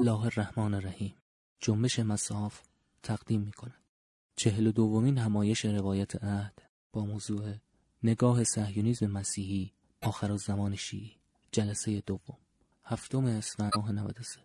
[0.00, 1.14] الله الرحمن الرحیم.
[1.60, 2.62] جنبش مساف
[3.02, 3.84] تقدیم می کند
[4.36, 7.54] چهل و دومین همایش روایت عهد با موضوع
[8.02, 9.72] نگاه سهیونیزم مسیحی
[10.02, 11.16] آخر زمان شیعی
[11.52, 12.38] جلسه دوم.
[12.84, 14.42] هفتم اسفند ماه 93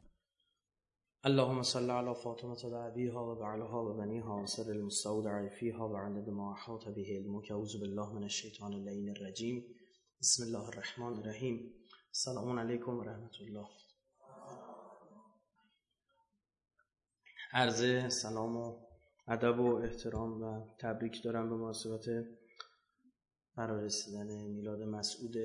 [1.25, 7.51] اللهم صل على فاطمة بعبيها وبعلها وبنيها وسر المستودع فيها وعدد ما أحاط به علمك
[7.51, 9.63] أعوذ بالله من الشيطان اللعين الرجيم
[10.21, 11.73] بسم الله الرحمن الرحيم
[12.13, 13.82] السلام عليكم ورحمة الله.
[17.55, 18.75] عرض سلام و
[19.27, 22.05] ادب و احترام و تبریک دارم به مناسبت
[23.55, 25.35] قرار رسیدن میلاد مسعود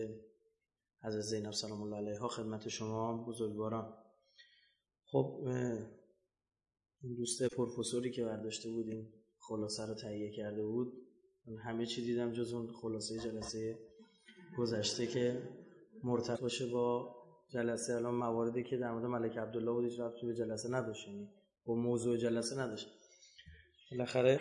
[1.00, 3.94] از زینب سلام الله علیها خدمت شما بزرگواران.
[5.04, 5.44] خب
[7.02, 10.92] این دوست پروفسوری که برداشته بودیم خلاصه رو تهیه کرده بود.
[11.46, 13.78] من همه چی دیدم جز اون خلاصه جلسه
[14.58, 15.42] گذشته که
[16.04, 17.14] مرتبط باشه با
[17.48, 21.28] جلسه الان مواردی که در مورد ملک عبدالله بود هیچ به جلسه نداشت یعنی
[21.68, 22.88] با موضوع جلسه نداشت
[23.90, 24.40] بالاخره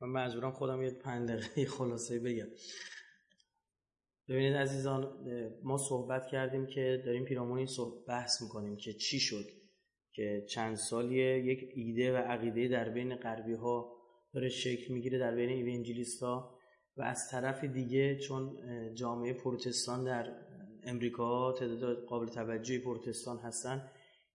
[0.00, 2.48] من مجبورم خودم یه پنج دقیقه خلاصه بگم.
[4.28, 5.12] ببینید عزیزان
[5.62, 7.68] ما صحبت کردیم که داریم پیرامون این
[8.08, 9.44] بحث می‌کنیم که چی شد
[10.12, 13.96] که چند سالیه یک ایده و عقیده در بین غربی ها
[14.34, 16.58] داره شکل می‌گیره در بین ایوانجلیست ها
[16.96, 18.58] و از طرف دیگه چون
[18.94, 20.36] جامعه پروتستان در
[20.82, 23.90] امریکا تعداد قابل توجهی پروتستان هستن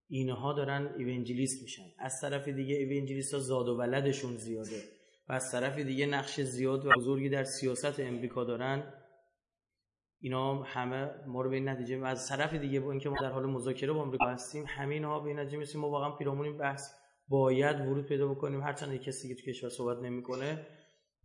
[0.09, 1.83] اینها دارن ایونجلیست میشن.
[1.99, 4.81] از طرف دیگه ایونجلیست ها زاد و ولدشون زیاده.
[5.29, 8.93] و از طرف دیگه نقش زیاد و بزرگی در سیاست امریکا دارن.
[10.19, 13.45] اینا همه ما رو به این نتیجه از طرف دیگه با اینکه ما در حال
[13.45, 16.93] مذاکره با امریکا هستیم همین ها به این نتیجه می‌رسیم ما واقعا پیرامون بحث
[17.27, 18.61] باید ورود پیدا بکنیم.
[18.61, 20.67] هرچند کسی که تو کشور صحبت نمی‌کنه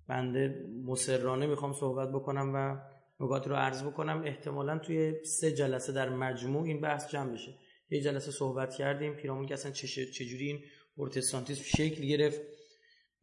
[0.09, 2.77] بنده مسررانه می‌خوام صحبت بکنم و
[3.25, 4.23] نکات رو عرض بکنم.
[4.25, 7.53] احتمالا توی سه جلسه در مجموع این بحث جمع بشه.
[7.93, 10.61] یه جلسه صحبت کردیم پیرامون که اصلا چجوری این
[10.97, 12.41] پروتستانتیسم شکل گرفت.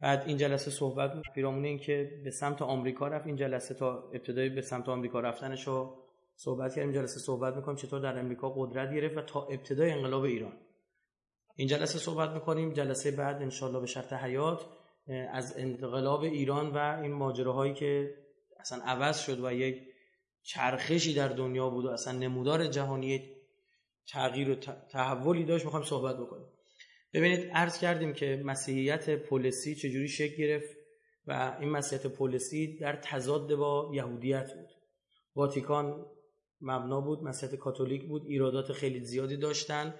[0.00, 3.26] بعد این جلسه صحبت پیرامون این که به سمت آمریکا رفت.
[3.26, 6.04] این جلسه تا ابتدای به سمت آمریکا رفتنش رو
[6.36, 6.92] صحبت کردیم.
[6.92, 10.52] جلسه صحبت می‌کنیم چطور در امریکا قدرت گرفت و تا ابتدای انقلاب ایران.
[11.56, 12.72] این جلسه صحبت می‌کنیم.
[12.72, 14.66] جلسه بعد انشالله به شرط حیات
[15.32, 18.14] از انقلاب ایران و این ماجراهایی که
[18.60, 19.82] اصلا عوض شد و یک
[20.42, 23.39] چرخشی در دنیا بود و اصلا نمودار جهانی
[24.08, 24.54] تغییر و
[24.92, 26.46] تحولی داشت می‌خوایم صحبت بکنیم
[27.12, 30.76] ببینید عرض کردیم که مسیحیت پولسی چجوری شکل گرفت
[31.26, 34.68] و این مسیحیت پولسی در تضاد با یهودیت بود.
[35.34, 36.06] واتیکان
[36.60, 39.94] مبنا بود مسیحیت کاتولیک بود ایرادات خیلی زیادی داشتن.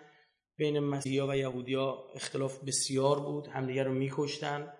[0.57, 4.73] بین مسیحا و یهودیا اختلاف بسیار بود همدیگر رو میکشتن.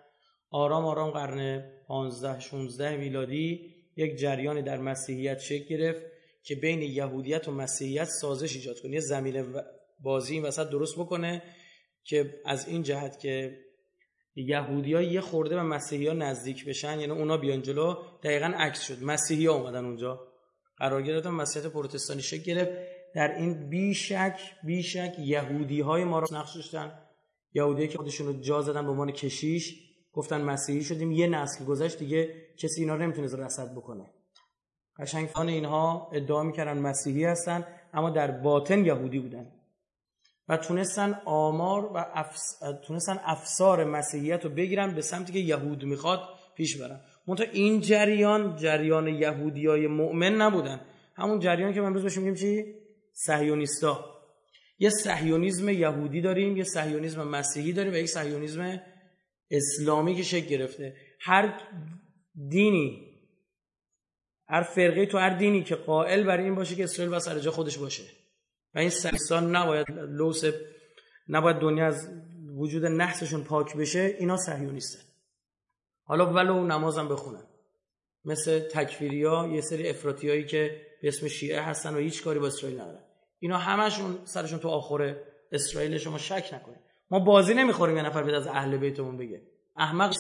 [0.51, 6.07] آرام آرام قرن 15 16 میلادی یک جریانی در مسیحیت شکل گرفت.
[6.43, 8.93] که بین یهودیت و مسیحیت سازش ایجاد کنه.
[8.93, 9.55] یه زمین
[10.01, 11.43] بازی این وسط درست بکنه
[12.05, 13.59] که از این جهت که
[14.35, 19.03] یهودی یه خورده به مسیحی ها نزدیک بشن یعنی اونا بیان جلو دقیقا عکس شد.
[19.03, 20.21] مسیحی ها اومدن اونجا.
[20.77, 22.71] قرار گرفتن مسیحیت پروتستانی شکل گرفت.
[23.15, 26.99] در این بیشک بیشک یهودی های ما رو نقش داشتن.
[27.55, 29.75] یهودی که خودشون رو جا زدن به عنوان کشیش
[30.13, 31.13] گفتن مسیحی شدیم.
[31.13, 34.11] یه نسل گذشت دیگه کسی اینا رو نمی‌تونه رصد بکنه.
[35.01, 39.47] قشنگ فان اینها ادعا می‌کردن مسیحی هستن اما در باطن یهودی بودن.
[40.49, 42.61] و تونستن آمار و افس...
[42.87, 46.21] تونستن افسار مسیحیت رو بگیرن به سمتی که یهود می‌خواد
[46.57, 47.01] پیش برن.
[47.27, 50.81] منتها این جریان جریان یهودی های مؤمن نبودن.
[51.15, 52.65] همون جریان که من بهش میگیم چی؟
[53.13, 54.05] صهیونیستا.
[54.79, 58.81] یه صهیونیسم یهودی داریم یه صهیونیسم مسیحی داریم و یک صهیونیسم
[59.51, 60.97] اسلامی که شکل گرفته.
[61.21, 61.55] هر
[62.49, 63.10] دینی
[64.51, 67.79] هر فرقه تو هر دینی که قائل بر این باشه که اسرائیل باید سر خودش
[67.79, 68.03] باشه.
[68.75, 70.43] و این سرستان نباید لوس
[71.29, 72.09] نباید دنیا از
[72.57, 75.03] وجود نحسشون پاک بشه اینا صهیونیستن.
[76.05, 77.43] حالا ولو نمازم بخونن.
[78.25, 82.81] مثل تکفیریا یه سری افراطیایی که به اسم شیعه هستن و هیچ کاری با اسرائیل
[82.81, 83.05] ندارن.
[83.39, 85.17] اینا همشون سرشون تو آخر
[85.53, 86.81] اسرائیل شما شک نکنید.
[87.11, 89.43] ما بازی نمی‌خوریم یه نفر بیاد از اهل بیتمون بگه.
[89.77, 90.15] احمق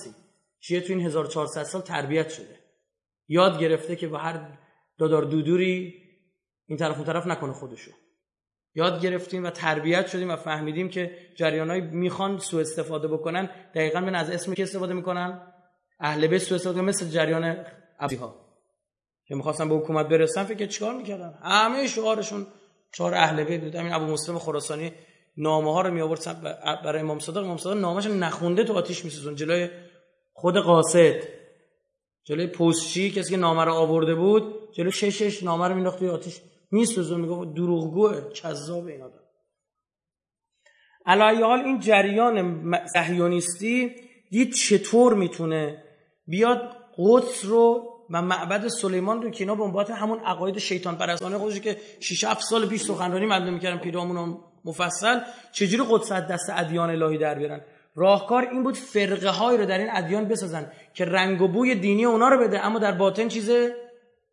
[0.61, 2.60] شیعه تو این 1400 سال تربیت شده.
[3.31, 4.59] یاد گرفته که با هر
[4.99, 5.95] دادار دودوری
[6.67, 7.91] این طرف اون طرف نکنه خودشو.
[8.75, 14.15] یاد گرفتیم و تربیت شدیم و فهمیدیم که جریانای می‌خوان سوء استفاده بکنن دقیقا من
[14.15, 15.53] از اسم که استفاده می‌کنن
[16.01, 17.45] اهل بیت سوء استفاده مثل جریان
[18.01, 18.35] ها
[19.25, 22.47] که می‌خواستن به حکومت برسن فکر چیکار می‌کردن؟ همه شعارشون
[22.93, 23.75] چهار اهل بیت بود.
[23.75, 24.93] همین ابو مسلم خراسانی
[25.37, 26.43] نامه ها رو می آورد
[26.85, 27.45] برای امام صادق.
[27.45, 29.35] امام صادق نامش نخونده تو آتیش میسوزون.
[29.35, 29.69] جلوی
[30.33, 31.40] خود قاصد.
[32.25, 36.41] جلوی پستچی کسی که نامه رو آورده بود جلوی ششش نامه رو مینداخت توی آتیش.
[36.71, 39.21] میسوزون می‌گفت دروغگوه کذاب این آدم.
[41.07, 43.95] علی حال این جریان صهیونیستی
[44.31, 45.85] دید چطور می‌تونه
[46.27, 51.39] بیاد قدس رو و معبد سلیمان رو که اینا به عنوان همون عقاید شیطان پرستانه
[51.39, 55.21] خودش که 6 7 سال پیش سخنرانی مدام می‌کردن پیرامون مفصل
[55.53, 57.61] چجوری قدس دست ادیان الهی در بیارن؟
[57.95, 62.05] راهکار این بود فرقه های رو در این ادیان بسازن که رنگ و بوی دینی
[62.05, 62.67] اونا رو بده.
[62.67, 63.51] اما در باطن چیز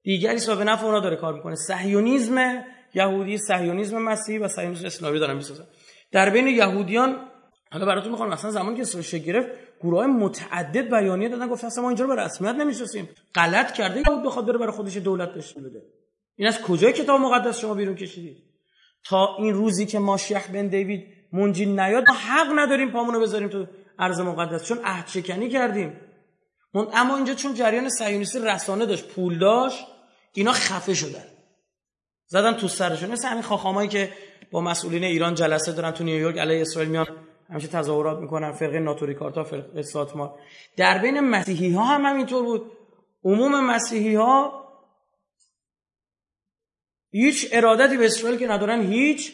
[0.04, 1.56] دیگری و به نفع اونا داره کار می‌کنه.
[1.56, 2.64] صهیونیسم
[2.94, 5.64] یهودی صهیونیسم مسیحی و صهیونیسم اسلامی دارن می‌سازن.
[6.12, 7.16] در بین یهودیان
[7.72, 9.50] حالا براتون می‌خوام مثلا زمانی که اسرائیل گرفت
[9.82, 13.10] گروه متعدد بیانیه دادن گفت اصلا ما اینجا رو به رسمیت نمی‌شناسیم.
[13.36, 15.82] غلط کرده یهود بخواد بره برای خودش دولت داشته بده.
[16.36, 18.38] این از کجای کتاب مقدس شما بیرون کشیدید؟
[19.06, 23.66] تا این روزی که ماشیخ بن دیوید منجی نیاد ما حق نداریم پامونو بذاریم تو
[24.00, 24.64] ارض مقدس.
[24.64, 26.00] چون عهد شکنی کردیم
[26.94, 29.86] اما اینجا چون جریان صهیونیستی رسانه داشت پول داشت
[30.34, 31.24] اینا خفه شدن.
[32.28, 33.12] زدن تو سرشون.
[33.12, 34.14] مثل همین خاخامایی که
[34.52, 37.08] با مسئولین ایران جلسه دارن تو نیویورک علیه اسرائیل میان
[37.50, 40.40] همیشه تظاهرات می‌کنن فرقه ناتوری کارتا فرقه ساتمار.
[40.78, 42.72] در بین مسیحی ها هم همینطور بود.
[43.24, 44.64] عموم مسیحی ها
[47.12, 49.34] هیچ ارادتی به اسرائیل که ندارن هیچ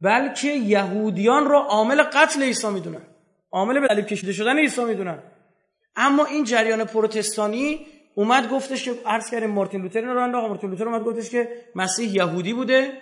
[0.00, 3.02] بلکه یهودیان رو عامل قتل عیسی می‌دونن.
[3.52, 5.18] عامل به صلیب کشیده شدن عیسی می‌دونن.
[5.96, 10.48] اما این جریان پروتستانی اومد گفتش که عرض کردیم مارتین لوتر رو انداخت.
[10.48, 12.92] مارتین لوتر اومد گفتش که مسیح یهودی بوده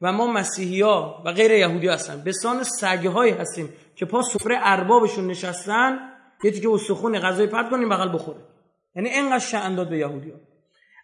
[0.00, 1.02] و ما مسیحی و
[1.36, 5.98] غیر یهودی هستن به سان سگه هستیم که پا سفره اربابشون نشستن.
[6.44, 8.38] یه که استخون غذای پرد کنیم بغل بخوره.
[8.94, 10.32] یعنی اینقدر شأن داد به یهودی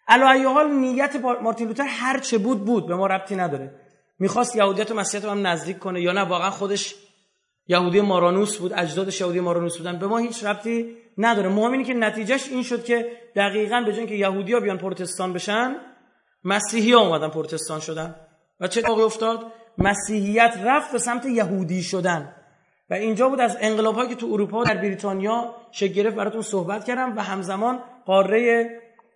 [0.07, 2.87] ها حال نیت مارتین لوتر هر چه بود بود.
[2.87, 3.82] به ما ربطی نداره.
[4.23, 6.95] می‌خواست یهودیت و مسیحیت رو هم نزدیک کنه یا نه؟ واقعا خودش
[7.67, 9.99] یهودی مارانوس بود اجدادش یهودی مارانوس بودن.
[9.99, 11.49] به ما هیچ ربطی نداره.
[11.49, 15.33] مهم اینه که نتیجهش این شد که دقیقا به جای که یهودی ها بیان پروتستان
[15.33, 15.75] بشن
[16.43, 18.15] مسیحی ها اومدن پروتستان شدن.
[18.59, 19.39] و چه اتفاقی افتاد؟
[19.77, 22.35] مسیحیت رفت به سمت یهودی شدن.
[22.89, 27.17] و اینجا بود از انقلاب که تو اروپا در بریتانیا شکل گرفت براتون صحبت کردم.
[27.17, 28.69] و همزمان قاره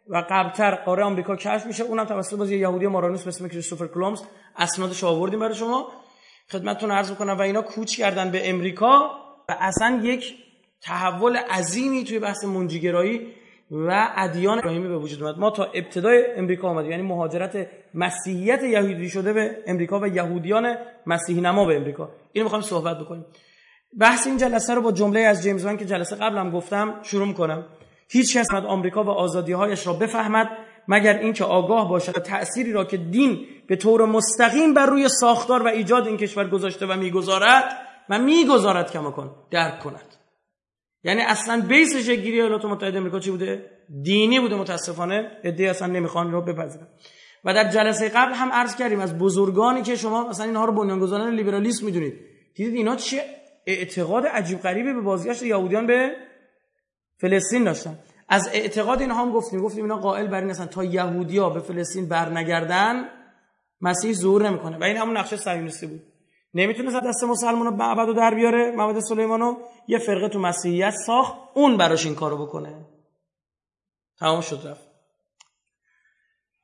[0.09, 1.83] و قبلتر قاره آمریکا کشف میشه.
[1.83, 4.21] اونم توسط بازی یهودی مارانوس به اسم کریستوفر کلمز
[4.57, 5.87] اسنادش آوردیم برای شما.
[6.51, 9.11] خدمتتون عرض کنم و اینا کوچ کردن به امریکا
[9.49, 10.35] و اصلا یک
[10.81, 13.27] تحول عظیمی توی بحث منجیگرایی
[13.71, 15.37] و ادیان ابراهیمی به وجود اومد.
[15.37, 20.75] ما تا ابتدای امریکا آمدیم یعنی مهاجرت مسیحیت یهودی شده به امریکا و یهودیان
[21.05, 22.09] مسیحی نما به امریکا.
[22.31, 23.25] اینو می‌خوام صحبت بکنیم.
[23.99, 27.65] بحث این جلسه رو با جمله از جیمز وان که جلسه قبلم گفتم شروع کنم
[28.09, 30.49] هیچ کس آمریکا و آزادیهایش را بفهمد
[30.87, 35.67] مگر اینکه آگاه باشد تأثیری را که دین به طور مستقیم بر روی ساختار و
[35.67, 37.63] ایجاد این کشور گذاشته و می‌گذارد
[38.09, 40.15] و می‌گذارد کما کن درک کند.
[41.03, 43.71] یعنی اصلا بیس گیری ایالات متحده آمریکا چی بوده؟
[44.03, 45.31] دینی بوده متاسفانه.
[45.43, 46.87] ادعی اصلا نمی‌خوان رو بپذیرن.
[47.45, 51.35] و در جلسه قبل هم عرض کردیم از بزرگانی که شما مثلا اینها رو بنیانگذاران
[51.35, 52.13] لیبرالیسم می‌دونید.
[52.55, 53.21] دیدید اینا چه
[53.67, 56.11] اعتقاد عجیب غریبی به بازگشت یهودیان به
[57.17, 57.99] فلسطین داشتن.
[58.29, 60.65] از اعتقاد اینها هم گفتیم گفتیم اینا قائل بر این هستن.
[60.65, 63.05] تا یهودیا به فلسطین برنگردن
[63.81, 64.77] مسیح ظهور نمی‌کنه.
[64.77, 66.01] و این همون نقشه صهیونیستی بود.
[66.53, 69.57] نمی‌تونه دست مسلمان معبد در بیاره معبد سلیمانو.
[69.87, 72.75] یه فرقه تو مسیحیت ساخت اون براش این کارو بکنه.
[74.19, 74.87] تمام شد رفت.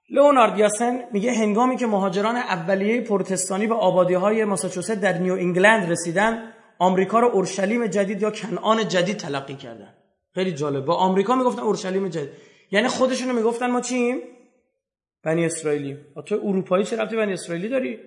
[0.10, 5.92] لئونارد یاسن میگه هنگامی که مهاجران اولیه پروتستانی به آبادی های ماساچوست در نیو انگلند
[5.92, 9.94] رسیدن آمریکا رو اورشلیم جدید یا کنعان جدید تلقی کردن.
[10.34, 10.86] خیلی جالب.
[10.86, 12.30] با آمریکا می‌گفتن اورشلیم جدید.
[12.72, 14.22] یعنی خودشونو می‌گفتن ما چیم؟
[15.24, 15.98] بنی اسرائیلی.
[16.26, 18.00] تو اروپایی چه رفتی بنی اسرائیلی داری؟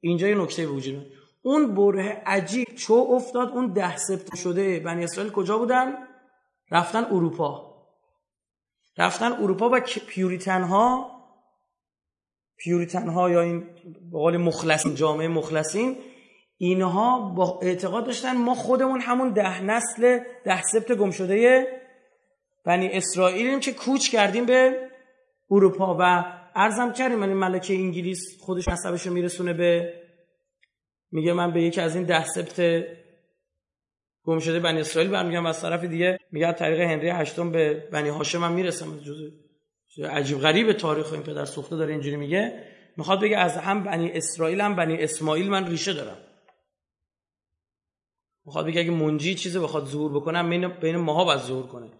[0.00, 1.06] اینجا یه نکته وجود
[1.42, 5.92] اون بره عجیب چو افتاد اون ده سپت شده بنی اسرائیل کجا بودن؟
[6.70, 7.70] رفتن اروپا.
[8.98, 11.10] رفتن اروپا و پیوریتن ها
[12.56, 13.60] پیوریتن ها یا این
[14.12, 15.96] به قول مخلصین جامعه مخلصین
[16.62, 21.66] اینها با اعتقاد داشتن ما خودمون همون ده نسل ده سبت گم شده
[22.64, 24.88] بنی اسرائیلیم که کوچ کردیم به
[25.50, 26.24] اروپا و
[26.54, 29.94] ارزم کردیم یعنی ملکه انگلیس خودش نسبش رو میرسونه به
[31.12, 32.84] میگه من به یکی از این ده سبت
[34.24, 38.44] گم شده بنی اسرائیل برمیگم از طرف دیگه میگه طریق هنری هشتم به بنی هاشم
[38.44, 39.00] هم می‌رسم.
[39.96, 42.64] جزء عجیب غریب تاریخ این پدر سوخته داره اینجوری میگه.
[42.96, 46.16] می‌خواد بگه از هم بنی اسرائیل هم بنی اسماعیل من ریشه دارم.
[48.46, 51.90] می‌خواد بگه اگه منجی چیزی بخواد ظهور بکنه بین بین ماها باید ظهور کنه.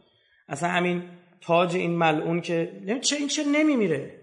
[0.49, 1.02] اصلا همین
[1.40, 4.20] تاج این ملعون که چه این چه نمیمیره؟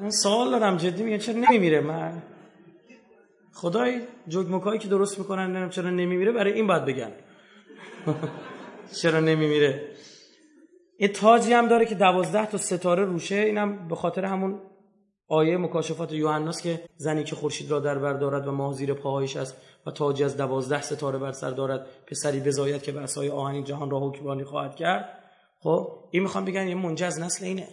[0.00, 2.22] من سوال دارم جدی میگه چرا نمیمیره؟ من
[3.52, 7.12] خدای جگمکایی که درست می‌کنن نمی‌دونم چرا نمیمیره برای این باید بگن
[9.02, 9.88] چرا نمیمیره؟
[10.96, 14.60] این تاجی هم داره که دوازده تا ستاره روشه اینم به خاطر همون
[15.28, 19.36] آیه مکاشفات یوحناست که زنی که خورشید را در بر دارد و ماه زیر پاهایش
[19.36, 19.56] است
[19.86, 23.90] و تاجی از دوازده ستاره بر سر دارد پسری بزاید که به عصای آهنی جهان
[23.90, 25.22] را حکمرانی خواهد کرد.
[25.60, 27.68] خب این می‌خوام بگن یه منجز از نسل اینه.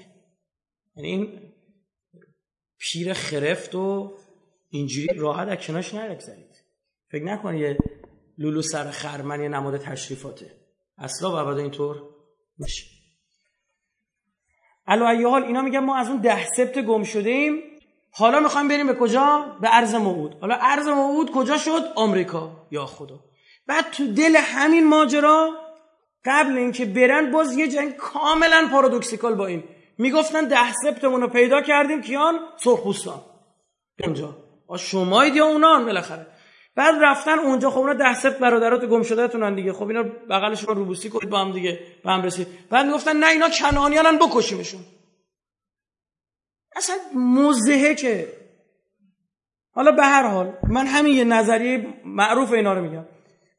[0.95, 1.39] یعنی این
[2.77, 4.13] پیر خرفت و
[4.69, 6.63] اینجوری راحت از کناش نرگذارید
[7.12, 7.77] فکر نکنید یه
[8.38, 10.51] لولو سر خرمن یه نماد تشریفاته.
[10.98, 12.01] اصلا و اینطور
[12.57, 12.92] میشه
[14.87, 17.63] علا حال اینا میگن ما از اون ده سبت گم شده ایم
[18.11, 20.35] حالا می‌خوایم بریم به کجا؟ به ارز موعود.
[20.41, 22.51] حالا ارز موعود کجا شد؟ آمریکا.
[22.71, 23.19] یا خدا.
[23.67, 25.49] بعد تو دل همین ماجرا
[26.25, 29.63] قبل اینکه برن باز یه جنگ کاملا پارادوکسیکال با این.
[29.97, 32.01] می‌گفتن ده سبتمون رو پیدا کردیم.
[32.01, 33.21] کیان؟ سرخپوستان.
[34.05, 34.37] اونجا
[34.77, 36.27] شمایید یا اونان بالاخره.
[36.75, 39.74] بعد رفتن اونجا خب اونا ده سبت برادرات گم شده تونن دیگه.
[39.74, 42.48] خب اینا بغلشون روبوسی کنید با هم دیگه با هم رسید.
[42.70, 44.82] بعد می‌گفتن نه اینا کنعانیانن بکشیمشون.
[46.75, 48.27] اصلا مزهه که.
[49.72, 53.06] حالا به هر حال من همین یه نظریه معروف اینا رو میگم.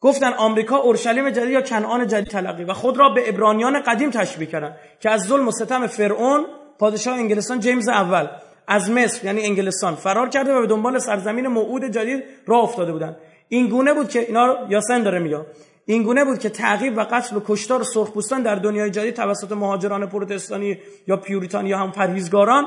[0.00, 4.46] گفتن آمریکا اورشلیم جدید یا کنعان جدید تلقی و خود را به ابرانیان قدیم تشبیه
[4.46, 6.46] کردن که از ظلم و ستم فرعون
[6.78, 8.28] پادشاه انگلستان جیمز اول.
[8.66, 13.16] از مصر یعنی انگلستان فرار کرده و به دنبال سرزمین موعود جدید راه افتاده بودن.
[13.48, 15.46] این گونه بود که اینا یاسن داره میگه.
[15.86, 20.06] این گونه بود که تعقیب و قتل و کشتار سرخپوستان در دنیای جدید توسط مهاجران
[20.06, 22.64] پروتستانی یا پیوریتانی یا هم پرهیزگاران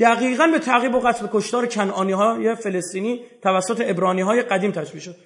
[0.00, 5.00] دقیقا به تعقیب و قتل و کشتار کنعانی های فلسطینی توسط ابرانی های قدیم تشبیه
[5.00, 5.16] شد.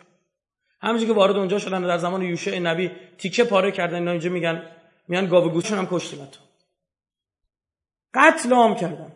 [0.82, 4.62] همینجوری که وارد اونجا شدن در زمان یوشع نبی تیکه پاره کردن اینا اینجا میگن
[5.08, 6.28] میان گاو گوشون هم کشتن
[8.14, 9.12] قتل عام کردن.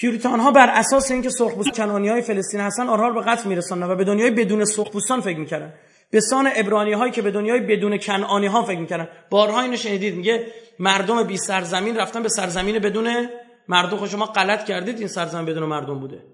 [0.00, 3.90] پیوریتان ها بر اساس اینکه سرخپوست کنانی های فلسطین هستن آنها رو به قتل میرساندن
[3.90, 5.74] و به دنیای بدون سرخپوستان فکر می‌کردن.
[6.10, 9.08] به سان ابرانی هایی که به دنیای بدون کنعانی ها فکر می‌کردن.
[9.30, 10.46] بارها اینو شنیدید میگه
[10.78, 13.28] مردم بی سرزمین رفتن به سرزمین بدون
[13.68, 13.96] مردم.
[13.96, 16.24] خود شما غلط کردید این سرزمین بدون مردم بوده.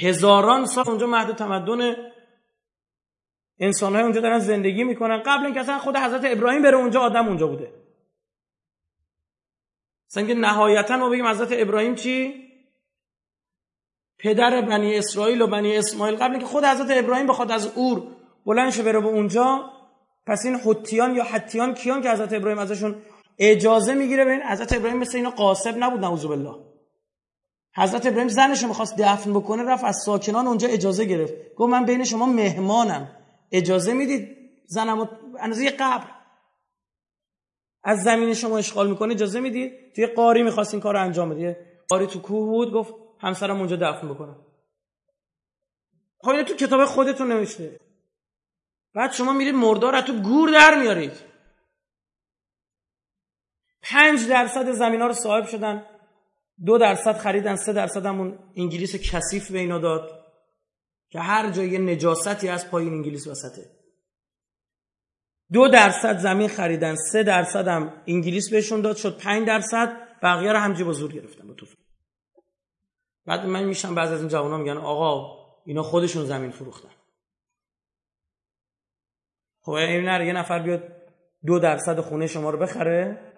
[0.00, 1.96] هزاران سال اونجا مهد تمدن
[3.60, 5.22] انسان های اونجا دارن زندگی می‌کنن.
[5.26, 7.77] قبل اینکه اصلا خود حضرت ابراهیم بره اونجا آدم اونجا بوده.
[10.10, 12.48] مثلا نهایتا ما بگیم حضرت ابراهیم چی؟
[14.18, 16.16] پدر بنی اسرائیل و بنی اسماعیل.
[16.16, 18.02] قبل اینکه خود حضرت ابراهیم بخواد از اور
[18.46, 19.70] بلند شه بره به اونجا
[20.26, 23.02] پس این حتیان یا حتیان کیان که حضرت ابراهیم ازشون
[23.38, 26.54] اجازه می‌گیره ببین حضرت ابراهیم مثل اینا قاسب نبود نعوذ بالله.
[27.76, 31.34] حضرت ابراهیم زنش می‌خواست دفن بکنه رفت از ساکنان اونجا اجازه گرفت.
[31.56, 33.08] گفت من بین شما مهمانم.
[33.52, 34.36] اجازه می‌دید
[34.66, 35.08] زنم
[35.40, 36.04] اندازه قبر.
[37.88, 41.80] از زمین شما اشغال می‌کنه اجازه می‌دید توی قاری می‌خواست این کار رو انجام بده.
[41.88, 44.46] قاری تو کوه بود گفت همسرم اونجا دفن بکنم
[46.18, 47.80] خب تو کتاب خودتون نوشته.
[48.94, 51.12] بعد شما میرید مردار تو گور در میارید.
[53.82, 55.86] پنج درصد زمین ها رو صاحب شدن.
[56.66, 60.24] دو درصد خریدن سه درصد همون انگلیس کثیف به اینا داد.
[61.10, 63.77] که هر جایی نجاستی از پایین انگلیس وسطه.
[65.52, 70.58] دو درصد زمین خریدن سه درصد هم انگلیس بهشون داد شد پنج درصد بقیه رو
[70.58, 71.54] همجی با زور گرفتن با
[73.26, 76.90] بعد من میشم بعضی از این جوان میگن آقا اینا خودشون زمین فروختن.
[79.60, 80.82] خب این نره یه نفر بیاد
[81.46, 83.32] دو درصد خونه شما رو بخره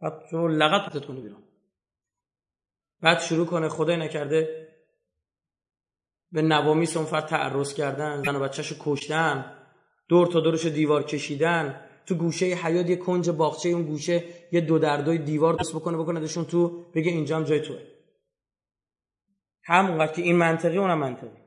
[0.00, 1.42] بعد شما لغت پتت کنه بیرون.
[3.00, 4.68] بعد شروع کنه خدای نکرده
[6.32, 9.55] به نوامی سنفر تعرض کردن زن و بچهشو کشتن.
[10.08, 14.78] دور تا دورش دیوار کشیدن تو گوشه حیات یه کنج باغچه اون گوشه یه دو
[14.78, 17.78] دردای دیوار دست بکنه بکنه دشون تو بگه اینجا هم جای توه.
[19.64, 21.46] همونقدر که این منطقی اونم منطقی.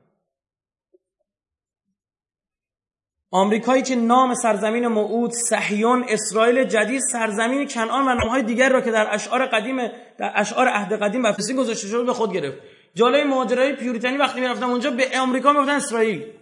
[3.32, 8.90] آمریکایی که نام سرزمین موعود صهیون اسرائیل جدید سرزمین کنعان و نامهای دیگر را که
[8.90, 9.76] در اشعار قدیم
[10.18, 12.58] در اشعار عهد قدیم و گذاشته شده به خود گرفت.
[12.94, 16.39] جالب مهاجرای پیوریتانی وقتی می‌رفتن اونجا به آمریکا می‌گفتن اسرائیل.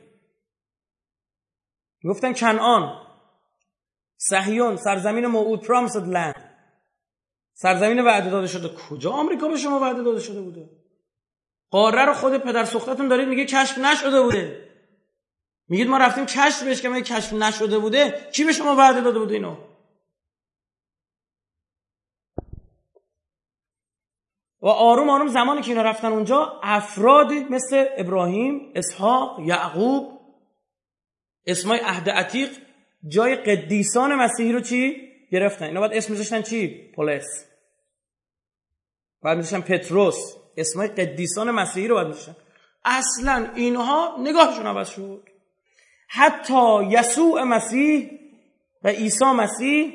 [2.05, 3.07] گفتن کنعان
[4.17, 6.49] صهیون سرزمین موعود پرامسد لند
[7.55, 8.69] سرزمین وعده داده شده.
[8.69, 10.71] کجا آمریکا به شما وعده داده شده بوده؟
[11.71, 14.69] قاره رو خود پدر سختتون دارید میگه کشف نشده بوده.
[15.69, 18.31] میگید ما رفتیم کشف بهش که کشف نشده بوده.
[18.33, 19.57] کی به شما وعده داده بوده اینو؟
[24.63, 30.18] و آروم آروم زمانی که اینا رفتن اونجا افرادی مثل ابراهیم اسحاق یعقوب
[31.47, 32.49] اسمای عهد عتیق
[33.09, 37.25] جای قدیسان مسیحی رو چی گرفتن؟ اینا باید اسم میذاشتن چی؟ پولس.
[39.23, 40.17] بعد میذاشتن پتروس.
[40.57, 42.37] اسمای قدیسان مسیحی رو باید میذاشتن.
[42.85, 45.29] اصلا اینها نگاهشون عوض شد.
[46.09, 48.11] حتی یسوع مسیح
[48.83, 49.93] و عیسی مسیح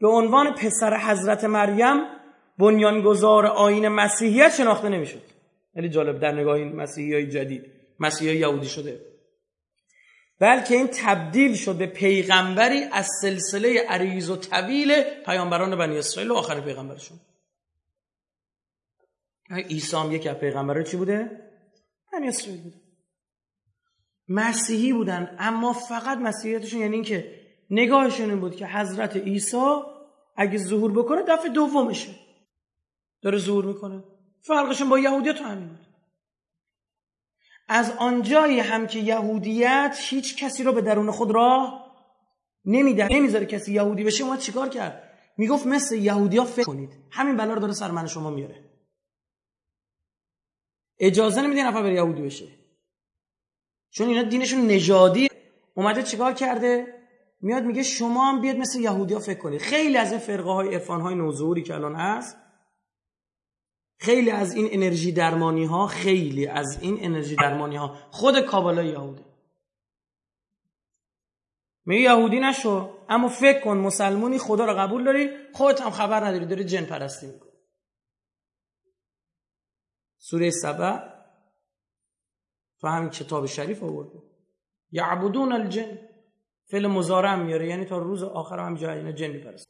[0.00, 1.96] به عنوان پسر حضرت مریم
[2.58, 5.22] بنیانگذار آین مسیحیت شناخته نمی‌شد.
[5.74, 7.64] خیلی جالب در نگاه این مسیحی های جدید
[8.00, 9.11] مسیحی یهودی شده.
[10.42, 16.34] بلکه این تبدیل شد به پیغمبری از سلسله عریض و طویل پیامبران بنی اسرائیل و
[16.34, 17.20] آخر پیغمبرشون.
[19.50, 21.30] عیسی هم یکی از پیغمبران چی بوده؟
[22.12, 22.76] بنی اسرائیل بوده.
[24.28, 29.76] مسیحی بودن اما فقط مسیحیتشون یعنی اینکه نگاهشون این بود که حضرت عیسی
[30.36, 32.14] اگه ظهور بکنه دفعه دومشه.
[33.22, 34.04] داره ظهور می‌کنه.
[34.40, 35.91] فرقشون با یهودیت همین بود.
[37.72, 41.92] از آنجایی هم که یهودیت هیچ کسی رو به درون خود راه
[42.64, 45.02] نمیده نمی‌ذاره کسی یهودی بشه ما چیکار کرد؟
[45.36, 46.90] می‌گفت مثل یهودیا فکر کنید.
[47.10, 48.70] همین بلا رو داره سر من شما میاره.
[50.98, 52.48] اجازه نمیده نفر بره یهودی بشه.
[53.90, 55.28] چون اینا دینشون نژادی.
[55.74, 56.86] اومده چیکار کرده؟
[57.40, 59.60] میاد میگه شما هم بیاد مثل یهودیا فکر کنید.
[59.60, 62.36] خیلی از این فرقه های عرفان های نوظهوری که الان هست
[64.02, 69.24] خیلی از این انرژی درمانی ها خیلی از این انرژی درمانی ها خود کابالا یهودی.
[71.84, 76.46] میگه یهودی نشو اما فکر کن مسلمونی خدا رو قبول داری خودت هم خبر نداری
[76.46, 77.52] داری جن پرستی می‌کنی.
[80.18, 80.98] سوره سبع
[82.80, 84.22] تو همین کتاب شریف آورده
[84.90, 85.98] یعبدون الجن.
[86.70, 88.74] فعل مزارع میاره یعنی تا روز آخر هم
[89.12, 89.66] جن میپرست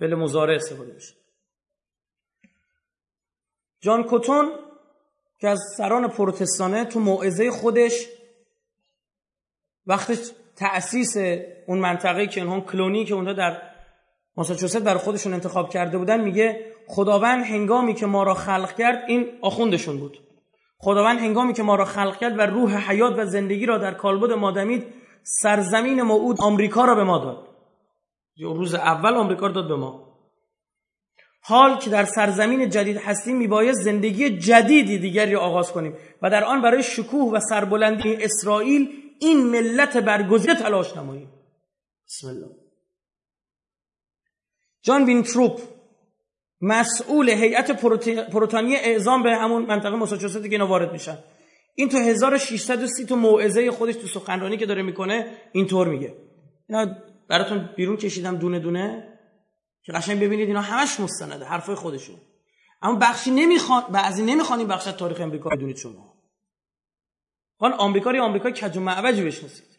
[0.00, 1.27] فعل مزارع استفاده میشه.
[3.80, 4.50] جان کوتون
[5.38, 8.06] که از سران پروتستانه تو موعظه خودش
[9.86, 10.18] وقتی
[10.56, 11.16] تأسیس
[11.66, 13.62] اون منطقه که اونها کلونی که اونها در
[14.36, 19.26] ماساچوست برای خودشون انتخاب کرده بودن میگه خداوند هنگامی که ما را خلق کرد این
[19.42, 20.18] آخوندشون بود.
[20.78, 24.32] خداوند هنگامی که ما را خلق کرد و روح حیات و زندگی را در کالبد
[24.32, 24.86] ما دمید
[25.22, 27.48] سرزمین موعود آمریکا را به ما داد.
[28.40, 30.07] روز اول آمریکا را داد به ما.
[31.48, 35.94] حال که در سرزمین جدید هستیم میباید زندگی جدیدی دیگری آغاز کنیم.
[36.22, 38.88] و در آن برای شکوه و سربلندی اسرائیل
[39.20, 41.32] این ملت برگزیده تلاش نماییم.
[42.06, 42.46] بسم الله.
[44.82, 45.60] جان وینتروپ
[46.60, 47.70] مسئول هیئت
[48.30, 51.18] پیوریتانی اعزام به همون منطقه مساچوستی که اینا وارد میشن.
[51.74, 56.14] این تو 1630 تو موعظه خودش تو سخنرانی که داره می‌کنه اینطور میگه.
[56.68, 56.96] اینا
[57.28, 59.17] براتون بیرون کشیدم دونه دونه.
[59.82, 62.16] که قشنگ ببینید اینا همش مستنده حرفای خودشون.
[62.82, 66.14] اما بخشی نمی‌خوان بعضی نمی‌خوان این بخش از تاریخ امریکا بدونید شما.
[67.58, 69.78] خان آمریکا رو آمریکا کج و معوج بشناسید.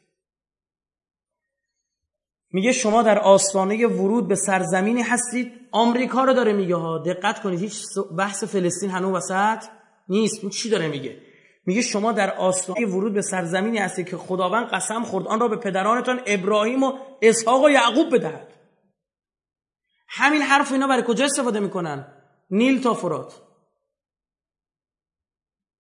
[2.51, 6.97] میگه شما در آستانه ورود به سرزمینی هستید آمریکا رو داره میگه ها.
[6.97, 7.83] دقت کنید هیچ
[8.17, 9.63] بحث فلسطین هنوز وسط
[10.09, 10.49] نیست.
[10.49, 11.21] چی داره میگه؟
[11.65, 15.55] میگه شما در آستانه ورود به سرزمینی هستید که خداوند قسم خورد آن را به
[15.55, 18.48] پدرانتان ابراهیم و اسحاق و یعقوب بدهد.
[20.09, 22.13] همین حرف اینا برای کجا استفاده می‌کنن؟
[22.49, 23.41] نیل تا فرات.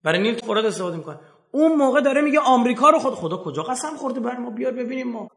[0.03, 1.19] برای نیل تا فرات استفاده می‌کنن.
[1.51, 5.11] اون موقع داره میگه آمریکا رو خود خدا کجا قسم خورده بر ما؟ بیار ببینیم
[5.11, 5.27] ما.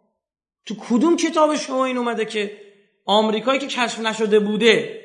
[0.66, 2.60] تو کدوم کتاب شما این اومده که
[3.06, 5.02] آمریکایی که کشف نشده بوده؟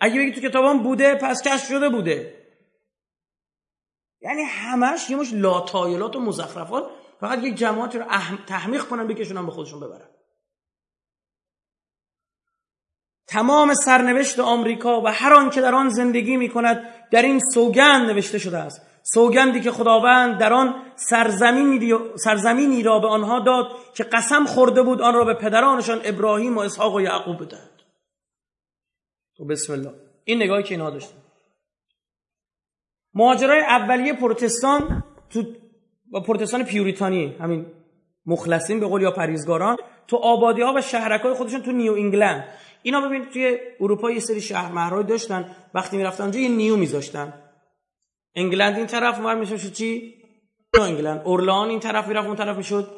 [0.00, 2.44] اگه بگی تو کتابم بوده پس کشف شده بوده.
[4.20, 6.90] یعنی همش یه مش لاتایلات و مزخرفات.
[7.20, 8.04] فقط یک جماعت رو
[8.46, 10.13] تحمیق کنن بکشونن به خودشون ببرن.
[13.26, 18.10] تمام سرنوشت آمریکا و هر آن که در آن زندگی می کند در این سوگند
[18.10, 18.82] نوشته شده است.
[19.02, 25.00] سوگندی که خداوند در آن سرزمینی, سرزمینی را به آنها داد که قسم خورده بود
[25.00, 27.70] آن را به پدرانشان ابراهیم و اسحاق و یعقوب بدهد.
[29.36, 29.92] تو بسم الله.
[30.24, 31.16] این نگاهی که اینها داشتن.
[33.14, 35.44] ماجرای اولیه پروتستان تو
[36.10, 37.66] با پروتستان پیوریتانی همین
[38.26, 42.44] مخلصین به قول یا پریزگاران تو آبادی ها و شهرک های خودشون تو نیو انگلند.
[42.84, 47.34] اینا ببینید توی اروپا یه سری شهر مهرهای داشتن وقتی می‌رفتن اونجا یه نیو میذاشتن.
[48.34, 50.14] انگلند این طرف اونور می‌شد چی؟
[50.74, 51.22] نیو انگلند.
[51.24, 52.90] اورلان این طرف می‌رفت اون طرف می‌شد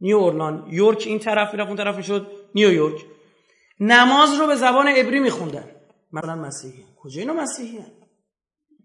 [0.00, 0.66] نیو اورلان.
[0.70, 3.04] یورک این طرف می‌رفت اون طرف می‌شد نیویورک
[3.80, 5.64] نماز رو به زبان عبری میخوندن.
[6.12, 6.84] مثلا مسیحی.
[7.02, 7.92] کجا اینا مسیحی هن؟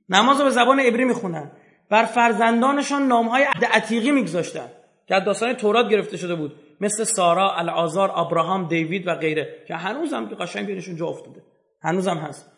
[0.10, 1.52] نماز رو به زبان عبری میخوندن.
[1.90, 4.72] بر فرزندانشان نامهای عتیقی میگذاشتن.
[5.08, 6.56] که از داستان تورات گرفته شده بود.
[6.82, 11.42] مثل سارا العازار ابراهام دیوید و غیره که هنوزم که قشنگ بینشون جا افتاده.
[11.82, 12.52] هنوزم هست.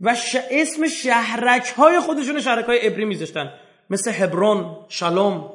[0.00, 0.36] و ش...
[0.50, 3.52] اسم شهرک های خودشون شهرک های ابری میذاشتن.
[3.90, 5.50] مثل هبرون شالوم.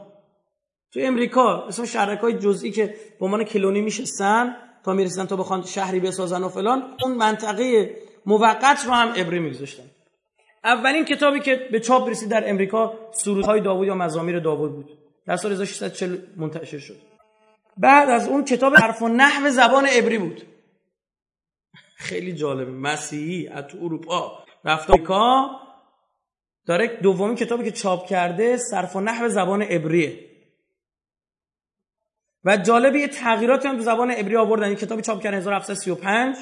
[0.94, 4.56] تو امریکا اسم شهرک های جزئی که به عنوان کلونی میشستن
[4.86, 9.84] تا می‌رسیدن تا بخوان شهری بسازن و فلان اون منطقه موقت رو هم ابری میگذاشتن
[10.64, 14.90] اولین کتابی که به چاپ رسید در امریکا سرودهای داوود یا مزامیر داوود بود.
[15.26, 17.07] در سال 1640 منتشر شد.
[17.78, 20.42] بعد از اون کتاب حرف و نحو زبان عبری بود.
[21.96, 22.72] خیلی جالبه.
[22.72, 25.50] مسیحی از اروپا رفت آمریکا.
[26.66, 30.28] داره دومین کتابی که چاپ کرده صرف و نحو زبان عبریه.
[32.44, 34.68] و جالبه یه تغییراتی هم تو زبان عبری آوردن.
[34.68, 36.38] این کتابی چاپ کردن 1735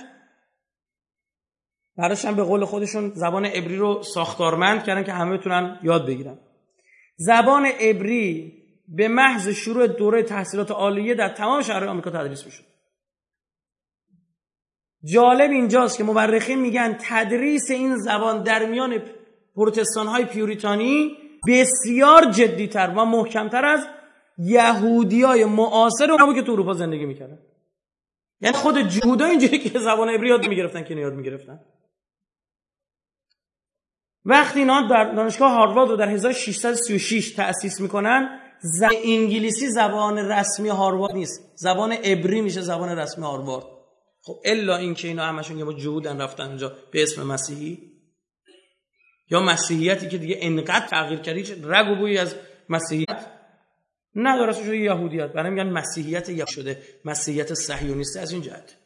[1.97, 6.39] براش هم به قول خودشون زبان عبری رو ساختارمند کردن که همه بتونن یاد بگیرن.
[7.17, 12.63] زبان عبری به محض شروع دوره تحصیلات عالیه در تمام شهرهای آمریکا تدریس می‌شد.
[15.03, 19.01] جالب اینجاست که مورخین میگن تدریس این زبان در میان
[19.55, 21.17] پروتستان های پیوریتانی
[21.47, 23.87] بسیار جدیتر و محکمتر از
[24.37, 27.39] یهودی های معاصر اون که تو اروپا زندگی می‌کردن.
[28.41, 31.59] یعنی خود جهودا اینجوری که زبان عبری یاد می‌گرفتن که یاد می‌گرفتن.
[34.25, 41.13] وقتی اینا در دانشگاه هاروارد رو در 1636 تأسیس می‌کنن زبان انگلیسی زبان رسمی هاروارد
[41.13, 41.51] نیست.
[41.55, 43.65] زبان عبری میشه زبان رسمی هاروارد.
[44.21, 47.91] خب الا اینکه اینا همشون یه با جهودن رفتن اونجا به اسم مسیحی.
[49.29, 52.35] یا مسیحیتی که دیگه انقدر تغییر کرد هیچ رگ و بویی از
[52.69, 53.31] مسیحیت؟
[54.15, 56.83] نداره شده یهودیت برای میگن مسیحیت یا شده.
[57.05, 58.77] مسیحیت صهیونیستی از این جهت.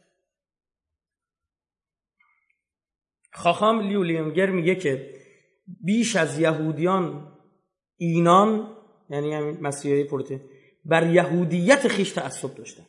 [3.32, 5.14] خاخام لیولیمگر میگه که
[5.84, 7.32] بیش از یهودیان
[7.96, 8.76] اینان
[9.10, 10.40] یعنی همین مسیحی پیوریتن
[10.84, 12.86] بر یهودیت خویش تعصب داشتن.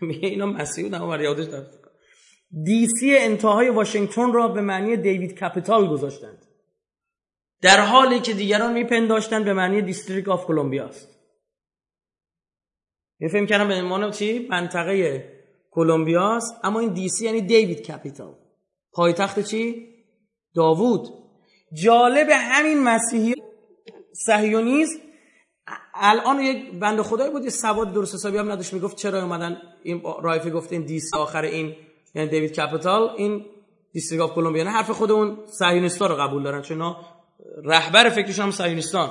[0.00, 1.80] میگه اینا مسیحی بودن بر یهودیت تعصب
[2.64, 6.46] DC انتهای واشنگتن را به معنی David Capital گذاشتند.
[7.62, 11.08] در حالی که دیگران میپنداشتند به معنی District of Columbia است.
[13.20, 15.24] یه فهم کردم به عنوان چی؟ منطقه
[15.70, 18.34] کلمبیا است اما این DC یعنی David Capital.
[18.92, 19.88] پایتخت چی؟
[20.54, 21.08] داوود.
[21.82, 23.34] جالب همین مسیحی
[24.12, 25.09] صهیونیسم
[25.94, 28.72] الان یک بند خدایی بود یه سواد درست حسابی هم نداشت.
[28.72, 31.76] می‌گفت چرا اومدن این رایفی گفته این DC آخر این
[32.14, 33.46] یعنی David Capital این
[33.92, 36.96] District of Columbia نه حرف خود اون صهیونیستا رو قبول دارن چون
[37.64, 39.10] رهبر فکرشون هم صهیونیستان.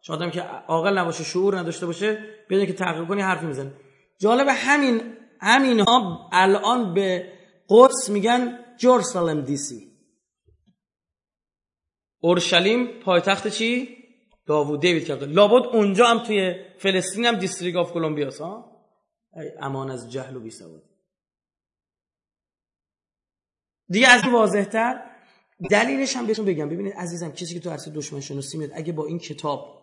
[0.00, 3.72] چون آدم که عاقل نباشه شعور نداشته باشه بدون اینکه تحقیق کنی حرفی می‌زنه.
[4.18, 5.00] جالب همین
[5.40, 7.32] همین ها الان به
[7.68, 9.92] قدس میگن Jerusalem DC.
[12.20, 13.95] اورشلیم پایتخت چی؟
[14.46, 18.76] داوود دیوید کرده لابد اونجا هم توی فلسطین هم District of Columbia س ها؟
[19.60, 20.82] امان از جهل و بیسوادی.
[23.88, 25.02] دیگه از واضح تر
[25.70, 26.68] دلیلش هم بهتون بگم.
[26.68, 29.76] ببینید عزیزم کسی که تو عرصه دشمن شناسی میاد اگه با این کتاب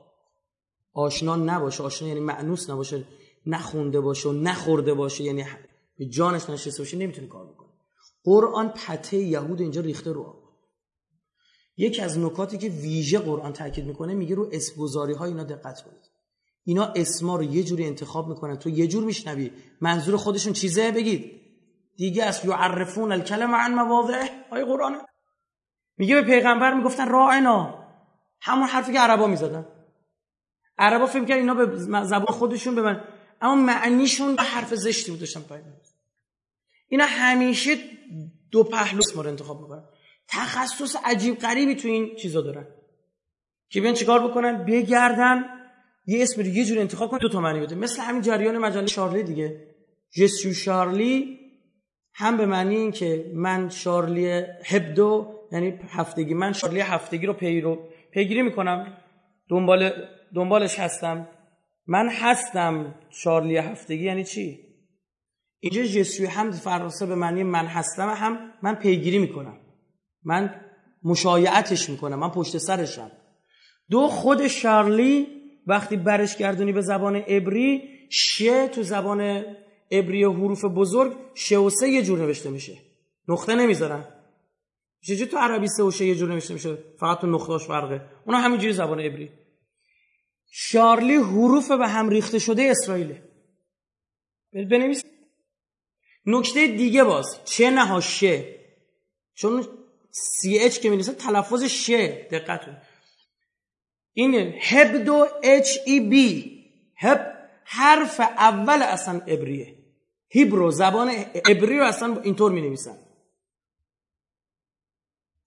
[0.94, 3.04] آشنا نباشه آشنا یعنی معنوس نباشه
[3.46, 5.46] نخونده باشه و نخورده باشه یعنی
[5.98, 7.70] به جانش نشسته باشه نمی‌تونه کار بکنه.
[8.24, 10.43] قرآن پته یهود اینجا ریخته رو
[11.78, 16.10] یکی از نکاتی که ویژه قرآن تاکید می‌کنه میگه رو اسمگذاری های اینا دقت کنید.
[16.64, 18.56] اینا اسما رو یه جوری انتخاب می‌کنن.
[18.56, 19.52] تو یه جور میشنوی.
[19.82, 21.42] منظور خودشون چیزه بگید.
[21.98, 24.30] دیگه از یعرفون الکلمه عن مواضعه.
[24.52, 25.02] آیه قرآن.
[25.98, 27.88] میگه به پیغمبر می‌گفتن راعنا
[28.42, 29.66] همون حرفی که عربا می‌زدن.
[30.78, 33.04] عربا فکر کرد اینا به زبان خودشون به من.
[33.42, 35.82] اما معنیشون حرف زشتی بود داشتن پیغمبر
[36.88, 37.76] اینا همیشه
[38.52, 39.84] دو پهلو اسم رو انتخاب می‌کنن.
[40.28, 42.68] تخصص عجیب غریبی تو این چیزا دارن.
[43.70, 45.46] که بیان چیکار بکنن؟ بگردن.
[46.06, 47.76] یه اسم رو یه جور انتخاب کنن دو تا معنی بده.
[47.76, 49.68] مثل همین جریان مجله شارلی دیگه.
[50.12, 51.40] جسیو شارلی
[52.14, 56.34] هم به معنی این که من شارلی هبدو یعنی هفتگی.
[56.34, 58.98] من شارلی هفتگی رو پیرو پیگیری می‌کنم.
[59.50, 59.92] دنبال
[60.36, 61.28] دنبالش هستم.
[61.88, 64.60] من هستم شارلی هفتگی یعنی چی؟
[65.60, 69.63] اینجا جسوی هم فرانسه به معنی من هستم هم من پیگیری می‌کنم.
[70.26, 70.62] من
[71.04, 73.12] مشایعتش می‌کنم من پشت سرشم.
[73.90, 75.28] دو خود شارلی
[75.68, 79.46] وقتی برش گردونی به زبان عبری شه تو زبان
[79.92, 82.78] عبری حروف بزرگ شه و سه یه جور نوشته میشه.
[83.28, 84.08] نقطه نمی‌ذارن
[85.02, 88.02] چجوری تو عربی سه و شه یه جور نوشته میشه؟ فقط تو نقطهاش فرقه.
[88.26, 89.32] اونا همینجوری زبان عبری.
[90.52, 93.24] شارلی حروف به هم ریخته شده اسرائیله.
[94.54, 95.04] بنویس.
[96.26, 97.40] نکته دیگه باز.
[97.46, 98.60] چه نها شه
[99.34, 99.68] چون
[100.16, 102.62] سی اچ که می‌نویسه تلفظ شه دقت
[104.14, 106.64] این هبدو اچ ای بی
[106.98, 109.76] هب حرف اول اصلا عبریه
[110.28, 111.10] هیبرو زبان
[111.46, 112.98] عبری رو اصلا اینطور می نویسن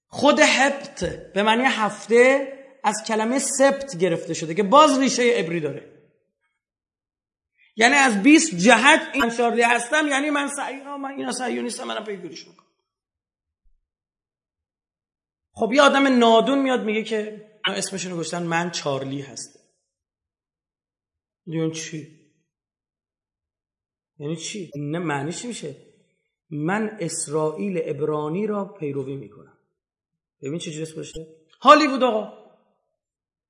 [0.07, 2.53] خود هبت به معنی هفته
[2.85, 5.93] از کلمه سبت گرفته شده که باز ریشه عبری داره.
[7.77, 12.05] یعنی از 20 جهت این شارلی هستم یعنی من سعی من اینا سعیو نیستم منم
[12.05, 12.66] پیگیریش می‌کنم.
[15.59, 19.61] خب یه آدم نادون میاد میگه که اسمشون رو گشتن من چارلی هستم.
[21.47, 22.21] یعنی چی؟
[24.19, 25.77] یعنی چی؟ نه معنیش میشه؟
[26.51, 29.59] من اسرائیل ابرانی را پیروی می‌کنم.
[30.43, 31.27] ببین چه جوری باشه
[31.61, 32.33] هالیوود آقا.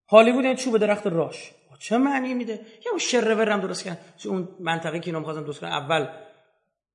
[0.09, 1.53] هالیوود این چوب درخت راش.
[1.79, 3.99] چه معنی میده؟ یا شره برم درست کردن.
[4.17, 6.09] چون اون منطقه که اینا می‌خواستن درست اول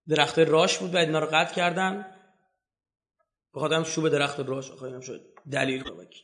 [0.08, 2.21] درخت راش بود بعد اینا رو قطع کردن.
[3.54, 6.22] بخاطر چوب درخت راش آخه اینم شد دلیل بگی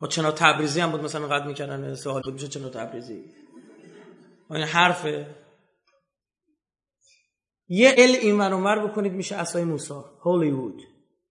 [0.00, 3.34] با چنا تبریزی هم بود مثلا قطع می‌کردن سوال بود میشه چنا تبریزی.
[4.50, 5.36] این حرفه.
[7.68, 9.94] یه ال این ور بکنید میشه اسای موسی.
[10.24, 10.82] هالیوود.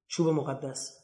[0.07, 0.97] چوب مقدس.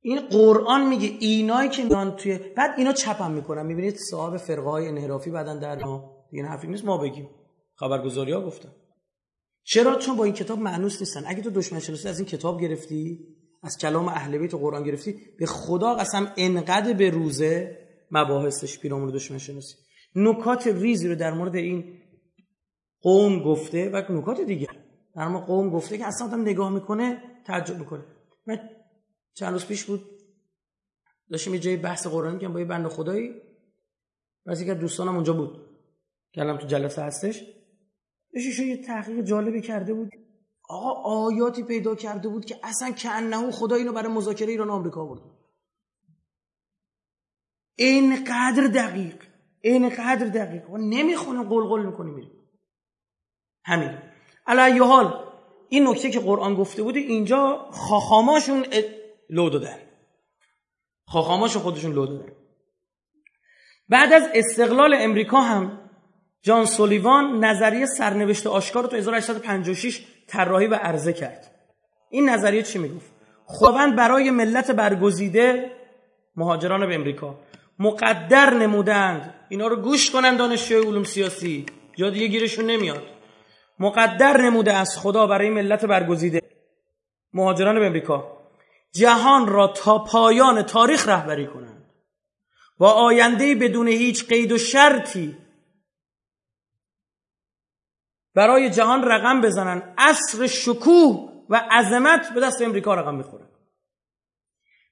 [0.00, 3.66] این قرآن میگه اینایی که میان توی بعد اینا چپم می‌کنن.
[3.66, 7.30] می‌بینید صاحب فرقه های انحرافی بعدن در ما این حرفی نیست ما بگیم.
[7.74, 8.72] خبرگزاری ها گفتن.
[9.64, 11.22] چرا؟ چون با این کتاب معنوس نیستن.
[11.26, 13.18] اگه تو دشمن شناسی از این کتاب گرفتی
[13.62, 17.78] از کلام اهل بیت و قرآن گرفتی به خدا قسم انقدر به روزه
[18.10, 19.74] مباحثش پیرامون دشمن شناسی.
[20.16, 21.98] نکات ریزی رو در مورد این
[23.00, 24.68] قوم گفته و نکات دیگه.
[25.14, 28.04] در ما قوم گفته که اصلا نگاه می‌کنه تعجب می‌کنه.
[28.46, 28.58] من
[29.34, 30.04] چند روز پیش بود
[31.30, 33.30] داشتیم یه جای بحث قرآنی که با یه بند خدایی
[34.46, 35.72] بعضی که دوستانم اونجا بود.
[36.32, 37.44] که تو جلسه هستش.
[38.34, 40.10] داشتی یه تحقیق جالبی کرده بود.
[40.68, 45.04] آقا آیاتی پیدا کرده بود که اصلا که انهو خدا اینو برای مذاکره ایران آمریکا
[45.04, 45.20] برد
[47.76, 49.22] اینقدر دقیق
[49.60, 50.70] اینقدر دقیق.
[50.70, 52.30] و نمی‌خونه قلقل می‌کنی میری.
[53.64, 53.98] همین.
[54.46, 55.24] علی حال
[55.68, 58.64] این نکته که قرآن گفته بود اینجا خاخاماشون
[59.30, 59.78] لو دادن.
[61.06, 62.32] خاخاماشو خودشون لو دادن.
[63.88, 65.81] بعد از استقلال امریکا هم
[66.42, 71.50] جان سولیوان نظریه سرنوشت آشکار رو تو 1856 طراحی و عرضه کرد.
[72.10, 73.12] این نظریه چی می‌گفت؟
[73.46, 75.70] خداوند برای ملت برگزیده
[76.36, 77.38] مهاجران به امریکا.
[77.78, 79.34] مقدر نمودند.
[79.48, 81.66] اینا رو گوش کنن دانشجوی علوم سیاسی.
[81.96, 83.02] جا دیگه گیرشون نمیاد.
[83.78, 86.42] مقدر نموده از خدا برای ملت برگزیده
[87.32, 88.38] مهاجران به امریکا.
[88.94, 91.84] جهان را تا پایان تاریخ رهبری کنند.
[92.78, 95.36] با آینده بدون هیچ قید و شرطی
[98.34, 99.94] برای جهان رقم بزنن.
[99.98, 103.44] اصر شکوه و عظمت به دست امریکا رقم می‌خوره.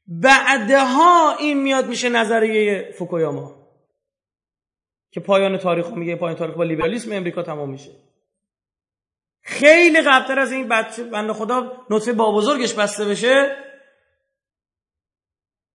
[0.06, 3.60] بعدها این میاد میشه نظریه فوکویاما
[5.10, 7.90] که پایان تاریخ میگه پایان تاریخ با لیبرالیسم امریکا تمام میشه.
[9.42, 13.56] خیلی قبلتر از این بچه بنده خدا نطفه با بزرگش بسته بشه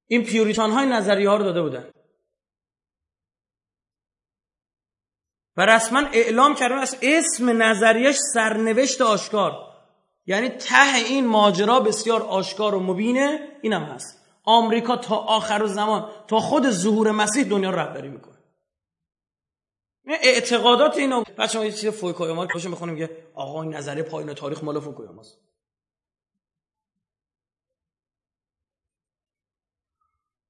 [0.07, 1.91] این پیوریتان های نظریه ها رو داده بودن.
[5.57, 9.57] و رسما اعلام کردن از اسم نظریش سرنوشت آشکار.
[10.25, 13.39] یعنی ته این ماجرا بسیار آشکار و مبینه.
[13.61, 14.21] اینم هست.
[14.43, 18.35] آمریکا تا آخر زمان تا خود ظهور مسیح دنیا رو رهبری می‌کنه.
[20.07, 24.63] اعتقادات اینا بچه ما یه چیز فوکویاما که می‌خونیم که آقا این نظریه پایین تاریخ
[24.63, 25.37] مال فوکویاماست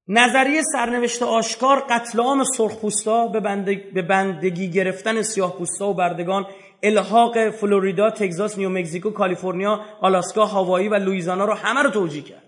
[0.07, 6.47] نظریه سرنوشت آشکار قتل عام سرخپوستا به, بندگی گرفتن سیاهپوستا و بردگان
[6.83, 12.43] الحاق فلوریدا، تگزاس، نیومکزیکو، کالیفرنیا، آلاسکا، هاوایی و لویزانا رو همه رو توجیه کرد.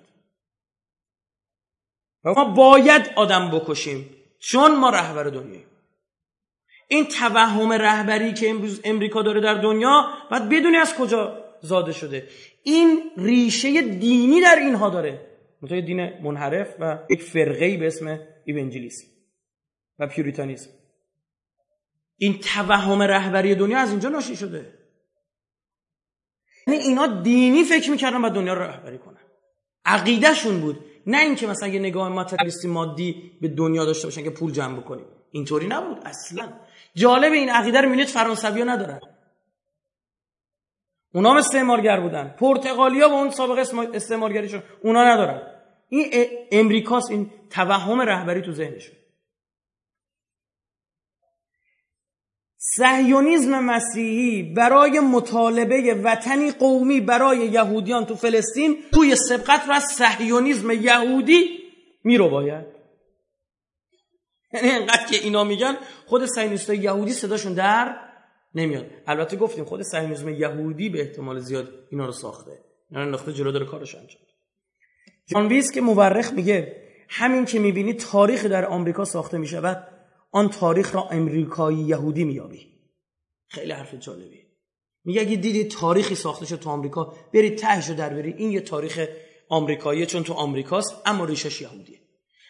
[2.23, 5.67] ما باید آدم بکشیم چون ما رهبر دنیاییم.
[6.87, 12.27] این توهم رهبری که امروز امریکا داره در دنیا باید بدونی از کجا زاده شده.
[12.63, 15.26] این ریشه دینی در اینها داره.
[15.61, 19.07] مثلا دین منحرف و یک فرقه به اسم ایونجلیسم
[19.99, 20.69] و پیوریتانیسم.
[22.17, 24.73] این توهم رهبری دنیا از اینجا ناشی شده.
[26.67, 29.17] یعنی اینا دینی فکر می‌کردن و دنیا رو رهبری کنن.
[29.85, 30.85] عقیدهشون بود.
[31.07, 35.05] نه اینکه مثلا یه نگاه ماتریالیستی مادی به دنیا داشته باشن که پول جمع بکنیم.
[35.31, 36.53] اینطوری نبود اصلا.
[36.95, 38.99] جالب این عقیده رو می‌بینید فرانسوی ندارن.
[41.13, 42.35] اونا هم استعمارگر بودن.
[42.39, 43.61] پرتغالیا با اون سابقه
[43.93, 45.41] استعمارگریشون اونا ندارن.
[45.89, 46.05] این
[46.51, 47.11] امریکاست.
[47.11, 48.97] این توهم رهبری تو ذهنشون.
[52.77, 60.71] سهیونیزم مسیحی برای مطالبه وطنی قومی برای یهودیان تو فلسطین توی سبقت رو از سهیونیزم
[60.71, 61.59] یهودی
[62.03, 62.65] میرو باید
[64.53, 68.06] یعنی اینقدر که اینا میگن خود سهیونیست یهودی صداشون در
[68.57, 68.85] نمیاد.
[69.07, 72.51] البته گفتیم خود صهیونیسم یهودی به احتمال زیاد اینا رو ساخته.
[72.91, 74.21] اینا رو نخته جلو داره کارش انجام
[75.25, 79.87] جان ویس که مورخ میگه همین که می‌بینی تاریخ در آمریکا ساخته می‌شود
[80.31, 82.67] آن تاریخ را امریکایی یهودی میابی
[83.47, 84.47] خیلی حرف جالبی
[85.03, 88.33] میگه اگه دیدی تاریخی ساخته شد تو آمریکا برید تهش رو در بری.
[88.33, 89.07] این یه تاریخ
[89.49, 91.96] آمریکایی چون تو آمریکاست اما ریشش یهودیه.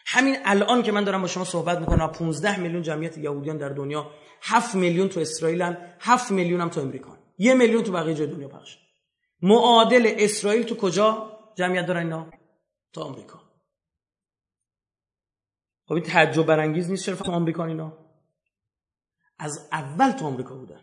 [0.10, 4.12] همین الان که من دارم با شما صحبت می‌کنم 15 میلیون جمعیت یهودیان در دنیا
[4.42, 5.62] 7 میلیون تو اسرائیل
[6.00, 8.78] 7 میلیون هم تو امریکا یه میلیون تو بقیه جای دنیا پخش.
[9.42, 12.32] معادل اسرائیل تو کجا؟ جمعیت دارن اینا؟
[12.94, 13.42] تو آمریکا.
[15.86, 17.98] خب این تعجب برانگیز نیست چرا تو آمریکا اینا؟
[19.40, 20.82] از اول تو آمریکا بودن.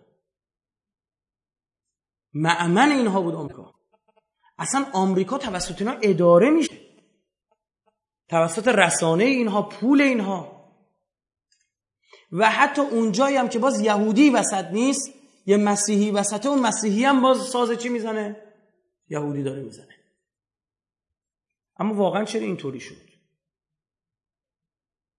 [2.35, 3.75] معمن اینها بود آمریکا.
[4.59, 6.84] اصلا آمریکا توسط اینا اداره میشه.
[8.29, 10.55] توسط رسانه اینها پول اینها.
[12.33, 15.13] و حتی اونجایی هم که باز یهودی وسط نیست
[15.47, 18.37] یه مسیحی وسطه اون مسیحی هم باز ساز چی می‌زنه؟
[19.09, 19.95] یهودی داره می‌زنه.
[21.77, 23.05] اما واقعا چرا اینطوری شد؟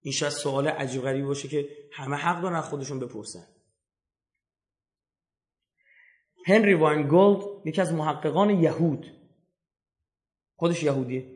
[0.02, 3.48] این شاید سوال عجیب غریبی باشه که همه حق دارن خودشون بپرسن.
[6.48, 9.06] هنری واینگولد یکی از محققان یهود.
[10.56, 11.35] خودش یهودیه.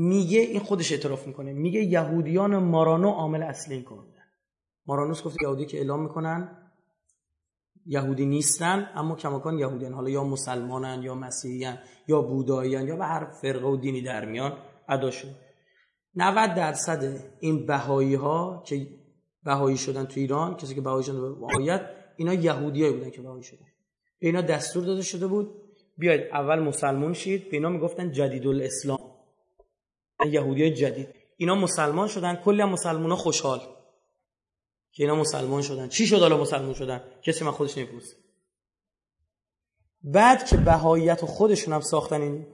[0.00, 1.52] میگه این خودش اعتراف می‌کنه.
[1.52, 3.98] میگه یهودیان مارانو عامل اصلی این کار
[4.86, 6.56] مارانوس گفت یهودی که اعلام می‌کنن
[7.86, 13.24] یهودی نیستن اما کماکان یهودیان حالا یا مسلمانن یا مسیحیان یا بوداییان یا به هر
[13.42, 14.58] فرقه و دینی در میان
[14.88, 15.34] ادا شد
[16.14, 18.86] 90 درصد این بهایی ها که
[19.44, 21.80] بهایی شدن تو ایران کسی که بهایی شدن به
[22.16, 23.66] اینا یهودیایی بودن که بهایی شدن.
[24.20, 25.50] به اینا دستور داده شده بود
[25.98, 27.50] بیاید اول مسلمان شید.
[27.50, 29.09] به اینا می‌گفتن جدید الاسلام
[30.26, 31.08] یهودی جدید.
[31.36, 33.60] اینا مسلمان شدن کلی هم مسلمان ها خوشحال.
[34.92, 35.88] که اینا مسلمان شدن.
[35.88, 38.16] چی شد حالا مسلمان شدن؟ کسی من خودش نمی‌پرسه.
[40.02, 42.46] بعد که بهاییت خودشون هم ساختن این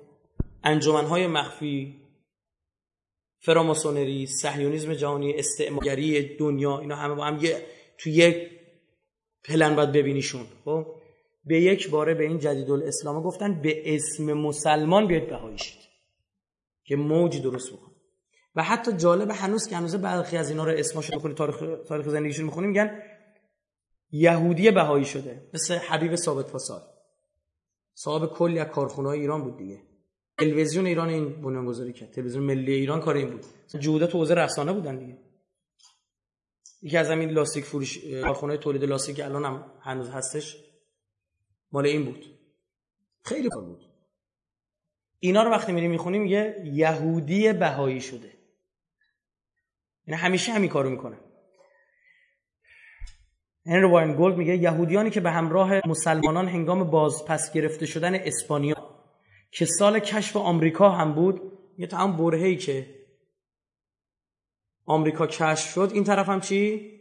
[0.64, 2.02] انجمنهای مخفی
[3.38, 7.66] فراماسونری سهیونیزم جهانی استعمارگری دنیا اینا همه با هم یه
[7.98, 8.50] تو یک
[9.44, 10.46] پلن باید ببینیشون.
[10.64, 10.86] خب؟
[11.44, 15.58] به یک باره به این جدید الاسلام گفتن به اسم مسلمان بیاید بهایی
[16.86, 17.92] که موج درست بکن
[18.54, 22.44] و حتی جالب هنوز که هنوز برخی از اینا رو اسمش رو تاریخ تاریخ زندگیشون
[22.44, 23.02] می‌خونیم میگن
[24.10, 26.80] یهودی بهایی شده مثل حبیب ثابت پاسال
[27.94, 29.82] صاحب کلی از کارخونه ایران بود دیگه.
[30.38, 33.44] تلویزیون ایران این بنیانگذاری کرد تلویزیون ملی ایران کار این بود.
[33.80, 35.18] جوده تو حوزه رسانه بودن دیگه.
[36.82, 40.56] یکی از همین لاستیک فروش کارخونه تولید لاستیک الان هم هنوز هستش
[41.72, 42.26] مال این بود.
[43.22, 43.84] خیلی کار بود.
[45.18, 48.32] اینا رو وقتی میریم می‌خونیم یه یهودی بهایی شده.
[50.06, 51.16] یعنی همیشه همین کارو می‌کنه.
[53.66, 58.76] هنری واین گولد میگه یهودیانی که به همراه مسلمانان هنگام باز پس گرفته شدن اسپانیا
[59.50, 61.40] که سال کشف آمریکا هم بود
[61.78, 62.86] یه تا هم برهی که
[64.86, 66.92] آمریکا کشف شد این طرف هم چی؟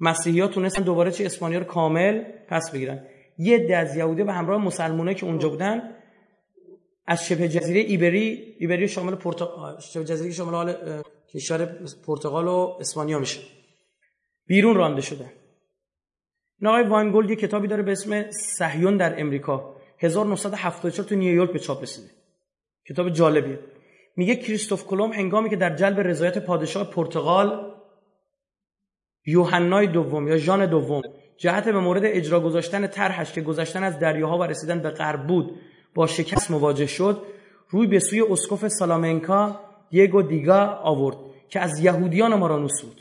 [0.00, 3.06] مسیحی ها تونستن دوباره چی؟ اسپانیا رو کامل پس بگیرن.
[3.38, 5.93] یه عده از یهودی به همراه مسلمانایی که اونجا بودن
[7.06, 11.02] از شبه جزیره ایبری ایبری شامل پرتغال شبه جزیره شامل حال
[11.34, 11.66] کشور
[12.06, 13.40] پرتغال و اسپانیا میشه.
[14.46, 15.32] بیرون رانده شده.
[16.60, 19.76] این آقای واینگولد یه کتابی داره به اسم صهیون در امریکا.
[19.98, 22.10] 1974 تو نیویورک به چاپ رسیده.
[22.88, 23.58] کتاب جالبیه.
[24.16, 27.74] میگه کریستوف کلم هنگامی که در جلب رضایت پادشاه پرتغال
[29.26, 31.02] یوحنای دوم یا ژان دوم
[31.36, 35.60] جهت به مورد اجرا گذاشتن طرحش که گذشتن از دریاها و رسیدن به غرب بود
[35.94, 37.22] با شکست مواجه شد
[37.70, 41.16] روی به سوی اسقف سالامنکا دیگو دیگا آورد
[41.48, 43.00] که از یهودیان مارانوس بود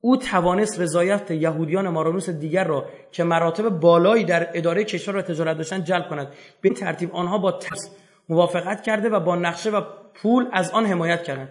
[0.00, 5.56] او توانست رضایت یهودیان مارانوس دیگر را که مراتب بالایی در اداره کشور را تجارت
[5.56, 6.32] داشتن جلب کند.
[6.60, 7.90] به ترتیب آنها با ترس
[8.28, 9.82] موافقت کرده و با نقشه و
[10.14, 11.48] پول از آن حمایت کردند.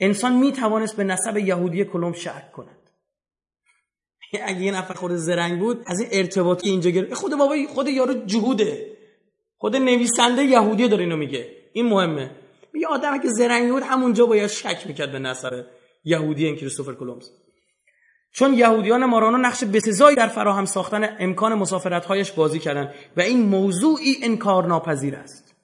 [0.00, 2.90] انسان می توانست به نسب یهودی کلم شک کند.
[4.46, 7.14] اگه یه نفر خود زرنگ بود از این ارتباطی اینجا گرفت.
[7.14, 8.95] خود بابا خود یارو جهوده.
[9.58, 11.48] خود نویسنده یهودی داره اینو میگه.
[11.72, 12.30] این مهمه.
[12.74, 15.64] یه آدم که زرنگی بود همونجا باید شک می‌کرد به نصر
[16.04, 17.30] یهودی این کریستوفر کلمبس
[18.32, 24.16] چون یهودیان مارانو نقش بسزایی در فراهم ساختن امکان مسافرتهایش بازی کردند و این موضوعی
[24.22, 25.54] انکار ناپذیر است.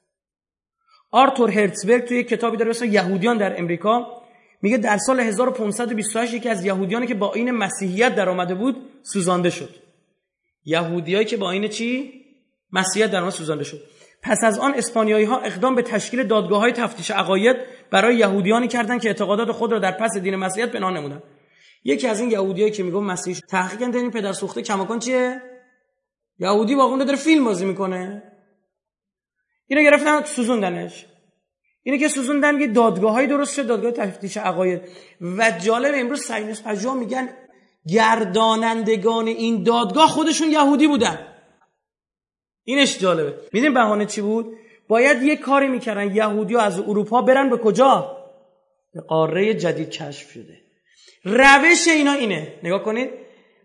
[1.11, 4.23] آرتور هرتزبرگ توی کتابی داره اسم یهودیان در امریکا
[4.63, 9.51] میگه در سال 1528 یکی از یهودیانی که با این مسیحیت در آمده بود سوزانده
[9.51, 9.75] شد.
[10.65, 12.22] یهودیایی که با این چی؟
[12.73, 13.81] مسیحیت در آمده سوزانده شد.
[14.23, 17.57] پس از آن اسپانیایی ها اقدام به تشکیل دادگاه های تفتیش عقاید
[17.91, 21.23] برای یهودیانی کردند که اعتقادات خود را در پس دین مسیحیت پنهان نمودند.
[21.85, 25.43] یکی از این یهودیایی که میگم مسیحی تحقیق کردن این پدر سوخته کماکان چیه؟
[26.39, 28.23] یهودی واقعا داره فیلم بازی می‌کنه.
[29.67, 31.07] اینو گرفتن سوزوندنش.
[31.83, 34.83] اینه که سوزوندن یه دادگاه درست شد دادگاه تفتیش عقاید.
[35.21, 37.29] و جالب امروز ساینس پژوها میگن
[37.89, 41.19] گردانندگان این دادگاه خودشون یهودی بودن.
[42.65, 43.35] اینش جالبه.
[43.53, 44.57] میدین بهانه چی بود؟
[44.89, 46.15] باید یه کاری می‌کردن.
[46.15, 48.17] یهودی از اروپا برن به کجا؟
[48.95, 50.59] به قاره جدید کشف شده.
[51.25, 52.55] روش اینا اینه.
[52.63, 53.11] نگاه کنید.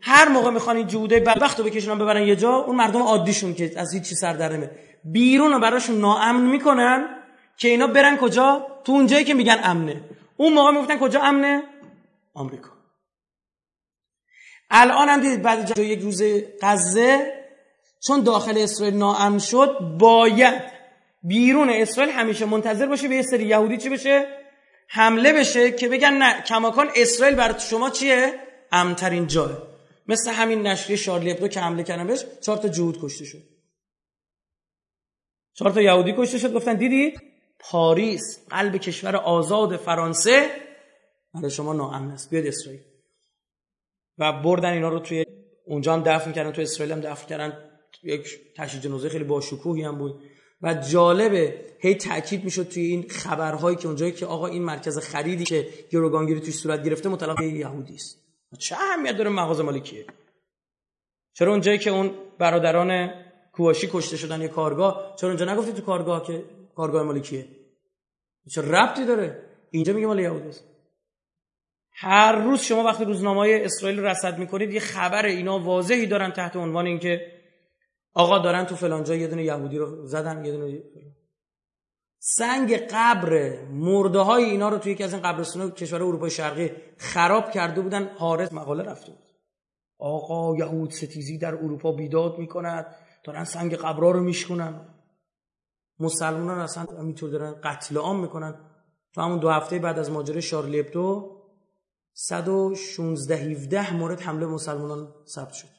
[0.02, 3.72] هر موقع می‌خوان این جوده بدبخت رو بکشونن ببرن یه جا اون مردم عادیشون که
[3.76, 4.70] از هیچی سر در
[5.04, 7.24] بیرون رو براشون ناامن می‌کنن
[7.58, 10.02] که اینا برن کجا؟ تو اونجایی که میگن امنه.
[10.38, 11.64] اون موقع می‌گفتن کجا امنه؟
[12.34, 12.70] آمریکا.
[14.70, 16.22] الان هم دیدید بعد یک روز
[16.62, 17.37] غزه
[18.08, 20.64] چون داخل اسرائیل ناامن شد باید
[21.24, 24.28] بیرون اسرائیل همیشه منتظر باشه به یه سری یهودی چی بشه؟
[24.88, 28.34] حمله بشه که بگن نه کماکان اسرائیل برای شما چیه؟
[28.72, 29.68] امترین جاه.
[30.08, 33.44] مثل همین نشریه شارلی ابدو که حمله کردن بهش چهار تا جهود کشته شد.
[35.54, 37.14] چهار تا یهودی کشته شد گفتن دیدی؟
[37.60, 40.50] پاریس قلب کشور آزاد فرانسه
[41.34, 42.30] برای شما ناامن است.
[42.30, 42.82] بیاد اسرائیل.
[44.18, 45.26] و بردن اینا رو توی
[45.66, 47.77] اونجا هم دفن کردن تو اسرائیل هم دفن کردن.
[48.04, 50.22] یک تشییع جنازه خیلی با شکوهی هم بود.
[50.62, 55.44] و جالبه هی تاکید می‌شد توی این خبرهایی که اونجایی که آقا این مرکز خریدی
[55.44, 58.18] که گروگانگیری توش صورت گرفته مطلق یهودی است.
[58.60, 60.06] چه اهمیت داره مغازه مالی کیه؟
[61.34, 63.10] چرا اونجایی که اون برادران
[63.54, 66.44] کواشی کشته شدن یه کارگاه چرا اونجا نگفتی تو کارگاه که
[66.76, 67.48] کارگاه مالی کیه؟
[68.52, 70.64] چه ربطی داره؟ اینجا میگه مال یهودی است.
[71.92, 76.86] هر روز شما وقتی روزنامه اسرائیل رصد می‌کنید یه خبر اینا واضحی دارن تحت عنوان
[76.86, 77.37] اینکه
[78.18, 80.84] آقا دارن تو فلان جا یه دونه یهودی رو زدن یه دونه
[82.20, 83.62] سنگ قبر.
[83.72, 88.08] مرده های اینا رو توی یکی از این قبرستان کشور اروپای شرقی خراب کرده بودن.
[88.08, 89.24] حارس مقاله رفته بود.
[90.00, 94.88] آقا یهود ستیزی در اروپا بیداد می‌کند دارن سنگ قبرها رو میشکنن
[96.00, 98.56] مسلمانان اصلا همینطور دارن قتل عام می‌کنن.
[99.14, 101.38] تو همون دو هفته بعد از ماجرای شارلی ابدو
[102.14, 105.77] 116 17 مورد حمله مسلمانان ثبت شد.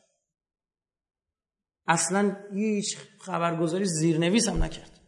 [1.89, 5.01] اصلا هیچ خبرگزاری زیرنویس هم نکرد.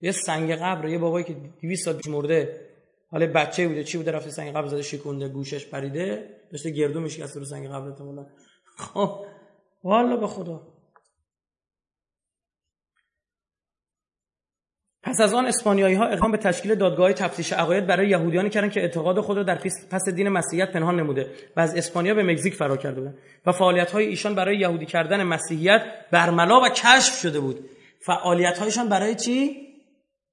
[0.00, 2.68] یه سنگ قبر یه بابایی که 200 سال پیش مرده
[3.10, 7.40] حالا بچه بوده چی بوده؟ رفته سنگ قبر زده شکونده گوشش پریده داشته گردو میشکسته
[7.40, 8.26] رو سنگ قبر احتمالاً.
[8.76, 9.26] خب
[9.84, 10.77] والا به خدا.
[15.08, 18.80] پس از آن اسپانیایی ها اقدام به تشکیل دادگاه تفتیش عقاید برای یهودیانی کردند که
[18.80, 19.58] اعتقاد خود را در
[19.90, 23.90] پس دین مسیحیت پنهان نموده و از اسپانیا به مکزیک فرار کرده بودند و فعالیت
[23.90, 27.70] های ایشان برای یهودی کردن مسیحیت برملا و کشف شده بود.
[28.06, 29.56] فعالیت هایشان برای چی؟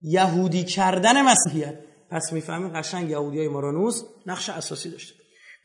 [0.02, 1.76] یهودی کردن مسیحیت.
[2.12, 5.14] پس می‌فهمیم قشنگ یهودی های مارانوس نقش اساسی داشته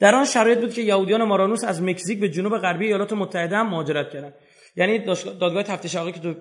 [0.00, 3.70] در آن شرایط بود که یهودیان مارانوس از مکزیک به جنوب غربی ایالات متحده هم
[3.70, 4.34] مهاجرت کردند.
[4.76, 4.98] یعنی
[5.40, 6.34] دادگاه تفتیش عقاید که تو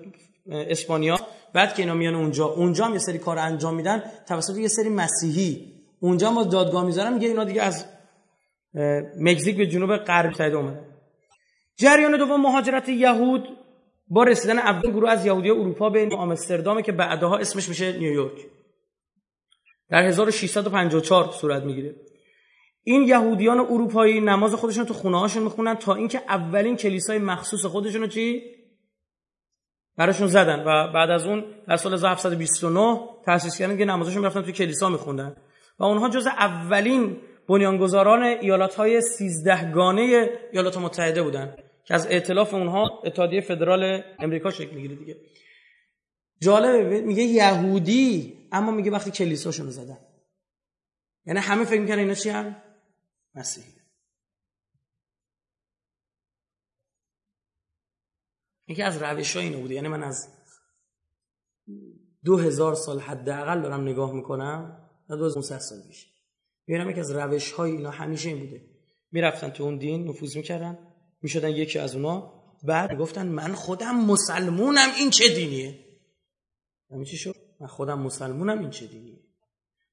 [0.51, 1.19] اسپانیا.
[1.53, 4.89] بعد که اینا میان اونجا اونجا هم یه سری کار انجام میدن توسط یه سری
[4.89, 5.73] مسیحی.
[5.99, 7.85] اونجا ما دادگاه می‌ذارن میگه اینا دیگه از
[9.19, 10.85] مکزیک به جنوب غرب متحد اومدن
[11.77, 13.47] جریان دوم مهاجرت یهود
[14.07, 18.45] با رسیدن اول گروه از یهودی اروپا به آمستردام که بعدها اسمش میشه نیویورک
[19.89, 21.95] در 1654 صورت می‌گیره.
[22.83, 28.07] این یهودیان اروپایی نماز خودشون تو خونه هاشون می‌خونن تا اینکه اولین کلیسای مخصوص خودشون
[28.07, 28.41] چی؟
[29.99, 30.59] براشون زدن.
[30.59, 35.35] و بعد از اون در سال 1729 تأسیس کردن که نمازشون رفتن توی کلیسا میخوندن.
[35.79, 42.53] و اونها جز اولین بنیانگذاران ایالات های 13 گانه ایالات متحده بودن که از ائتلاف
[42.53, 45.17] اونها اتحادیه فدرال امریکا شکل می‌گیره دیگه.
[46.41, 49.97] جالبه میگه یهودی اما میگه وقتی کلیساشون زدن.
[51.25, 52.55] یعنی همه فکر می‌کنن اینا چی هم
[53.35, 53.78] مسیحی.
[58.69, 59.73] یکی از روش ها اینو بوده.
[59.73, 60.27] یعنی من از
[62.25, 66.07] دو هزار سال حداقل دارم نگاه می‌کنم تا دو سال پیش.
[66.67, 68.61] میرم یکی از روش های اینا همیشه این بوده.
[69.11, 70.77] می‌رفتن تو اون دین نفوذ می‌کردن
[71.21, 72.39] می‌شدن یکی از اونا.
[72.63, 75.85] بعد گفتن من خودم مسلمونم این چه دینیه؟
[76.91, 79.19] همین چی شد؟ من خودم مسلمونم این چه دینیه؟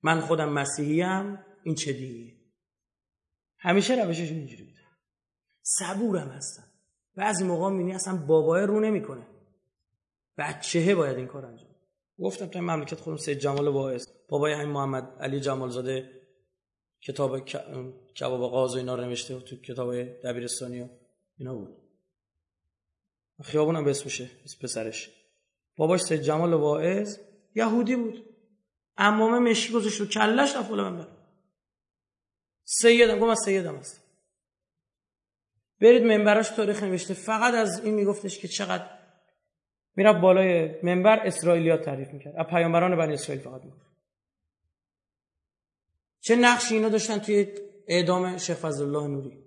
[0.03, 2.37] من خودم مسیحیم این چه دینیه؟
[3.59, 4.81] همیشه روششون اینجوری بوده.
[5.63, 6.66] صبورم هستن
[7.17, 9.27] بعضی موقع می‌بینی اصلا بابای رو نمی‌کنه.
[10.39, 11.69] بچهه باید این کار انجام
[12.19, 14.07] گفتم تو مملکت خودم سید جمال واعظ.
[14.29, 16.11] بابای همین محمد علی جمال زاده
[17.01, 17.39] کتاب
[18.15, 20.89] کباب قاز و اینا رو نوشته تو کتاب دبیرستانی و
[21.39, 21.77] اینا بود.
[23.43, 24.31] خیابونم به اسمشه
[24.63, 25.11] پسرش.
[25.77, 27.19] باباش سید جمال واعظ
[27.55, 28.25] یهودی بود.
[28.97, 31.09] امامه مشکی گذاشت رو کلش رفت بالا منبر.
[32.65, 34.06] سیدم گفتم سیدم هست
[35.81, 37.15] برید منبراش تاریخ نوشته.
[37.15, 38.91] فقط از این میگفتش که چقدر
[39.97, 42.37] می‌رفت بالای منبر اسرائیلیات تعریف می‌کرد.
[42.37, 43.87] از پیامبران بنی اسرائیل فقط می‌گفت.
[46.21, 47.47] چه نقشی اینا داشتن توی
[47.89, 49.43] اعدام شیخ فضل الله نوری؟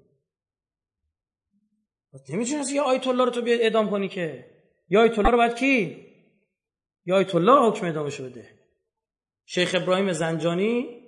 [2.30, 4.46] نمی‌تونی یه آیت الله رو تو بیا اعدام کنی که؟
[4.90, 6.06] یا آیت الله رو باید کی؟
[7.06, 8.60] یا آیت الله حکم اعدامش بده.
[9.46, 11.04] شیخ ابراهیم زنجانی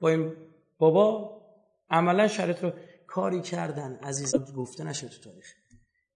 [0.00, 0.36] با این
[0.78, 1.32] بابا
[1.90, 2.72] عملا شرط رو
[3.12, 3.94] کاری کردن.
[3.94, 5.54] عزیزان گفته نشه تو تاریخ.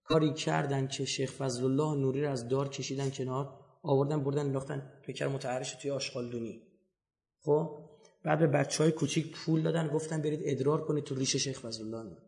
[0.03, 4.91] کاری کردن که شیخ فضل الله نوری رو از دار کشیدن کنار آوردن بردن انداختن
[5.05, 6.61] پیکر متحرش توی آشغالدونی.
[7.41, 7.89] خب؟
[8.23, 11.83] بعد به بچه های کوچیک پول دادن گفتن برید ادرار کنید تو ریش شیخ فضل
[11.83, 12.25] الله نوری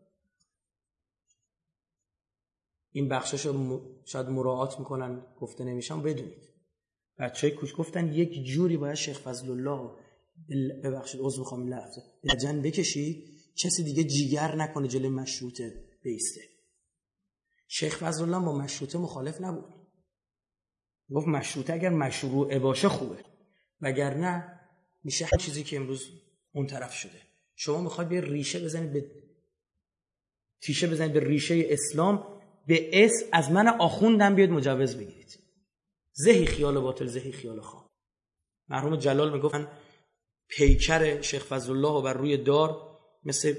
[2.92, 6.48] این بخشش رو شاید مراعات می‌کنن گفته نمیشن بدونید.
[7.18, 9.90] بچه های کوچ گفتن یک جوری باید شیخ فضل الله
[10.84, 13.39] ببخشید عضو می‌خوام لحظه لجن بکشید.
[13.56, 16.40] کسی دیگه جیگر نکنه جلوی مشروطه بیسته.
[17.68, 19.74] شیخ فضل با مشروطه مخالف نبود.
[21.10, 23.24] گفت مشروطه اگر مشروع باشه خوبه.
[23.80, 24.60] وگرنه
[25.04, 26.08] میشه هر چیزی که امروز
[26.52, 27.22] اون طرف شده.
[27.54, 29.10] شما می‌خواید به ریشه بزنید به
[30.62, 35.38] تیشه بزنید به ریشه اسلام به اس از من آخوندم بیاد مجوز بگیرید.
[36.12, 37.90] زهی خیال باطل زهی خیال خواه
[38.68, 39.68] مرحوم جلال می‌گفتن
[40.48, 42.89] پیکر شیخ فضل الله بر روی دار
[43.24, 43.54] مثل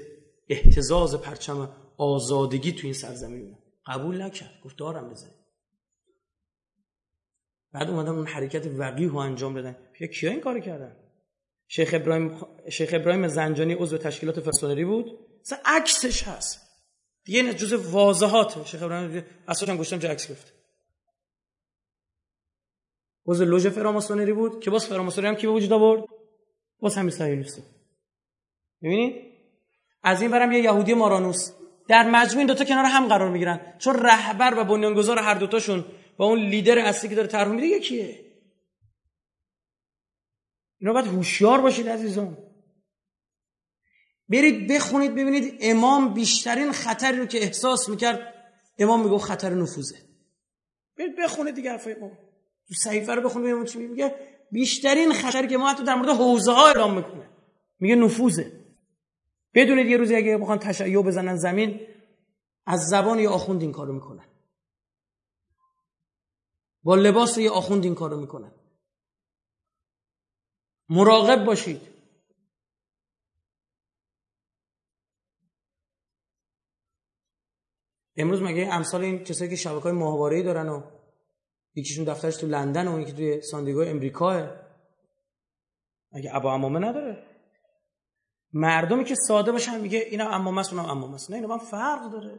[0.48, 4.60] احتزاز پرچم آزادگی تو این سرزمین قبول نکرد.
[4.64, 5.42] گفت دارم بزنید
[7.72, 10.96] بعد اومدن اون حرکت وقیح رو انجام بدن پیا کیا این کار کردن؟
[11.68, 12.40] شیخ ابراهیم
[12.70, 15.18] شیخ ابراهیم زنجانی عضو تشکیلات فرسونری بود.
[15.40, 16.60] مثلا عکسش هست.
[17.24, 20.52] دیگه جزء واضحات شیخ ابراهیم اصلا گوشتم جا عکس گرفت
[23.26, 24.60] عضو لوژ فراماسونری بود.
[24.60, 26.04] که باز فراماسونری هم کی به وجود آورد؟
[26.78, 27.62] باز همین صهیونیست
[28.82, 29.31] ببینید
[30.02, 31.52] از این برم یه یهودی مارانوس.
[31.88, 33.60] در مجموع این دوتا کنار هم قرار می‌گیرن.
[33.78, 35.84] چون رهبر و بنیانگذار هر دوتاشون
[36.16, 38.24] با اون لیدر اصلی که داره طرح میده یکیه.
[40.80, 42.38] اینا باید هوشیار باشید عزیزان.
[44.28, 48.34] برید بخونید ببینید امام بیشترین خطری رو که احساس می‌کرد.
[48.78, 49.96] امام میگه خطر نفوذه.
[50.98, 52.18] برید بخونید دیگه حرفای امام.
[52.68, 54.14] تو صحیفه رو بخونید میگه.
[54.50, 57.28] بیشترین خطری که ما حتی در مورد حوزه ها اعلام می‌کنه.
[57.80, 58.61] میگه نفوذه.
[59.54, 61.80] بدونید یه روزی اگه بخوان تشیع بزنن زمین
[62.66, 64.28] از زبان یه آخوند این کارو می‌کنن.
[66.82, 68.52] با لباس یه آخوند این کارو می‌کنن.
[70.88, 71.92] مراقب باشید.
[78.16, 80.82] امروز مگه امثال این کسایی که شبکه های دارن و
[81.74, 84.62] یکیشون دفترش تو لندن و که توی ساندیگو امریکاه؟
[86.12, 87.31] مگه ابا امامه نداره؟
[88.52, 92.38] مردمی که ساده باشن میگه اینا امامه است اونم است نه اینا من فرق داره.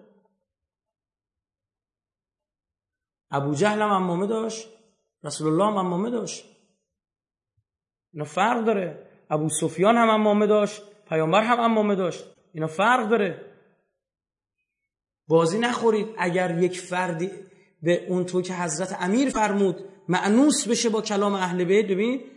[3.32, 4.70] ابو جهل هم امامه داشت
[5.24, 6.46] رسول الله هم امامه داشت.
[8.14, 9.10] اینا فرق داره.
[9.30, 12.26] ابو سفیان هم امامه داشت پیامبر هم امامه داشت.
[12.54, 13.54] اینا فرق داره.
[15.28, 17.32] بازی نخورید اگر یک فردی
[17.82, 19.76] به اون تو که حضرت امیر فرمود
[20.10, 21.86] معنوس بشه با کلام اهل بیت.
[21.86, 22.33] ببین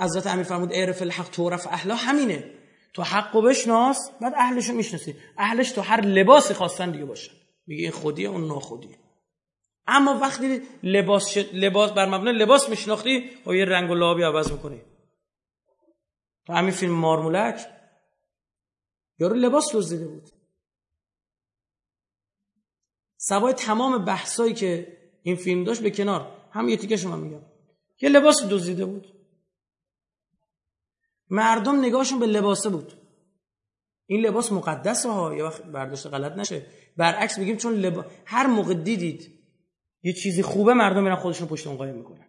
[0.00, 2.54] حضرت امیر فرمود اعرف الحق تعرف اهلا همینه.
[2.94, 5.14] تو حق بشناس بعد اهلشو می‌شناسی.
[5.38, 7.32] اهلش تو هر لباسی خواستن دیگه باشن.
[7.66, 8.98] میگه این خودیه اون ناخودیه
[9.86, 14.82] اما وقتی لباس لباس بر مبنای لباس میشناختی خب یه رنگ و لابی عوض می‌کنی.
[16.46, 17.66] تو همین فیلم مارمولک
[19.18, 20.28] یارو لباس دزدیده بود.
[23.16, 26.48] سوای تمام بحثایی که این فیلم داشت به کنار.
[26.52, 27.42] هم یه تیکه شما میگم.
[28.00, 29.17] یه لباس دزدیده بود.
[31.30, 32.92] مردم نگاهشون به لباسه بود.
[34.06, 36.66] این لباس مقدسه ها یه وقت برداشت غلط نشه.
[36.96, 38.04] برعکس بگیم چون لبا...
[38.24, 39.38] هر موقع دیدید
[40.02, 42.24] یه چیزی خوبه مردم میرن خودشون پشت اون قایم می‌کنن.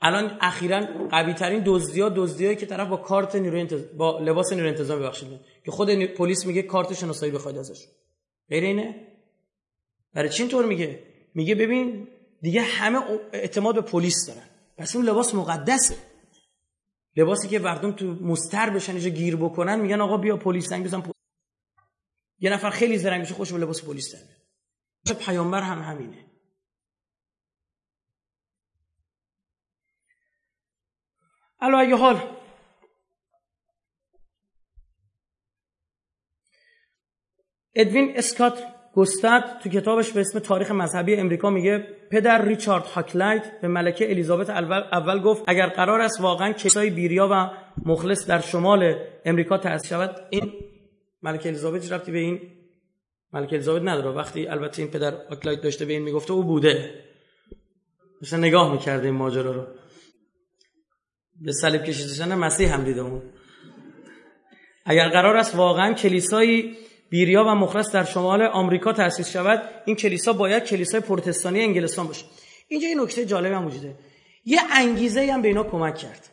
[0.00, 0.80] الان اخیرا
[1.10, 3.82] قوی ترین دزدی ها دزدی که طرف با کارت نیروی انتظ...
[3.96, 5.40] با لباس نیروی انتظامی ببخشید.
[5.64, 7.86] که خود پلیس میگه کارت شناسایی بخواید ازش.
[8.48, 9.06] غیر اینه؟
[10.12, 11.02] برای چی اینطور میگه؟
[11.34, 12.08] میگه ببین
[12.42, 12.98] دیگه همه
[13.32, 14.48] اعتماد به پلیس دارن.
[14.76, 15.96] پس اون لباس مقدسه.
[17.16, 21.12] لباسی که مردم تو مستر بشن اینجا گیر بکنن میگن آقا بیا پلیس زنگ بزن
[22.38, 26.26] یه نفر خیلی زرنگ میشه خوش به لباس پلیس زنگ پیامبر هم همینه.
[31.60, 32.36] علا حال.
[37.74, 43.68] ادوین اسکات گستد تو کتابش به اسم تاریخ مذهبی امریکا میگه پدر ریچارد هاکلایت به
[43.68, 47.50] ملکه الیزابت اول, گفت اگر قرار است واقعا کسای بیریا و
[47.88, 48.94] مخلص در شمال
[49.24, 50.52] امریکا تأسیس شود این
[51.22, 52.40] ملکه الیزابت رفتی به این
[53.32, 54.10] ملکه الیزابت نداره.
[54.10, 56.94] وقتی البته این پدر هاکلایت داشته به این می‌گفته او بوده.
[58.22, 59.66] مثلا نگاه می‌کرده این ماجرا رو.
[61.40, 63.22] به صلیب کشیده مسیح هم دیده اون.
[64.84, 66.76] اگر قرار است واقعا کلیسایی
[67.08, 69.62] بیریا و مخلص در شمال آمریکا تأسیس شود.
[69.84, 72.24] این کلیسا باید کلیسای پروتستانی انگلستان باشه.
[72.68, 73.94] اینجا یه نکته جالب هم وجوده.
[74.44, 76.28] یه انگیزه هم به اینا کمک کرد.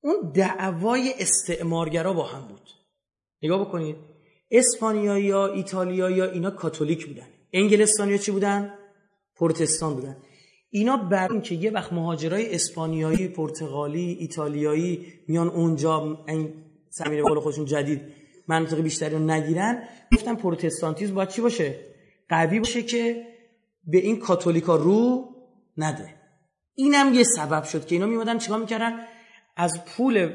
[0.00, 2.68] اون دعوای استعمارگرا با هم بود.
[3.42, 3.96] نگاه بکنید.
[4.50, 7.26] اسپانیایی یا ایتالیایی یا اینا کاتولیک بودن.
[7.52, 8.74] انگلستانی چی بودن؟
[9.36, 10.16] پروتستان بودن.
[10.70, 16.54] اینا بر این که یه وقت مهاجرای اسپانیایی پرتغالی ایتالیایی میان اونجا این
[16.90, 19.82] زمین قول خودشون جدید منطق بیشتری رو نگیرن.
[20.12, 21.74] گفتن پروتستانتیزم باید چی باشه؟
[22.28, 23.26] قوی باشه که
[23.84, 25.28] به این کاتولیکا رو
[25.76, 26.14] نده.
[26.74, 29.00] اینم یه سبب شد که اینا میمدن چیکار می‌کردن؟
[29.56, 30.34] از پول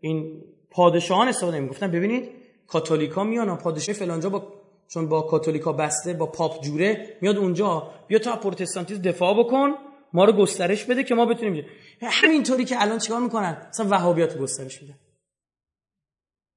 [0.00, 1.90] این پادشاهان استفاده می‌گفتن.
[1.90, 2.28] ببینید
[2.66, 4.52] کاتولیکا میان پادشاه فلانجا با
[4.88, 7.90] چون با کاتولیکا بسته با پاپ جوره میاد اونجا.
[8.06, 9.74] بیا تا پروتستانتیسم دفاع بکن
[10.12, 11.64] ما رو گسترش بده که ما بتونیم
[12.02, 14.94] همینطوری که الان چیکار می‌کنن؟ مثلا وهابیات گسترش میدن.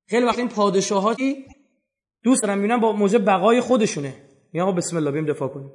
[0.09, 1.45] خیلی وقت این پادشاهاتی
[2.23, 4.13] دوست دارن می‌بینن با موجب بقای خودشونه.
[4.53, 5.71] میگن بسم الله بیم دفاع کنیم.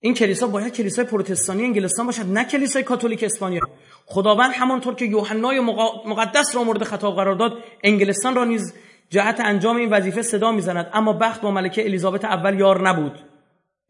[0.00, 3.60] این کلیسا باید کلیسای پروتستانی انگلستان باشد نه کلیسای کاتولیک اسپانیا.
[4.06, 5.60] خداوند همانطور که یوحنای
[6.06, 7.52] مقدس را مورد خطاب قرار داد
[7.84, 8.74] انگلستان را نیز
[9.10, 10.90] جهت انجام این وظیفه صدا می‌زند.
[10.92, 13.18] اما بخت با ملکه الیزابت اول یار نبود.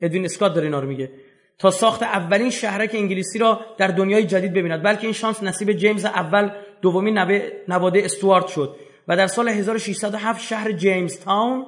[0.00, 1.10] ادوین اسکات داره اینا رو میگه.
[1.58, 6.04] تا ساخت اولین شهرک انگلیسی را در دنیای جدید ببیند بلکه این شانس نصیب جیمز
[6.04, 6.50] اول
[6.86, 7.18] دومین
[7.68, 8.76] نواده استوارت شد
[9.08, 11.66] و در سال 1607 شهر جیمز تاون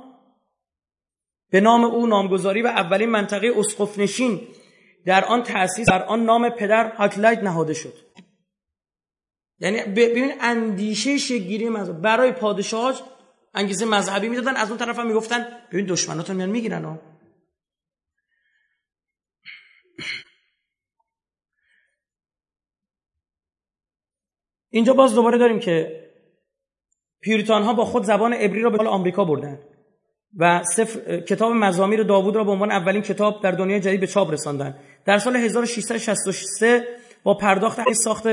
[1.51, 4.41] به نام او نامگذاری و اولین منطقه اسقف نشین
[5.07, 7.95] در آن تأسیس در آن نام پدر هاکلایت نهاده شد.
[9.61, 12.01] یعنی ببین اندیشه شگیری مذهب.
[12.01, 13.03] برای پادشاهاش
[13.55, 16.85] انگیزه مذهبی می‌دادن از اون طرف هم می‌گفتن ببین دشمناتون میان می‌گیرن
[24.79, 26.05] اینجا باز دوباره داریم که
[27.20, 29.59] پیوریتان ها با خود زبان عبری را به آمریکا بردن
[30.39, 34.33] و سفر کتاب مزامیر داوود را به عنوان اولین کتاب در دنیای جدید به چاپ
[34.33, 34.74] رساندن.
[35.05, 36.85] در سال 1663
[37.22, 38.29] با پرداخت ساخت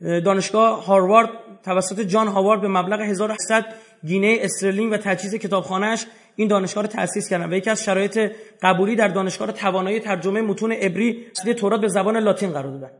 [0.00, 1.28] دانشگاه هاروارد
[1.64, 3.64] توسط جان هاوارد به مبلغ 1800
[4.06, 8.32] گینه استرلینگ و تجهیز کتابخانهش این دانشگاه رو تأسیس کردن و یکی از شرایط
[8.62, 11.26] قبولی در دانشگاه توانایی ترجمه متون عبری
[11.56, 12.90] تورات به زبان لاتین قرار دادن.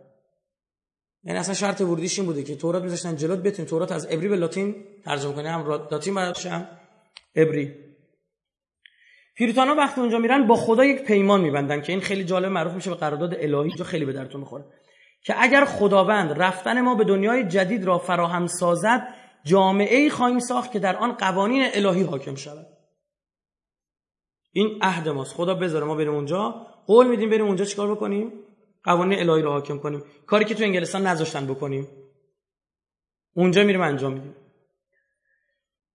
[1.27, 4.37] یعنی اصلا شرط ورودیش این بوده که تورات میذاشتن جلوت بتونی تورات از عبری به
[4.37, 4.75] لاتین
[5.05, 5.49] ترجمه کنی.
[5.49, 6.69] هم لاتین بعدش هم؟
[7.37, 7.75] عبری
[9.35, 12.91] پیروتانا وقتی اونجا میرن با خدا یک پیمان میبندن که این خیلی جالب معروف میشه
[12.91, 13.71] به قرارداد الهی.
[13.71, 14.65] جو خیلی به درتون می‌خوره.
[15.23, 19.09] که اگر خداوند رفتن ما به دنیای جدید را فراهم سازد
[19.45, 22.67] جامعه ای خواهیم ساخت که در آن قوانین الهی حاکم شود.
[24.53, 25.35] این عهد ماست.
[25.35, 26.67] خدا بذاره ما بریم اونجا.
[26.87, 28.33] قول میدیم بریم اونجا چیکار بکنیم؟
[28.87, 30.03] قوانین الهی رو حاکم کنیم.
[30.27, 31.89] کاری که تو انگلستان نذاشتن بکنیم.
[33.35, 34.35] اونجا میریم انجام میدیم.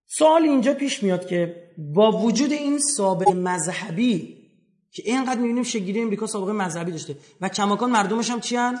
[0.06, 4.42] سوال اینجا پیش میاد که با وجود این سابقه مذهبی
[4.90, 7.16] که اینقدر می‌بینیم شگیری امریکا سابقه مذهبی داشته.
[7.40, 8.78] و کماکان مردمش هم چی هن؟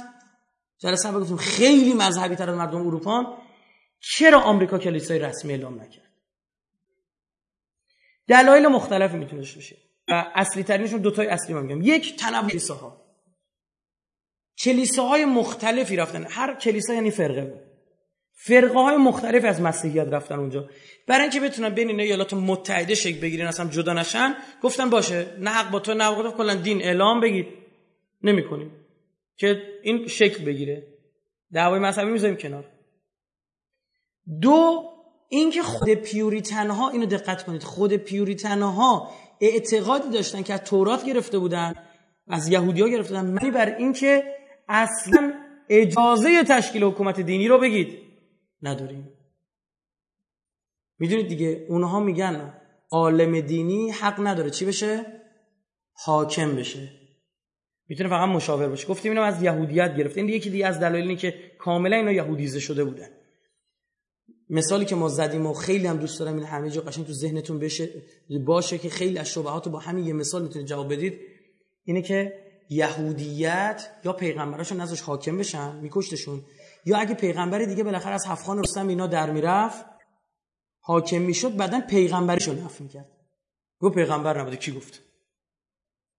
[0.78, 3.38] جلسه گفتیم خیلی مذهبی تر از مردم اروپا
[4.00, 6.12] چرا آمریکا کلیسای رسمی اعلام نکرد؟
[8.28, 9.76] دلایل مختلفی می‌تونه بشه
[10.08, 11.82] و اصلی ترینشون دو تای اصلی من میگم.
[11.82, 13.01] یک تنوع کلیساها
[14.62, 16.26] کلیساهای مختلفی رفتن.
[16.30, 17.44] هر کلیسا یعنی فرقه.
[17.44, 17.60] بود
[18.34, 20.68] فرقه های مختلف از مسیحیت رفتن اونجا.
[21.06, 25.50] برای اینکه بتونن بین این ایالات متحده شکل بگیرن اصلا جدا نشن گفتن باشه نه
[25.50, 27.46] حق با تو نه حق کلا دین اعلام بگید
[28.22, 28.70] نمی‌کنیم.
[29.36, 30.86] که این شکل بگیره.
[31.52, 32.64] دعوای مذهبی می‌ذاریم کنار.
[34.40, 34.82] دو
[35.28, 37.62] اینکه خود پیوریتن ها اینو دقت کنید.
[37.62, 39.10] خود پیوریتن ها
[39.40, 41.74] اعتقادی داشتن که از تورات گرفته بودن
[42.28, 43.30] از یهودی ها گرفته بودن.
[43.30, 45.34] معنی بر اینکه اصلا
[45.68, 47.98] اجازه تشکیل حکومت دینی رو بگید.
[48.62, 49.08] نداریم.
[50.98, 52.54] می‌دونید دیگه اونها میگن
[52.90, 54.50] عالم دینی حق نداره.
[54.50, 55.06] چی بشه؟
[55.92, 56.88] حاکم بشه.
[57.88, 58.88] می‌تونه فقط مشاور باشه.
[58.88, 62.60] گفتیم اینو از یهودیت گرفته این یکی دیگه از دلایل اینه که کاملا اینا یهودیزه
[62.60, 63.08] شده بودن.
[64.50, 67.58] مثالی که ما زدیم و خیلی هم دوست دارم این همه جا قشنگ تو ذهنتون
[67.58, 67.88] بشه
[68.46, 71.20] باشه که خیلی از شبهات با همین یه مثال می‌تونید جواب بدید.
[71.84, 72.41] اینه که
[72.72, 76.44] یهودیت یا پیغمبراشون نذاش حاکم بشن میکشتشون.
[76.84, 79.84] یا اگه پیغمبر دیگه بالاخره از هفخان رستم اینا در می‌رفت
[80.80, 83.08] حاکم می‌شد بعدا پیغمبریشو نفی می‌کرد.
[83.78, 85.02] گو پیغمبر نبوده کی گفت؟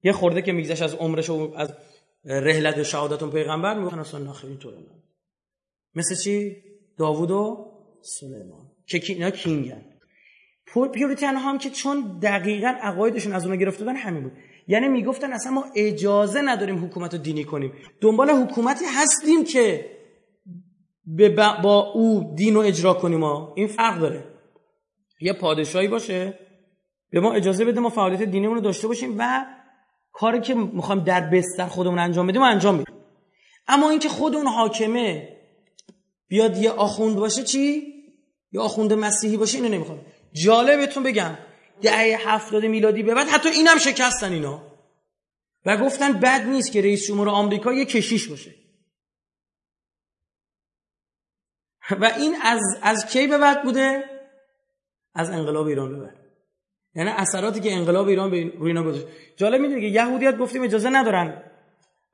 [0.03, 1.73] یه خورده که میگذشت از عمرش و از
[2.25, 4.77] رحلت و شهادت پیغمبر می‌گفتن اصلا نخیر اینطوره
[5.95, 6.63] مثل چی؟
[6.97, 8.71] داوود و سلیمان.
[8.87, 9.85] که اینا کینگن.
[10.93, 14.31] پیوریتن هم که چون دقیقا عقایدشون از اونها گرفته بودن همین بود.
[14.67, 17.73] یعنی می‌گفتن اصلا ما اجازه نداریم حکومت رو دینی کنیم.
[18.01, 19.89] دنبال حکومتی هستیم که
[21.63, 24.23] با او دین رو اجرا کنیم ما این فرق داره.
[25.21, 26.39] یه پادشاهی باشه
[27.09, 29.45] به ما اجازه بده ما فعالیت دینیمون رو داشته باشیم و
[30.11, 32.95] کاری که می‌خوایم در بستر خودمون انجام بدیم و انجام بدیم.
[33.67, 35.29] اما اینکه خود اون حاکمه
[36.27, 37.93] بیاد یه آخوند باشه چی؟
[38.51, 39.99] یه آخوند مسیحی باشه اینو نمی‌خوام.
[40.33, 41.37] جالبتون بگم
[41.81, 44.73] دهه هفتاد میلادی به بعد حتی اینم شکستن اینا.
[45.65, 48.55] و گفتن بد نیست که رئیس جمهور آمریکا یه کشیش باشه.
[52.01, 54.03] و این از از کی به بعد بوده؟
[55.13, 56.23] از انقلاب ایران به بعد.
[56.95, 59.07] یعنی اثراتی که انقلاب ایران به روی اینا گذاشت.
[59.37, 61.43] جالب می‌دونی که یهودیت گفتیم اجازه ندارن.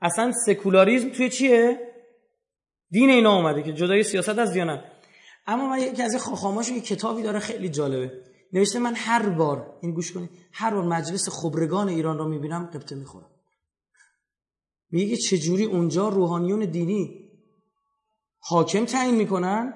[0.02, 1.90] اصلا سکولاریزم توی چیه؟
[2.92, 4.84] دین اینا اومده که جدای سیاست از دیانت
[5.48, 8.29] اما من یکی از خاخاماشون یه کتابی داره خیلی جالبه.
[8.54, 12.96] نوشته من هر بار این گوش کنید هر بار مجلس خبرگان ایران رو می‌بینم قبطه
[12.96, 13.30] می‌خورم.
[14.92, 17.30] میگه چجوری اونجا روحانیون دینی
[18.40, 19.74] حاکم تعیین می‌کنن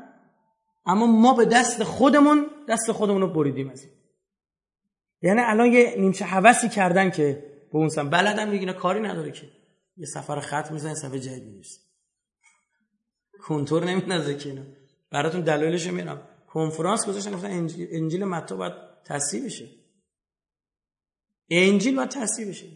[0.86, 3.92] اما ما به دست خودمون دست خودمون رو بریدیم از این.
[5.22, 9.52] یعنی الان یه نیمچه حوثی کردن که به اون سم بلدم میگه کاری نداره که.
[9.98, 11.80] یه سفر خط می‌زنه صفحه جدید می‌نویسه
[13.44, 14.64] کنتور نمیندازه که اینا.
[15.12, 18.74] براتون دلایلش میارم کنفرانس گذاشتن گفتن انجیل, انجیل متی باید
[19.06, 19.70] تصحیح بشه.
[21.50, 22.68] انجیل باید تصحیح بشه.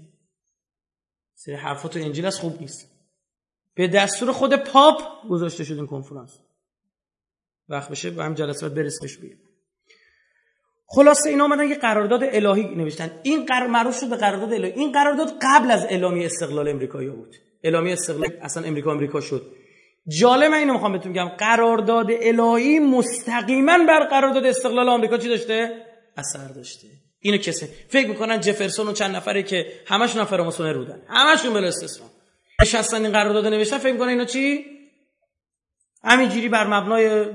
[1.36, 2.91] سری حرفات تو انجیل از خوب نیست.
[3.75, 6.39] به دستور خود پاپ گذاشته شد این کنفرانس.
[7.69, 9.39] وقت بشه با هم جلسات برسش بیاد
[10.86, 13.19] خلاصه اینا آمدن یه قرارداد الهی نوشتن.
[13.23, 14.71] این قرار معروف شد به قرارداد الهی.
[14.71, 17.36] این قرارداد قبل از اعلامیه استقلال امریکایی بود.
[17.63, 19.55] اعلامیه استقلال اصلا امریکا امریکا شد.
[20.08, 21.28] جالب من اینو می‌خوام بهتون بگم.
[21.28, 25.86] قرارداد الهی مستقیما بر قرارداد استقلال آمریکا چی داشته؟
[26.18, 26.88] اثر داشته.
[27.20, 31.01] اینو کسی فکر می‌کنن جفرسون و چند نفره که همشون فراماسونر بودن.
[31.10, 32.05] همشون بلا استثنا.
[32.62, 34.66] نشستن این قرارداد نوشتن فکر می‌کنن اینا چی؟
[36.03, 37.26] همینجوری بر مبنای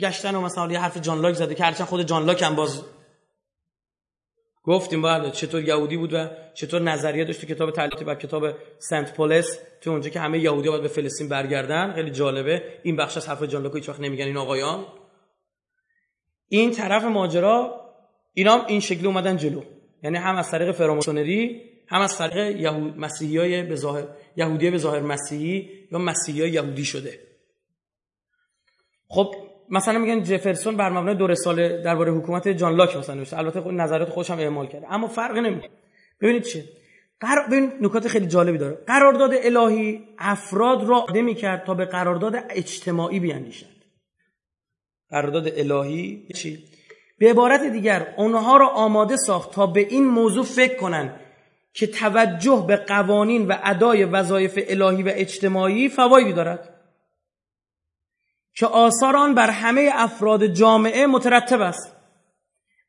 [0.00, 2.82] گشتن و مثلا یه حرف جان لاک زده که هرچند خود جان لاک هم باز
[4.62, 9.14] گفتیم بعد چطور یهودی بود و چطور نظریه داشت تو کتاب تعلیماتی و کتاب سنت
[9.14, 11.92] پولس تو اونجا که همه یهودی باید به فلسطین برگردن.
[11.92, 12.62] خیلی جالبه.
[12.82, 14.24] این بخش از حرف جان لاک هیچ وقت نمیگن.
[14.24, 14.86] این آقایان.
[16.48, 17.80] این طرف ماجرا
[18.34, 19.62] اینا این شکلی اومدن جلو.
[20.02, 24.04] یعنی هم از طریق فراماسونری هم از طریق یهود مسیحیای به ظاهر
[24.36, 27.18] یهودی به ظاهر مسیحی یا مسیحی یهودی شده.
[29.08, 29.34] خب
[29.70, 33.38] مثلا میگن جفرسون بر مبنای دور سال درباره حکومت جان لاک مثلا نوشته.
[33.38, 34.92] البته خود نظرات خودش هم اعمال کرده.
[34.92, 35.70] اما فرق نمی‌کنه.
[36.20, 36.64] ببینید چیه
[37.20, 38.78] قرار ببین نکات خیلی جالبی داره.
[38.86, 43.84] قرارداد الهی افراد را آماده کرد تا به قرارداد اجتماعی بیاندیشند.
[45.10, 46.64] قرارداد الهی چی؟
[47.18, 51.20] به عبارت دیگر اونها را آماده ساخت تا به این موضوع فکر کنند
[51.72, 56.79] که توجه به قوانین و ادای وظایف الهی و اجتماعی فوایدی دارد.
[58.54, 61.96] که آثار آن بر همه افراد جامعه مترتب است.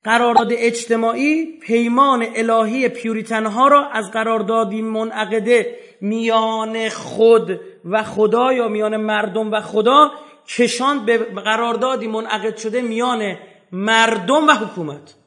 [0.03, 8.97] قرارداد اجتماعی پیمان الهی پیوریتنها را از قراردادی منعقده میان خود و خدا یا میان
[8.97, 10.11] مردم و خدا
[10.47, 13.37] کشان به قراردادی منعقد شده میان
[13.71, 15.20] مردم و حکومت.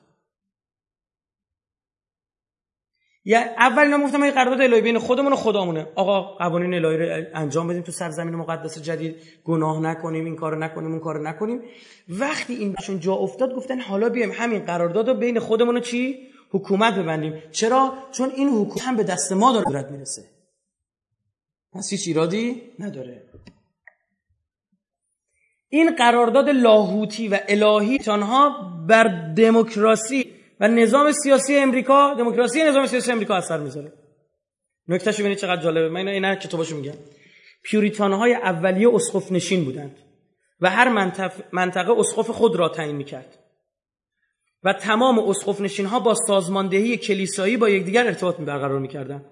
[3.25, 5.87] یا اول اینا گفتم این قرارداد الهی بین خودمون و خدامونه.
[5.95, 9.17] آقا قوانین الهی رو انجام بدیم تو سرزمین مقدس جدید.
[9.45, 11.63] گناه نکنیم این کارو نکنیم اون کارو نکنیم.
[12.09, 16.29] وقتی این بهشون جا افتاد گفتن حالا بیایم همین قرارداد رو بین خودمون و چی؟
[16.51, 17.43] حکومت ببندیم.
[17.51, 20.23] چرا؟ چون این حکومت هم به دست ما داره قدرت می‌رسه.
[21.73, 23.23] پس هیچ ایرادی نداره.
[25.69, 30.33] این قرارداد لاهوتی و الهی تنها بر دموکراسی
[30.71, 33.93] نظام سیاسی امریکا دموکراسی نظام سیاسی امریکا اثر می‌ذاره.
[34.89, 35.89] نکتهشو ببینید چقدر جالبه.
[35.89, 36.95] من اینا کتاباشو میگم.
[37.63, 39.97] پیوریتان های اولیه اسقف نشین بودند
[40.61, 40.89] و هر
[41.53, 43.39] منطقه اسقف خود را تعیین می‌کرد.
[44.65, 49.25] و تمام اسقف نشین ها با سازماندهی کلیسایی با یکدیگر ارتباط برقرار می‌کردند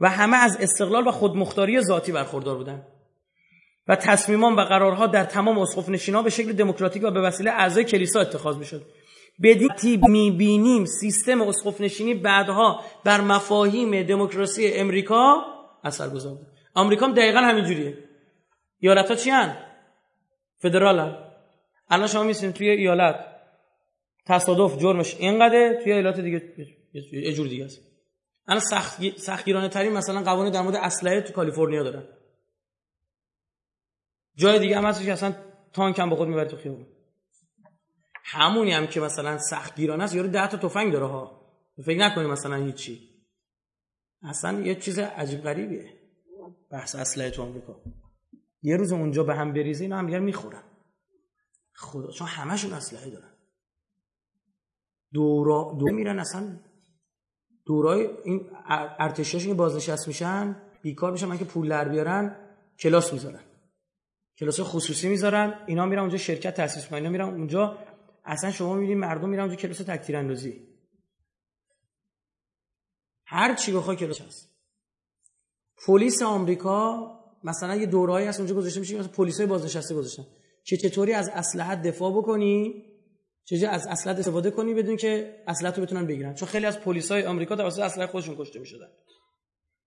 [0.00, 2.86] و همه از استقلال و خودمختاری ذاتی برخوردار بودند.
[3.88, 7.50] و تصمیمان و قرارها در تمام اسقف نشین ها به شکل دموکراتیک و به وسیله
[7.50, 8.82] اعضای کلیسا اتخاذ می‌شد.
[9.42, 15.44] بدین تیب می‌بینیم سیستم اسقف نشینی بعدها بر مفاهیم دموکراسی امریکا
[15.84, 16.38] اثر گذار
[16.74, 17.98] آمریکا هم دقیقا همینجوریه
[18.78, 19.56] ایالت ها چی هن؟
[20.58, 21.26] فدرال
[21.90, 23.26] الان شما میسین توی ایالت
[24.26, 26.52] تصادف جرمش اینقدر توی ایالت دیگه
[27.12, 27.80] یه جور دیگه است.
[28.48, 32.08] الان سخت سختگیرانه ترین مثلا قوانین در مورد اسلحه تو کالیفرنیا دارن.
[34.36, 35.34] جای دیگه هم هست که اصلا
[35.72, 36.86] تانک هم به خود می‌بره تو خیابون.
[38.28, 41.40] همونی هم که مثلا سختگیرانه است یارو ده تا تفنگ داره ها.
[41.84, 43.10] فکر نکنی مثلا هیچی.
[44.22, 45.92] اصلا یه چیز عجیب غریبیه.
[46.70, 47.80] بحث اسلحه تو آمریکا.
[48.62, 50.62] یه روز اونجا به هم بریزه اینا هم می‌خورن.
[51.74, 53.30] خدا چون همشون اسلحه دارن.
[55.12, 56.58] دورا دور میرن اصلا.
[57.66, 58.50] دورای این
[58.98, 62.36] ارتشاشون بازنشست میشن بیکار میشن من که پول در بیارن
[62.78, 63.42] کلاس می‌ذارن.
[64.38, 65.54] کلاس خصوصی می‌ذارن.
[65.66, 66.98] اینا میرن اونجا شرکت تاسیس می‌کنن.
[66.98, 67.78] اینا میرن اونجا
[68.26, 70.66] اصلا شما می‌بینید مردم میرن اونجا کلاس تکتیر اندازی
[73.24, 74.50] هر چی بخوای کلاس هست.
[75.86, 77.10] پلیس آمریکا
[77.44, 80.26] مثلا یه دورهایی هست اونجا گذاشته میشه مثلا پلیسای بازنشسته گذاشتن.
[80.64, 82.84] که چطوری از اسلحه دفاع بکنی؟
[83.44, 87.26] چجوری از اسلحه استفاده کنی بدون که اسلحه رو بتونن بگیرن؟ چون خیلی از پلیسای
[87.26, 88.88] آمریکا توسط اسلحه خودشون کشته می‌شدن.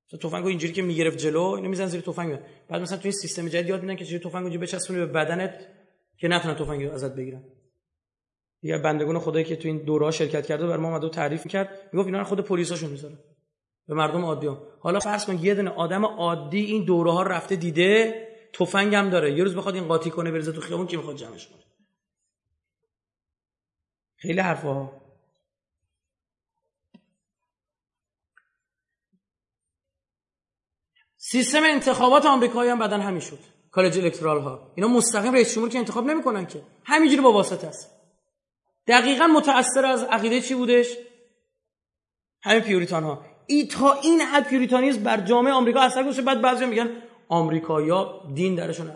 [0.10, 2.40] تو تفنگو اینجوری که می‌گرفت جلو اینو میزن زیر تفنگ.
[2.70, 5.68] بعد مثلا توی سیستم جدید یاد میدن که چجوری تفنگو بچسبونی به بدنت
[6.18, 7.44] که نتونن تفنگ ازت بگیرن.
[8.62, 11.90] یه بندگان خدایی که تو این دوره شرکت کرده بر ما اومد تعریف کرد.
[11.94, 13.18] می‌گفت اینا خود پلیساشون می‌ذاره.
[13.88, 14.62] به مردم عادی هم.
[14.80, 19.38] حالا فرض کن یه دونه آدم عادی این دوره ها رفته دیده تفنگ هم داره.
[19.38, 21.64] یه روز بخواد این قاطی کنه بریزه تو خیابون کی می‌خواد جمعش کنه؟
[24.16, 24.90] خیلی حرفا.
[31.18, 33.40] سیستم انتخابات آمریکایی هم بعدن همین شد.
[33.72, 34.72] کالج الکترال ها.
[34.76, 36.64] اینا مستقیم رئیس جمهور که انتخاب نمی‌کنن که.
[36.84, 37.99] همینجوری با واسطه است.
[38.90, 40.88] دقیقا متأثر از عقیده چی بودش؟
[42.42, 46.66] همین پیوریتان ها ای تا این حد پیوریتانیسم بر جامعه آمریکا اثر گذاشته بعد بعضی
[46.66, 46.90] میگن
[47.28, 48.92] آمریکایی‌ها دین درشون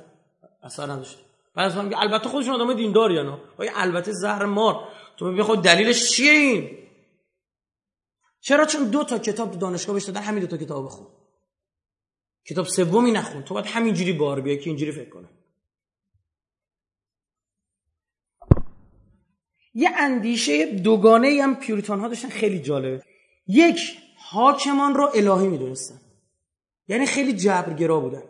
[0.64, 1.22] اثر نداشته.
[1.56, 2.80] بعد از البته خودشون آدم
[3.12, 3.38] یا نه
[3.76, 4.88] البته زهر مار.
[5.18, 6.78] تو ببین خود دلیلش چیه این؟
[8.42, 11.08] چرا؟ چون دو تا کتاب تو دانشگاه بهش دادن همین دو تا کتاب بخون.
[12.50, 13.44] کتاب سومی نخون.
[13.44, 15.30] تو باید همینجوری بار بیای که اینجوری فکر کنه.
[19.74, 22.30] یه اندیشه دوگانه هم پیوریتان ها داشتن.
[22.30, 23.04] خیلی جالبه.
[23.48, 26.02] یک حاکمان رو الهی می‌دونستن.
[26.88, 28.24] یعنی خیلی جبرگرا بودن.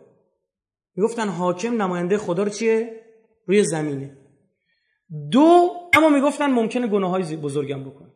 [0.96, 3.02] می‌گفتن حاکم نماینده خدا رو چیه؟
[3.46, 4.18] روی زمینه.
[5.32, 8.10] دو اما می‌گفتن ممکنه گناه های بزرگم بکنه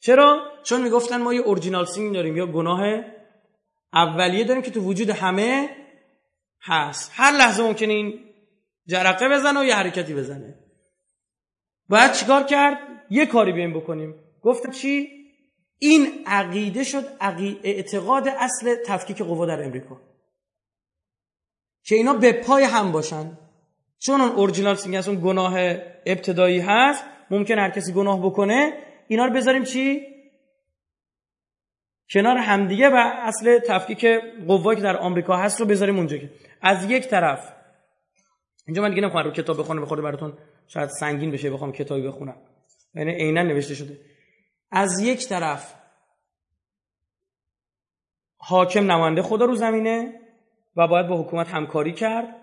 [0.00, 2.36] چرا؟ چون می‌گفتن ما یه اورجینال سین داریم.
[2.36, 3.04] یا گناه
[3.92, 5.76] اولیه داریم که تو وجود همه
[6.62, 7.12] هست.
[7.14, 8.20] هر لحظه ممکنه این
[8.86, 10.65] جرقه بزنه و یه حرکتی بزنه.
[11.88, 12.78] باید چیکار کرد؟
[13.10, 14.14] یه کاری بیایم بکنیم.
[14.42, 15.08] گفتن چی؟
[15.78, 17.04] این عقیده شد
[17.64, 20.00] اعتقاد اصل تفکیک قوا در امریکا.
[21.82, 23.38] که اینا به پای هم باشن.
[23.98, 25.54] چون اون اورجینال سینگ اون گناه
[26.06, 28.72] ابتدایی هست ممکن هر کسی گناه بکنه
[29.08, 30.00] اینا رو بذاریم چی؟
[32.10, 34.06] کنار همدیگه و اصل تفکیک
[34.46, 36.30] قوایی که در آمریکا هست رو بذاریم اونجا که.
[36.62, 37.52] از یک طرف
[38.66, 42.36] اینجا من دیگه نمی‌خوام رو کتاب بخونم بخوره براتون شاید سنگین بشه بخوام کتابی بخونم.
[42.94, 44.00] یعنی عینا نوشته شده.
[44.70, 45.74] از یک طرف
[48.38, 50.20] حاکم نماینده خدا رو زمینه
[50.76, 52.36] و باید با حکومت همکاری کرد.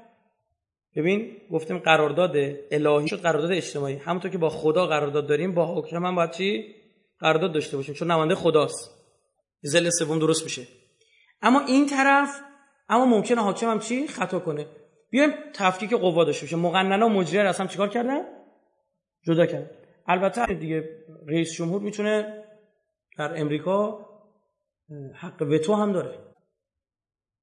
[0.95, 2.35] ببین گفتیم قرارداد
[2.71, 3.95] الهی شد قرارداد اجتماعی.
[3.95, 6.75] همونطور که با خدا قرارداد داریم با حکم هم باید چی؟
[7.19, 8.91] قرارداد داشته باشیم چون نماینده خداست.
[9.61, 10.67] زل سوم درست میشه.
[11.41, 12.41] اما این طرف
[12.89, 14.65] اما ممکنه حاکم هم چی؟ خطا کنه.
[15.13, 18.21] بیایم تفکیک قوا داشته باشه مقننه و مجری از هم چیکار کردن؟
[19.23, 19.71] جدا کرد
[20.07, 22.43] البته دیگه رئیس جمهور می‌تونه
[23.17, 24.05] در امریکا
[25.15, 26.19] حق وتو هم داره.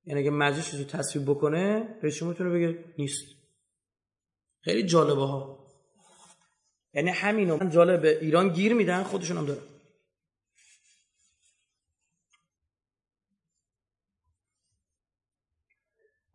[0.05, 3.25] یعنی اگه مجلس رو تصویب بکنه رئیس جمهور می‌تونه بگه نیست.
[4.61, 5.67] خیلی جالبه ها.
[6.95, 7.71] یعنی همینو.
[7.71, 9.63] جالب به ایران گیر میدن خودشون هم دارن.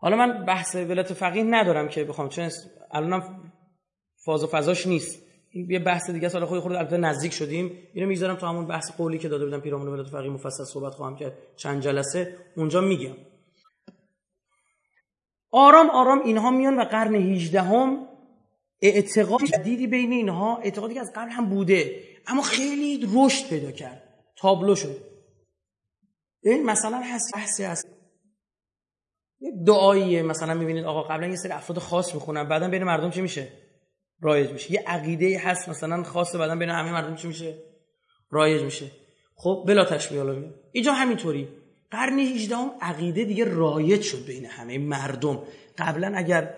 [0.05, 2.49] حالا من بحث ولایت فقیه ندارم که بخوام چون
[2.91, 3.51] الانم
[4.25, 5.23] فاز و فضاش نیست.
[5.53, 7.71] یه بحث دیگه سال خود خود البته نزدیک شدیم.
[7.93, 11.15] اینو می‌ذارم تو همون بحث قولی که داده بودم پیرامون ولایت فقیه مفصل صحبت خواهم
[11.15, 11.33] کرد.
[11.55, 12.37] چند جلسه.
[12.57, 13.15] اونجا میگم.
[15.51, 18.07] آرام آرام اینها میان و قرن 18 هم
[18.81, 24.03] اعتقاد جدیدی بین اینها اعتقادی که از قبل هم بوده اما خیلی رشد پیدا کرد.
[24.35, 24.97] تابلو شد.
[26.43, 27.94] این مثلا هست بحثی هست.
[29.65, 33.47] دعاییه مثلا می‌بینید آقا قبلا یه سری افراد خاص می‌خونن بعدا بین مردم چی میشه؟
[34.21, 34.71] رایج میشه.
[34.73, 37.57] یه عقیده هست مثلا خاص بعدا بین همه مردم چی میشه؟
[38.29, 38.91] رایج میشه.
[39.35, 40.43] خب بلا تشبیه حالا.
[40.71, 41.47] اینجا همینطوری.
[41.91, 45.43] قرن 18 هم عقیده دیگه رایج شد بین همه مردم.
[45.77, 46.53] قبلا اگر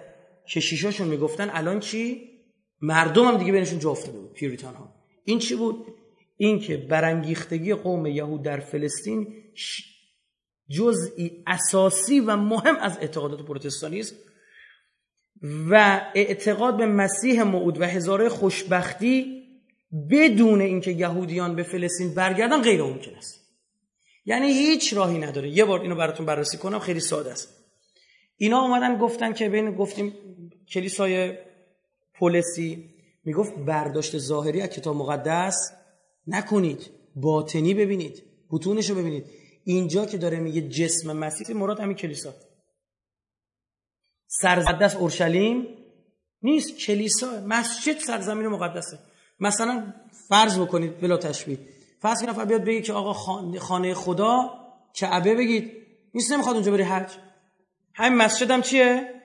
[0.50, 2.30] کشیشاشون می‌گفتن الان چی؟
[2.82, 5.86] مردم هم دیگه بینشون جا افتاده بود پیوریتان ها این چی بود؟
[6.38, 9.34] این که برانگیختگی قوم یهود در فلسطین
[10.70, 14.16] جزئی اساسی و مهم از اعتقادات پروتستانی است
[15.70, 19.44] و اعتقاد به مسیح موعود و هزاره خوشبختی
[20.10, 23.48] بدون اینکه یهودیان به فلسطین برگردن غیر ممکن است.
[24.26, 25.50] یعنی هیچ راهی نداره.
[25.50, 27.50] یه بار اینو براتون بررسی کنم خیلی ساده است.
[28.38, 30.14] اینا اومدن گفتن که بین گفتیم
[30.70, 31.38] کلیسای
[32.14, 32.90] پولسی
[33.26, 35.56] می‌گفت برداشت ظاهری از کتاب مقدس
[36.28, 36.90] نکنید.
[37.16, 38.24] باطنی ببینید.
[38.52, 39.26] بطونش رو ببینید.
[39.68, 42.34] اینجا که داره میگه جسم مسیح مراد همین کلیسا.
[44.28, 45.68] سرزمین اورشلیم
[46.42, 47.42] نیست کلیسا.
[47.46, 49.00] مسجد سرزمین مقدسه.
[49.40, 49.94] مثلا
[50.30, 51.60] فرض بکنید بلا تشبیه.
[52.02, 53.14] فرض کنید نفر بیاد بگه که آقا
[53.60, 54.50] خانه خدا
[54.94, 55.72] کعبه بگید.
[56.14, 57.12] نیست نمی‌خواد اونجا بری حج.
[57.94, 59.22] همین مسجد هم چیه؟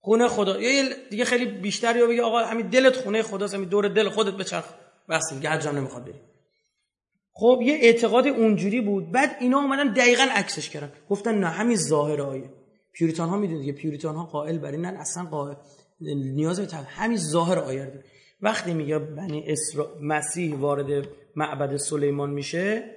[0.00, 0.60] خونه خدا.
[0.60, 4.34] یا دیگه خیلی بیشتر یا بگه آقا همین دلت خونه خداست همین دور دل خودت
[4.34, 4.64] بچرخ.
[5.08, 6.29] بس دیگه حج نمی‌خواد بری.
[7.32, 9.12] خب یه اعتقاد اونجوری بود.
[9.12, 10.92] بعد اینا اومدن دقیقا عکسش کردن.
[11.08, 12.50] گفتن نه همین آیه
[12.92, 15.54] پیوریتان ها می‌دونید که پیوریتان ها قائل بر اینن اصلا قائل.
[16.34, 18.04] نیاز به همین ظاهر آیه
[18.42, 19.96] وقتی میگه بنی اسرا...
[20.00, 22.96] مسیح وارد معبد سلیمان میشه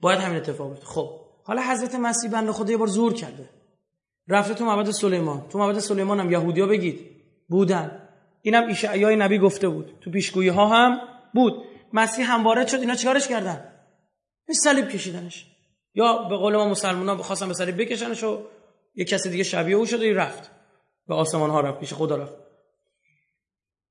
[0.00, 0.86] باید همین اتفاق بیفته.
[0.86, 1.10] خب
[1.44, 3.48] حالا حضرت مسیح بنده خدا یه بار زور کرده.
[4.28, 5.48] رفته تو معبد سلیمان.
[5.48, 7.00] تو معبد سلیمان هم یهودیا بگید.
[7.48, 8.08] بودن.
[8.42, 9.98] اینم اشعیای نبی گفته بود.
[10.00, 10.98] تو پیشگویی ها هم
[11.34, 11.52] بود.
[11.92, 13.72] مسیح هم وارد شد اینا چیکارش کردن؟
[14.46, 15.46] به صلیب کشیدنش.
[15.94, 18.42] یا به قول ما مسلمانان بخواستن به صلیب بکشنش و
[18.94, 20.50] یه کسی دیگه شبیه او شد و رفت.
[21.08, 22.34] به آسمان ها رفت پیش خدا رفت.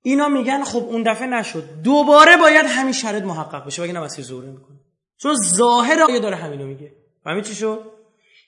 [0.04, 1.64] اینا میگن خب اون دفعه نشد.
[1.84, 3.82] دوباره باید همین شرط محقق بشه.
[3.82, 4.78] بگه مسیح ظهور می‌کنه
[5.18, 6.91] چون ظاهر آیه داره همینو میگه.
[7.24, 7.91] فهمید چی شد؟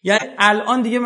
[0.04, 1.00] یعنی الان دیگه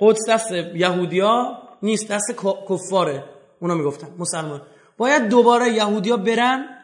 [0.00, 2.30] قدس دست یهودیا نیست دست
[2.68, 3.24] کفاره.
[3.60, 4.14] اونا می‌گفتن.
[4.18, 4.62] مسلمان.
[4.96, 6.79] باید دوباره یهودیا برن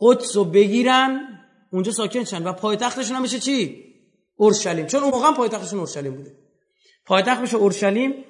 [0.00, 1.38] قدس رو بگیرن
[1.72, 2.46] اونجا ساکن شن.
[2.46, 3.84] و پایتختشون هم بشه چی؟
[4.36, 4.86] اورشلیم.
[4.86, 6.32] چون اون موقع پایتختشون اورشلیم بوده.
[7.06, 8.24] پایتخت بشه اورشلیم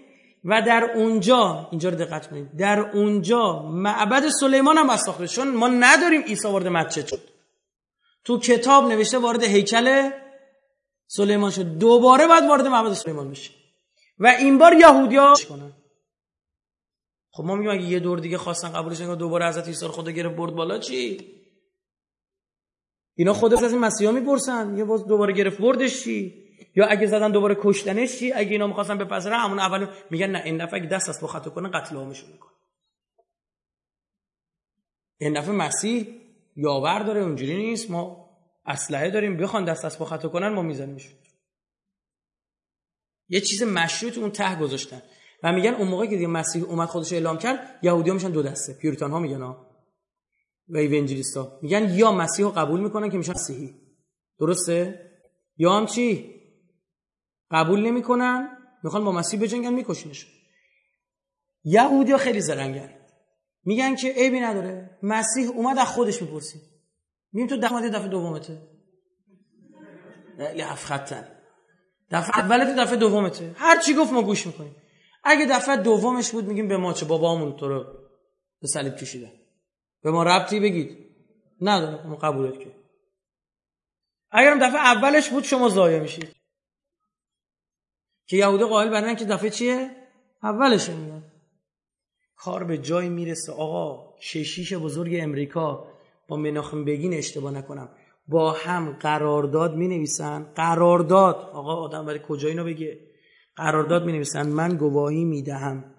[0.45, 2.57] و در اونجا اینجا رو دقت کنید.
[2.57, 7.21] در اونجا معبد سلیمان هم ساخته چون ما نداریم عیسی وارد مسجد شد.
[8.25, 10.11] تو کتاب نوشته وارد هیکل
[11.07, 11.79] سلیمان شد.
[11.79, 13.51] دوباره باید وارد معبد سلیمان بشه.
[14.19, 15.73] و این بار یهودیا کنن؟
[17.31, 20.11] خب ما میگیم اگه یه دور دیگه خواستن قبولش کنن دوباره حضرت عیسی رو خدا
[20.11, 21.19] گرفت برد بالا چی؟
[23.19, 24.77] اینا خود از این مسیحا می‌پرسن.
[24.77, 26.45] یه باز دوباره گرفت بردش چی؟
[26.77, 30.65] یا اگه زدن دوباره کشتنش چی؟ اگه اینا می‌خواستن بپذیرن همون اول میگن نه این
[30.65, 32.53] دفعه اگه دست از خطا کنه قتل عامشون می‌کنه.
[35.21, 36.07] این دفعه مسیح
[36.57, 37.91] یاور داره اونجوری نیست.
[37.91, 38.31] ما
[38.67, 41.13] اسلحه داریم بخوان دست از خطا کنن ما میزنیمشون
[43.29, 45.03] یه چیز مشروط اون ته گذاشتن.
[45.43, 48.75] و میگن اون موقع که دیگه مسیح اومد خودش اعلام کرد یهودی‌ها میشن دو دسته.
[48.75, 49.68] پیوریتان ها میگن ها
[50.69, 53.75] و ایونجلیستا میگن یا مسیح رو قبول می‌کنن که میشن مسیحی.
[54.39, 55.11] درسته؟
[55.57, 56.35] یا هم چی؟
[57.51, 58.49] قبول نمی‌کنن
[58.85, 60.27] می‌خوان با مسیح بجنگن میکشنش
[61.65, 62.95] یهودیا خیلی زرنگن.
[63.65, 64.99] میگن که عیبی نداره.
[65.03, 66.63] مسیح اومد از خودش می‌پرسید
[67.33, 68.63] میگیم تو دفعه دفعه دومته.
[70.57, 71.29] یه خطن
[72.11, 73.55] دفعه اولت دفعه دومته.
[73.57, 74.77] هر چی گفت ما گوش می‌کنیم.
[75.25, 77.85] اگه دفعه دومش بود میگیم به ما چه؟ بابامون تو رو
[78.61, 79.33] به صلیب کشیدن.
[80.09, 80.99] به ما ربطی بگید.
[81.61, 82.75] نداره ما قبولت که.
[84.31, 86.37] اگرم دفعه اولش بود شما ضایع میشید.
[88.27, 89.91] که یهودا قائل برن که دفعه چیه؟
[90.43, 91.23] اولش میاد
[92.37, 93.53] کار به جای می‌رسه.
[93.53, 95.89] آقا کشیش بزرگ امریکا
[96.29, 97.89] با مناخم بگین اشتباه نکنم.
[98.29, 101.37] با هم قرارداد می نویسن قرارداد.
[101.37, 103.01] آقا آدم برای کجا اینو بگه؟
[103.57, 105.95] قرارداد می نویسن من گواهی می دهم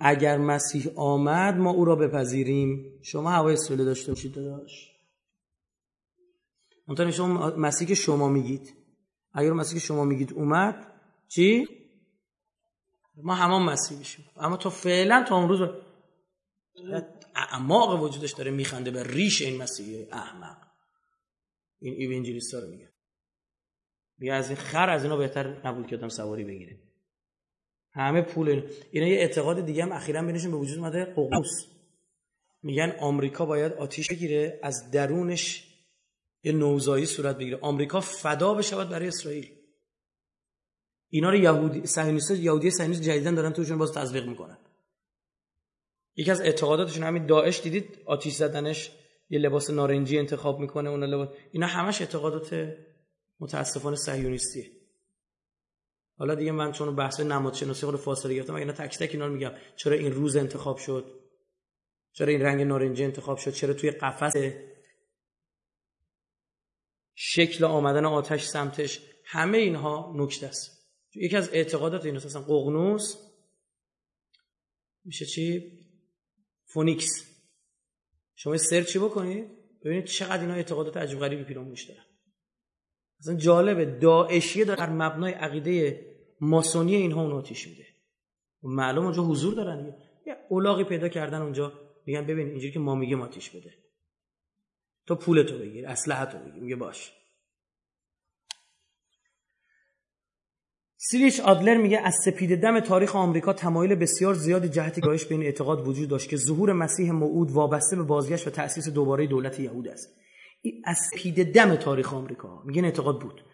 [0.00, 3.00] اگر مسیح آمد ما او را بپذیریم.
[3.02, 4.92] شما هوای سوله داشته باشید داداش.
[6.88, 8.74] منطقه شما مسیح که شما میگید.
[9.32, 10.92] اگر مسیح که شما میگید اومد
[11.28, 11.68] چی؟
[13.22, 14.24] ما همان مسیح میشیم.
[14.36, 15.68] اما تو فعلا تا اون روز
[17.34, 20.56] اعماق وجودش داره میخنده به ریش این مسیح احمق.
[21.80, 22.92] این ایونجلیستا رو میگه.
[24.18, 26.87] میگه از این خر از اینا بهتر نبود که آدم سواری بگیره.
[27.98, 28.62] همه پول اینا.
[28.90, 31.66] اینا یه اعتقاد دیگه هم اخیرا بینشون به وجود اومده ققوس
[32.62, 35.64] میگن آمریکا باید آتیش بگیره از درونش
[36.44, 37.58] یه نوزایی صورت بگیره.
[37.60, 39.50] آمریکا فدا بشود برای اسرائیل.
[41.10, 44.58] اینا رو یهودی صهیونیست یهودی صهیونیست جدیدن دارن توشون باز تزریق می‌کنن.
[46.16, 48.92] یکی از اعتقاداتشون همین داعش دیدید؟ آتیش زدنش
[49.30, 51.28] یه لباس نارنجی انتخاب می‌کنه اون لباس.
[51.52, 52.74] اینا همش اعتقادات
[53.40, 54.77] متاسفانه صهیونیستیه.
[56.18, 59.32] حالا دیگه من چون بحث نماد شناسی خود فاصله گرفتم اینا تک تک اینا رو
[59.32, 59.52] میگم.
[59.76, 61.20] چرا این روز انتخاب شد؟
[62.12, 64.32] چرا این رنگ نارنجی انتخاب شد؟ چرا توی قفس
[67.14, 70.78] شکل آمدن آتش سمتش همه اینها نکته است؟
[71.14, 73.14] یکی از اعتقادات این اصلا ققنوس
[75.04, 75.78] میشه چی؟
[76.64, 77.08] فونیکس.
[78.36, 79.48] شما سرچی بکنید
[79.84, 82.04] ببینید چقدر اینا اعتقادات عجیب غریبی پیرامونش دارن.
[83.20, 86.04] اصلا جالبه داعشیه در مبنای عقیده
[86.40, 87.86] ماسونی اینها اون آتیش میده.
[88.62, 91.72] معلوم اونجا حضور دارن یه اولاغی پیدا کردن اونجا.
[92.06, 93.74] میگن ببین اینجوری که ما میگیم آتیش بده.
[95.06, 96.62] تو پولتو بگیر اسلحه‌تو بگیر.
[96.62, 97.12] میگه باش.
[101.00, 105.88] سیریش آدلر میگه از سپید دم تاریخ آمریکا تمایل بسیار زیادی جهت گایش بین اعتقاد
[105.88, 110.08] وجود داشت که ظهور مسیح موعود وابسته به بازگشت و تأسیس دوباره دولت یهود است.
[110.62, 112.62] این از سپید دم تاریخ آمریکا.
[112.62, 113.44] میگن اعتقاد بود.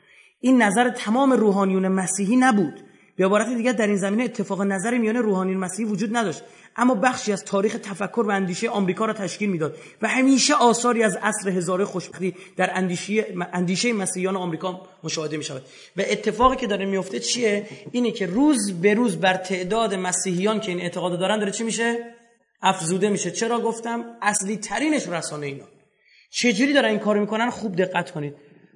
[0.45, 2.81] این نظر تمام روحانیون مسیحی نبود.
[3.17, 6.43] به عبارت دیگر در این زمینه اتفاق نظر میان روحانیون مسیحی وجود نداشت.
[6.77, 11.17] اما بخشی از تاریخ تفکر و اندیشه آمریکا را تشکیل می‌داد و همیشه آثاری از
[11.23, 15.63] عصر هزاره خوشبختی در اندیشه اندیشه مسیحیان آمریکا مشاهده می شود
[15.97, 20.73] و اتفاقی که داره میفته چیه؟ اینه که روز به روز بر تعداد مسیحیان که
[20.73, 22.15] این اعتقاد دارن داره چی میشه؟
[22.63, 23.31] افزوده میشه.
[23.31, 25.65] چرا گفتم؟ اصلی ترینش رسانه اینا.
[26.31, 28.35] چجوری دارن این کارو می‌کنن؟ خوب دقت کنید.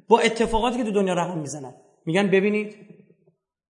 [0.08, 1.74] با اتفاقاتی که تو دنیا رقم می‌زنن.
[2.06, 2.76] میگن ببینید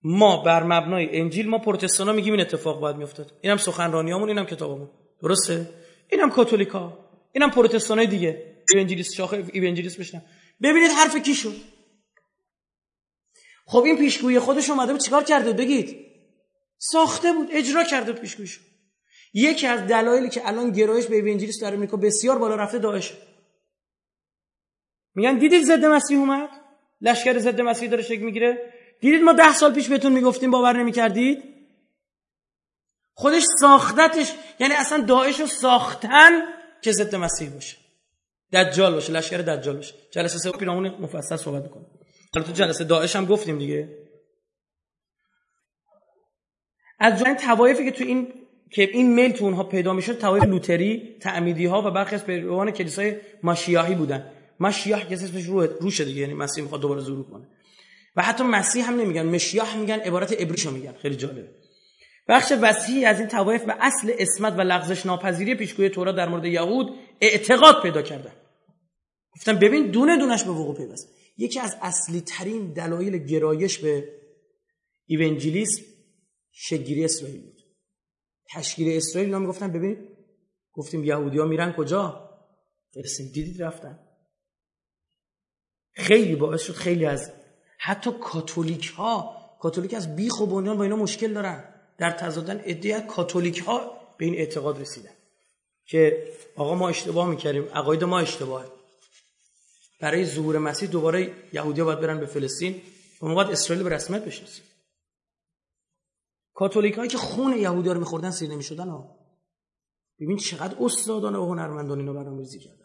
[0.02, 3.32] ما بر مبنای انجیل ما پروتستانا میگیم این اتفاق باید میافتاد.
[3.40, 4.90] اینم سخنرانیامون اینم کتابمون.
[5.22, 5.70] درسته؟
[6.12, 6.98] اینم کاتولیکا
[7.32, 8.54] اینم پروتستانای دیگه.
[8.74, 10.22] ایونجلیست شاخه ایونجلیست بشنم.
[10.62, 11.54] ببینید حرف کی شد.
[13.66, 15.96] خب این پیشگویی خودش اومده بود چیکار کرده بگید.
[16.78, 18.60] ساخته بود اجرا کرده پیشگوییشو.
[19.34, 23.12] یکی از دلایلی که الان گرایش به ایونجلیست در امریکا بسیار بالا رفته داعش
[25.18, 26.48] میگن دیدید ضد مسیح اومد؟
[27.00, 31.44] لشکر ضد مسیح داره شکل می‌گیره؟ دیدید ما ده سال پیش بهتون می‌گفتیم باور نمی‌کردید؟
[33.14, 36.30] خودش ساختتش یعنی اصلا داعش رو ساختن
[36.82, 37.76] که ضد مسیح باشه.
[38.52, 39.94] دجال باشه لشکر دجال باشه.
[40.10, 41.84] جلسه سه پیرامون مفصل صحبت می‌کنه.
[42.34, 43.88] حالا تو جلسه داعش هم گفتیم دیگه.
[46.98, 48.32] از جای توایفی که تو این
[48.72, 52.70] که این میل تو اونها پیدا می‌شد توایف لوتری تعمیدی ها و برخی از پیروان
[52.70, 54.32] کلیسای ماشیاهی بودن.
[54.60, 57.48] ماشیاه که اسمش روح روشه دیگه یعنی مسیح می‌خواد دوباره ظهور کنه.
[58.16, 60.92] و حتی مسیح هم نمیگن مشیاه میگن عبارت عبریشو میگن.
[60.92, 61.48] خیلی جالبه.
[62.28, 66.44] بخش وسیعی از این توایف به اصل اسمت و لغزش ناپذیری پیشگوی تورات در مورد
[66.44, 68.32] یهود اعتقاد پیدا کردن.
[69.36, 71.08] گفتم ببین دونه دونش به وقوع پیوست.
[71.36, 74.08] یکی از اصلی ترین دلایل گرایش به
[75.06, 75.82] ایونجلیسم
[76.52, 77.62] شگیری اسرائیل بود.
[78.54, 80.08] تشکیل اسرائیل اینا می‌گفتن ببین
[80.72, 82.28] گفتیم یهودیا میرن کجا؟
[83.32, 84.07] دیدید رفتن.
[85.98, 87.32] خیلی باعث شد خیلی از
[87.78, 91.64] حتی کاتولیک ها کاتولیک از بیخ و بنیان با اینا مشکل دارن.
[91.98, 95.10] در تضادن عده کاتولیک ها به این اعتقاد رسیدن
[95.86, 98.66] که آقا ما اشتباه می‌کردیم عقاید ما اشتباهه.
[100.00, 102.82] برای ظهور مسیح دوباره یهودیا باید برن به فلسطین
[103.22, 104.64] و ما باید اسرائیل به رسمیت بشناسیم
[106.54, 109.18] کاتولیک هایی که خون یهودیا رو میخوردن سیر نمی‌شدن ها.
[110.20, 112.77] ببین چقدر استادانه و هنرمندان اینو برنامه‌ریزی کردن.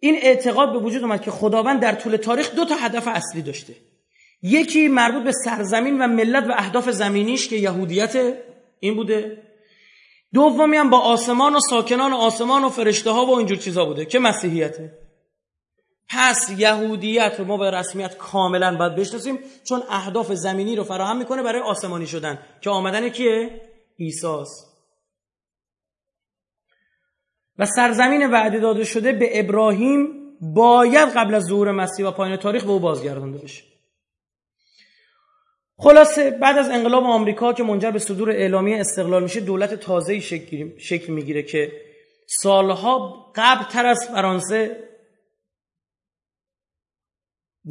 [0.00, 3.74] این اعتقاد به وجود اومد که خداوند در طول تاریخ دو تا هدف اصلی داشته.
[4.42, 8.34] یکی مربوط به سرزمین و ملت و اهداف زمینیش که یهودیت
[8.80, 9.42] این بوده.
[10.34, 14.18] دومی هم با آسمان و ساکنان آسمان و فرشته ها و اینجور چیزا بوده که
[14.18, 14.98] مسیحیته
[16.08, 21.42] پس یهودیت رو ما به رسمیت کاملا باید بشناسیم چون اهداف زمینی رو فراهم می‌کنه
[21.42, 23.60] برای آسمانی شدن که آمدن کیه؟
[23.96, 24.67] ایساس
[27.58, 32.64] و سرزمین وعده داده شده به ابراهیم باید قبل از ظهور مسیح و پایان تاریخ
[32.64, 33.62] به او بازگردانده بشه.
[35.76, 40.78] خلاصه بعد از انقلاب آمریکا که منجر به صدور اعلامیه استقلال میشه دولت تازه‌ای شکل,
[40.78, 41.72] شکل می‌گیره که
[42.26, 44.88] سالها قبل تر از فرانسه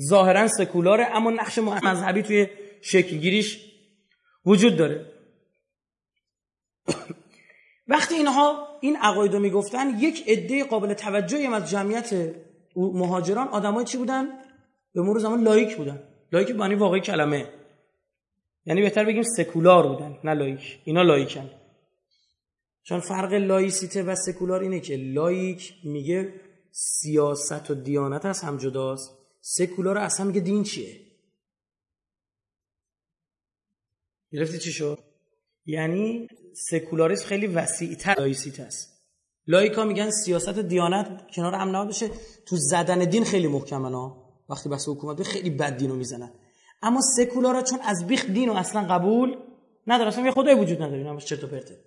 [0.09, 2.47] ظاهرا سکولاره اما نقش مذهبی توی
[2.81, 3.59] شکلگیریش
[4.45, 5.11] وجود داره.
[7.87, 12.35] وقتی اینها این عقاید رو می‌گفتن یک عده قابل توجهی از جمعیت
[12.75, 14.25] مهاجران آدمای چی بودن؟
[14.93, 16.03] به مرور زمان لائیک بودن.
[16.31, 17.53] لائیک به معنی واقعی کلمه.
[18.65, 20.79] یعنی بهتر بگیم سکولار بودن نه لائیک.
[20.83, 21.49] اینا لائیکن.
[22.83, 26.33] چون فرق لایسیته و سکولار اینه که لائیک میگه
[26.71, 29.17] سیاست و دیانت از هم جداست.
[29.41, 31.01] سکولار اصلا میگه دین چیه؟
[34.31, 34.99] گرفتی چی شد؟
[35.65, 38.93] یعنی سکولاریسم خیلی وسیعتر لایسیت است.
[39.47, 42.09] لائیکا میگن سیاست و دیانت کنار هم نباید بشه.
[42.45, 46.31] تو زدن دین خیلی محکمن ها وقتی بحث حکومت خیلی بد دینو می‌زنن.
[46.81, 49.37] اما سکولارا چون از بیخ دینو اصلا قبول
[49.87, 50.97] نداره اصلا یه خدای وجود نداره.
[50.97, 51.77] اینا چرت و پرته.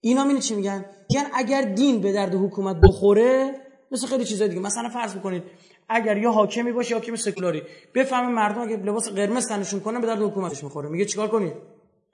[0.00, 3.60] اینا میگن چی میگن؟ میگن اگر دین به درد حکومت بخوره
[3.90, 4.60] مثل خیلی چیزای دیگه.
[4.60, 5.42] مثلا فرض بکنید
[5.88, 7.62] اگر یا حاکمی باشه حاکم سکولاری
[7.94, 10.88] بفهمه مردم اگه لباس قرمز تنشون کنه به درد حکومتش می‌خوره.
[10.88, 11.52] میگه چیکار کنید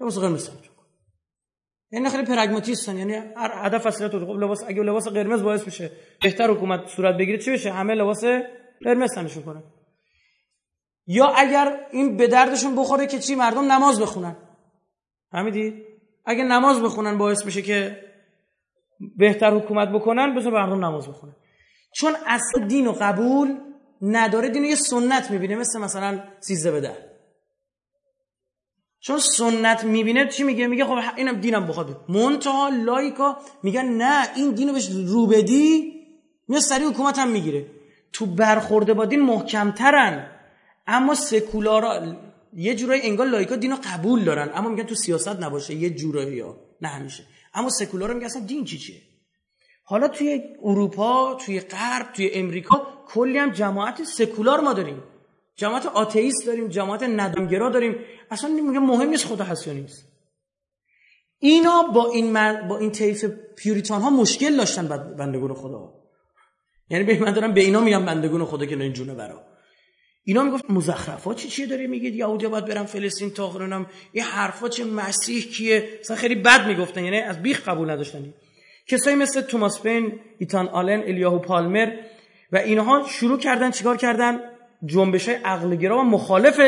[0.00, 0.69] لباس قرمز تنشون
[1.92, 5.90] یعنی خیلی پرگماتیستن یعنی هدف اصلی تو خب لباس اگه لباس قرمز باعث بشه
[6.22, 8.24] بهتر حکومت صورت بگیره چی بشه؟ همه لباس
[8.84, 9.62] قرمز تنشون کنن
[11.06, 14.36] یا اگر این به دردشون بخوره که چی؟ مردم نماز بخونن.
[15.32, 15.74] فهمیدید
[16.24, 18.04] اگه نماز بخونن باعث بشه که
[19.16, 21.36] بهتر حکومت بکنن بذار مردم نماز بخونن.
[21.94, 23.56] چون اصل دین و قبول
[24.02, 27.09] نداره دینو یه سنت می‌بینه مثل مثلا سیزده به ده.
[29.00, 34.50] چون سنت می‌بینه چی میگه؟ میگه خب اینم دینم بخواد منتها لایکا میگن نه این
[34.50, 35.92] دینو بهش رو بدی
[36.48, 37.66] میاد سری حکومت هم می‌گیره.
[38.12, 40.26] تو برخورده با دین محکمترن.
[40.86, 42.16] اما سکولارا
[42.56, 44.50] یه جورایی انگار لایکا دینو قبول دارن.
[44.54, 45.74] اما میگن تو سیاست نباشه.
[45.74, 46.56] یه جورایی ها.
[46.82, 47.24] نه همیشه.
[47.54, 48.96] اما سکولارا میگن اصلا دین چی چیه؟
[49.84, 55.02] حالا توی اروپا توی غرب توی امریکا کلی هم جماعت سکولار ما داریم.
[55.60, 57.96] جماعت آتئیست داریم جماعت ندامگرا داریم.
[58.30, 60.04] اصلا میگه مهم نیست خدا هست یا نیست.
[61.38, 62.32] اینا با این
[62.68, 63.24] با این طیف
[63.56, 64.88] پیوریتان ها مشکل داشتن
[65.18, 65.94] بندگون خدا.
[66.90, 69.42] یعنی به من دارم به اینا میگم بندگون خدا که این جونه برا.
[70.24, 74.84] اینا می‌گفت مزخرفات چی چیه داری میگید؟ یهودی باید برم فلسطین تا این حرفا چه
[74.84, 77.04] مسیح کیه؟ اصلا خیلی بد می‌گفتن.
[77.04, 78.34] یعنی از بیخ قبول نداشتن.
[78.88, 81.92] کسایی مثل توماس پین ایتان آلن الیاهو پالمر
[82.52, 84.40] و اینها شروع کردن چیکار کردن؟
[84.86, 86.60] جنبش های عقلگرا و مخالف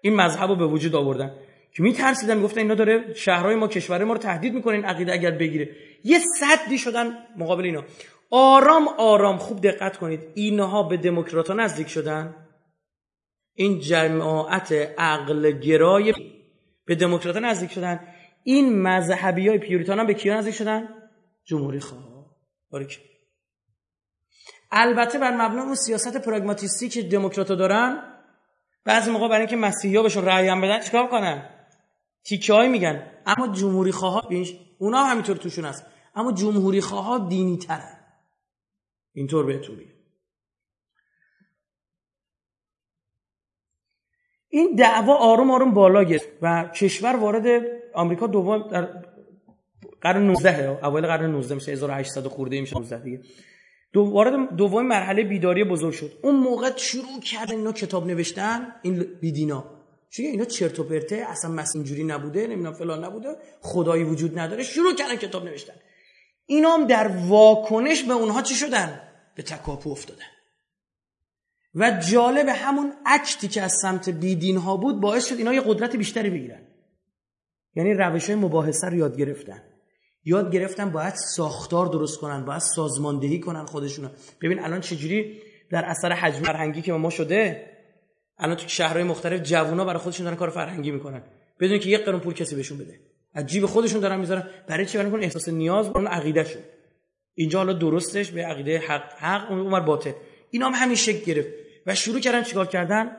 [0.00, 1.34] این مذهب رو به وجود آوردن.
[1.72, 5.30] که میترسیدن می‌گفتن اینا داره شهرهای ما کشور ما رو تهدید می‌کنه این عقیده اگر
[5.30, 5.70] بگیره.
[6.04, 7.84] یه صدی شدن مقابل اینا.
[8.30, 10.20] آرام آرام خوب دقت کنید.
[10.34, 12.34] اینها به دموکرات نزدیک شدن.
[13.54, 16.14] این جماعت عقل گرای
[16.84, 18.00] به دموکرات نزدیک شدن.
[18.44, 20.88] این مذهبی های پیوریتان به کیا نزدیک شدن؟
[21.44, 22.08] جمهوری خواه.
[24.70, 28.02] البته بر مبنای اون سیاست پراگماتیستی که دموکرات‌ها دارن
[28.84, 31.48] بعضی موقع برای اینکه مسیحی‌ها بهشون رأی هم بدن چیکار کنن؟
[32.24, 33.06] تیکه میگن.
[33.26, 34.28] اما جمهوری خواه
[34.78, 35.86] اونا هم همینطور توشون هست.
[36.14, 37.58] اما جمهوری خواه دینی
[39.12, 39.92] اینطور بهتون میگم.
[44.48, 48.88] این دعوا آروم آروم بالا گرفت و کشور وارد آمریکا دوم در
[50.00, 53.20] قرن 19 اول قرن 19 میشه 1800 خورده میشه 19 دیگه.
[53.94, 56.12] وارد دوم مرحله بیداری بزرگ شد.
[56.22, 59.64] اون موقع شروع کردن اینا کتاب نوشتن این بیدینا.
[60.10, 64.62] چون اینا چرت و پرته اصلا مس اینجوری نبوده نمی‌دونم فلان نبوده خدایی وجود نداره
[64.62, 65.74] شروع کردن کتاب نوشتن.
[66.46, 69.00] اینا هم در واکنش به اونها چی شدن؟
[69.34, 70.24] به تکاپو افتادن.
[71.74, 75.96] و جالب همون اکتی که از سمت بیدین ها بود باعث شد اینا یه قدرت
[75.96, 76.66] بیشتری بگیرن.
[77.74, 79.62] یعنی روش های مباحثه رو یاد گرفتن.
[80.28, 84.10] یاد گرفتن باید ساختار درست کنن باید سازماندهی کنن خودشون
[84.40, 85.38] ببین الان چجوری
[85.70, 87.66] در اثر حجم فرهنگی که ما شده
[88.38, 91.22] الان تو شهرهای مختلف جوونا برای خودشون دارن کار فرهنگی می‌کنن.
[91.60, 93.00] بدون که یک قرون پول کسی بهشون بده.
[93.34, 94.48] از جیب خودشون دارن می‌ذارن.
[94.66, 96.64] برای چی؟ برای احساس نیاز اون عقیده شد
[97.34, 100.12] اینجا حالا درستش به عقیده حق حق اون باطل.
[100.50, 101.48] اینا هم همین شکل گرفت.
[101.86, 103.16] و شروع کردن چیکار کردن؟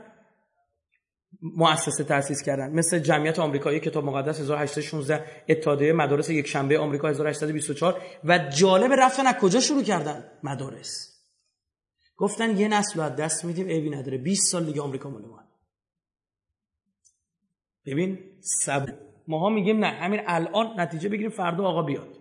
[1.42, 2.70] مؤسسه تأسیس کردن.
[2.70, 9.28] مثل جمعیت آمریکایی کتاب مقدس 1816 اتحادیه مدارس یک شنبه آمریکا 1824 و جالب رفتن
[9.28, 11.20] از کجا شروع کردن؟ مدارس.
[12.18, 14.18] گفتن یه نسل از دست میدیم عیبی نداره.
[14.18, 15.44] 20 سال دیگه آمریکا مال ما.
[17.86, 18.90] ببین سب
[19.28, 22.18] ماها میگیم نه همین الان نتیجه بگیریم فردا آقا بیاد.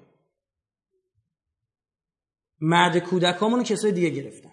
[2.60, 4.52] مرد کودکامونو کسای دیگه گرفتن.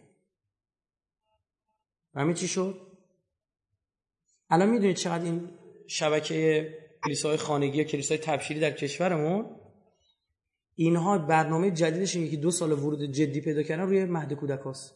[2.15, 2.84] همین چی شد؟
[4.49, 5.49] الان می‌دونید چقدر این
[5.87, 6.69] شبکه
[7.05, 9.59] کلیساهای خانگی یا کلیساهای تبشیری در کشورمون؟
[10.75, 14.95] اینها برنامه جدیدش که دو سال ورود جدی پیدا کردن روی مهد کودکاست.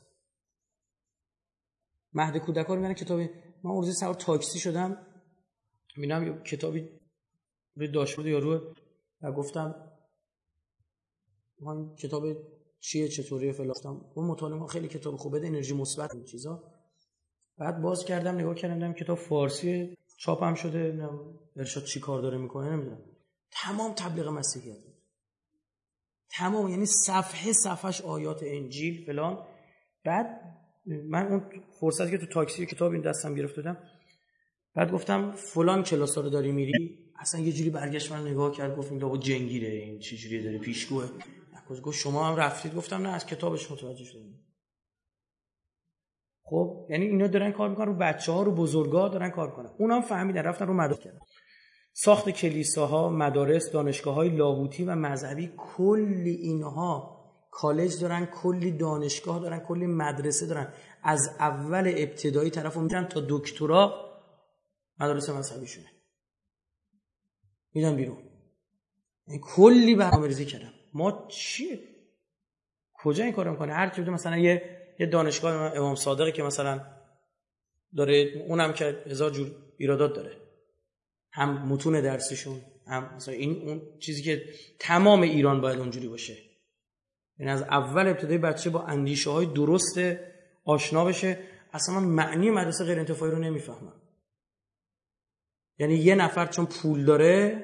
[2.14, 3.30] مهد کودکا رو میگن کتابی
[3.64, 5.06] من ارزی سوار تاکسی شدم.
[5.98, 6.90] می‌بینم کتابی
[7.76, 8.74] روی داشبورد یارو
[9.22, 9.76] و گفتم
[11.62, 12.24] من کتاب
[12.80, 16.79] چیه چطوریه فلافتم اون مطالعه خیلی کتاب خوبه انرژی مثبت این چیزا.
[17.60, 21.10] بعد باز کردم نگاه کردم کتاب فارسی چاپم شده
[21.56, 23.02] ارشاد چی کار داره می‌کنه نمی‌دونم.
[23.52, 24.78] تمام تبلیغ مسیحیت
[26.30, 29.46] تمام یعنی صفحه صفحش آیات انجیل فلان.
[30.04, 30.42] بعد
[30.86, 31.44] من اون
[31.80, 33.78] فرصتی که تو تاکسی کتاب این دستم گرفته بودم
[34.76, 38.92] بعد گفتم فلان کلاس رو داری میری؟ اصلا یه جوری برگشت من نگاه کرد گفت
[38.92, 41.10] این جنگیره این چه جوری داره پیشگوه.
[41.84, 44.49] گفت شما هم رفتید؟ گفتم نه از کتابش متوجه شدم.
[46.50, 49.96] خب یعنی اینا دارن کار می‌کنن رو بچه ها رو بزرگا دارن کار کنن اونا
[49.96, 51.20] هم فهمیدن رفتن رو مدارس کردن.
[51.94, 57.20] ساخت کلیساها مدارس دانشگاه های لاهوتی و مذهبی کلی اینها
[57.52, 60.74] کالج دارن کلی دانشگاه دارن کلی مدرسه دارن.
[61.04, 64.10] از اول ابتدایی طرف میرن تا دکترا
[65.00, 65.88] مدارس مذهبیشونه.
[67.74, 68.18] میدن بیرون.
[69.28, 70.74] یعنی کلی برنامه ریزی کردن.
[70.94, 71.80] ما چی؟
[72.94, 76.82] کجا این کارو می‌کنه؟ هر کی مثلا یه یه دانشگاه امام صادقی که مثلا
[77.96, 80.38] داره اونم که هزار جور ایرادات داره.
[81.32, 84.46] هم متون درسشون هم مثلا این اون چیزی که
[84.80, 86.38] تمام ایران باید اونجوری باشه.
[87.40, 90.00] یعنی از اول ابتدای بچه با اندیشه های درست
[90.66, 91.40] آشنا بشه.
[91.74, 94.02] اصلا من معنی مدرسه غیر انتفاعی رو نمی‌فهمم.
[95.80, 97.64] یعنی یه نفر چون پول داره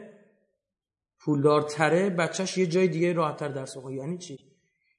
[1.20, 4.44] پولدارتره بچهش یه جای دیگه راحتتر درس یعنی چی؟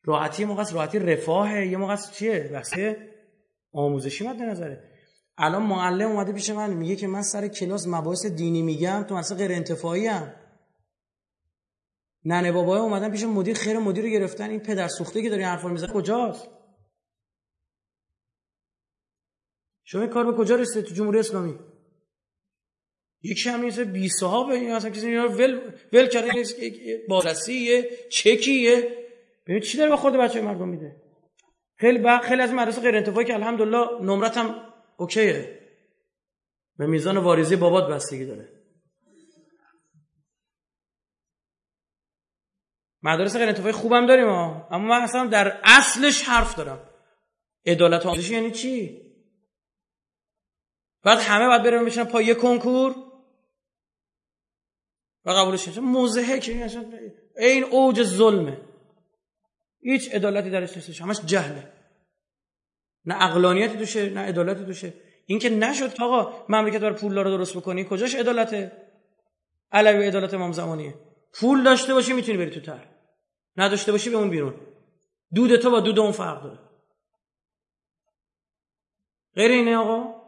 [0.06, 3.12] راحتی موقع راحتی رفاهه یه موقع چیه؟ بحثه
[3.72, 4.96] آموزشی مد نظره.
[5.38, 9.38] الان معلم اومده پیش من میگه که من سر کلاس مباحث دینی میگم تو مثلا
[9.38, 10.34] غیر انتفاعی هم
[12.24, 15.68] ننه بابای اومدن پیش مدیر خیر مدیر رو گرفتن این پدر سوخته که داری حرفا
[15.68, 16.48] می‌زنه کجاست؟
[19.84, 21.58] شما این کار به کجا رسیده تو جمهوری اسلامی؟
[23.22, 26.42] یکی هم نیست بی صاحب این اصلا کسی ول ول کرده
[27.08, 29.05] بازرسیه چکیه.
[29.46, 31.02] ببین چی داره به خود بچه مردم میده.
[31.78, 35.60] خیلی با خیلی از مدرسه غیر انتفاعی که الحمدلله نمرت هم اوکیه.
[36.78, 38.48] به میزان واریزی بابات بستگی داره.
[43.02, 46.90] مدارس غیر انتفاعی خوبم داریم ها اما من اصلا در اصلش حرف دارم.
[47.66, 49.02] عدالت آموزشی یعنی چی؟
[51.02, 52.94] بعد همه باید بریم بشن پای کنکور؟
[55.24, 56.70] و قبولش نشه موزهه که
[57.38, 58.65] این اوج ظلمه.
[59.90, 61.72] هیچ عدالتی درش نیستش همش جهله.
[63.04, 64.94] نه اقلانیتی توشه نه عدالتی توشه.
[65.26, 68.72] این که نشد آقا مملکت بر پول رو درست بکنی کجاش عدالته؟
[69.72, 70.94] علوی عدالت امام زمانیه.
[71.32, 72.88] پول داشته باشی می‌تونی بری تو تر
[73.56, 74.60] نداشته باشی به اون بیرون.
[75.34, 76.58] دود تو با دود اون فرق داره.
[79.34, 80.22] غیر اینه آقا؟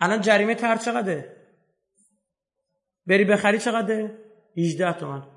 [0.00, 1.36] الان جریمه تر چقدره؟
[3.06, 4.18] بری بخری چقدره؟
[4.56, 5.35] 18 تومن.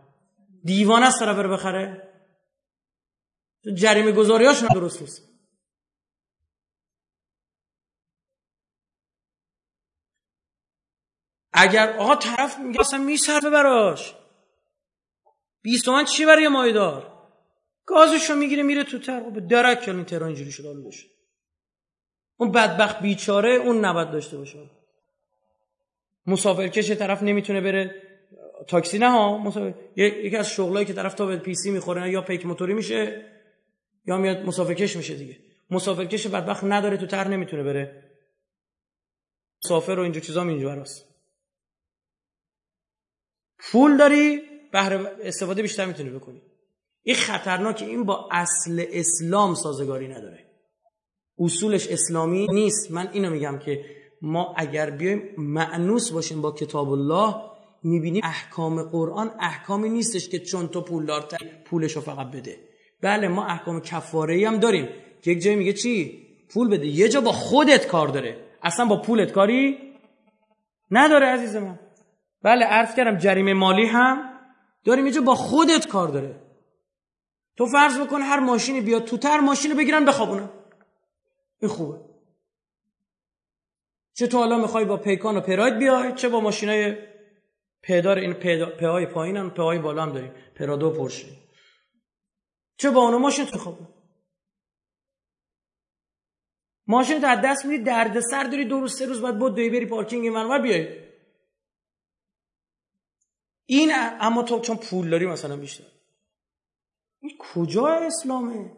[0.64, 2.10] دیوان است طرف بره بخره.
[3.76, 5.30] جریمه گذاریاش درست نیست.
[11.54, 14.16] اگر آقا طرف میگه اصلا میصرفه براش.
[15.62, 17.20] 20 تومن چی برای مایدار
[17.86, 19.30] گازشو می‌گیره میره تو تر.
[19.30, 21.08] به درک این تهران اینجوری شد آلوده شد
[22.38, 24.70] اون بدبخت بیچاره اون نباید داشته باشه.
[26.26, 28.09] مسافرکش طرف نمی‌تونه بره.
[28.68, 29.74] تاکسی نه ها.
[29.96, 33.26] یکی از شغلایی که طرف تا به پی سی می‌خوره یا پیک موتوری میشه
[34.06, 35.38] یا میاد مسافرکش میشه دیگه.
[35.70, 38.04] مسافرکش بدبخت نداره تو تر نمی‌تونه بره.
[39.64, 41.06] مسافر و اینجور چیزا اینجور براست.
[43.60, 44.42] پول داری
[44.72, 46.42] بهره استفاده بیشتر می‌تونی بکنی.
[47.04, 50.46] این خطرناکه این با اصل اسلام سازگاری نداره.
[51.40, 52.92] اصولش اسلامی نیست.
[52.92, 53.86] من اینو میگم که
[54.22, 57.36] ما اگر بیایم معنوس باشیم با کتاب الله
[57.84, 61.28] می‌بینیم احکام قرآن احکامی نیستش که چون تو پولدار
[61.66, 62.60] پولش رو فقط بده.
[63.02, 64.90] بله ما احکام کفاره هم داریم.
[65.26, 66.88] یک جایی میگه چی؟ پول بده.
[66.88, 68.46] یه جا با خودت کار داره.
[68.64, 69.78] اصلا با پولت کاری
[70.92, 71.80] نداره عزیز من.
[72.44, 74.40] بله عرض کردم جریمه مالی هم
[74.86, 75.06] داریم.
[75.06, 76.42] یه جا با خودت کار داره.
[77.58, 80.50] تو فرض بکن هر ماشینی بیاد تو تر ماشین بگیرن بخوابونن.
[81.62, 82.00] این خوبه.
[84.14, 86.96] چه تو حالا می‌خوای با پیکان و پراید بیای چه با ماشینای
[87.82, 88.34] پیدار این
[88.80, 91.28] پای پایین هم پای بالا هم داریم پرادو پرشه
[92.78, 93.88] چه با اونو ماشین خوابه
[96.88, 100.26] ماشین از دست میدی درد سر داری دو روز سه روز بعد بود بری پارکینگ
[100.26, 101.10] این بیای.
[103.66, 105.84] این اما تو چون پول داری مثلا بیشتر.
[107.20, 108.72] این کجا اسلامه؟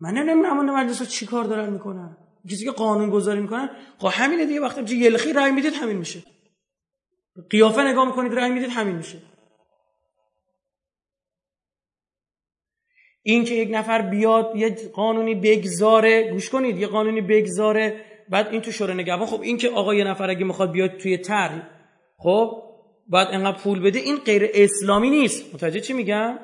[0.00, 2.16] من نمی‌دونم مجلس ها چی کار دارن می‌کنن.
[2.50, 6.22] کسی که قانون گذاری می‌کنن خب همینه دیگه وقتی یلخی رای می‌دید همین میشه.
[7.50, 9.18] قیافه نگاه می‌کنید رای می‌دید همین میشه.
[13.22, 18.60] این که یک نفر بیاد یه قانونی بگذاره گوش کنید یه قانونی بگذاره بعد این
[18.60, 19.26] تو شورای نگهبان.
[19.26, 21.62] خب این که آقا یه نفر اگه می‌خواد بیاد توی تر
[22.18, 22.62] خب
[23.06, 25.54] باید انقدر پول بده این غیر اسلامی نیست.
[25.54, 26.38] متوجه چی میگم؟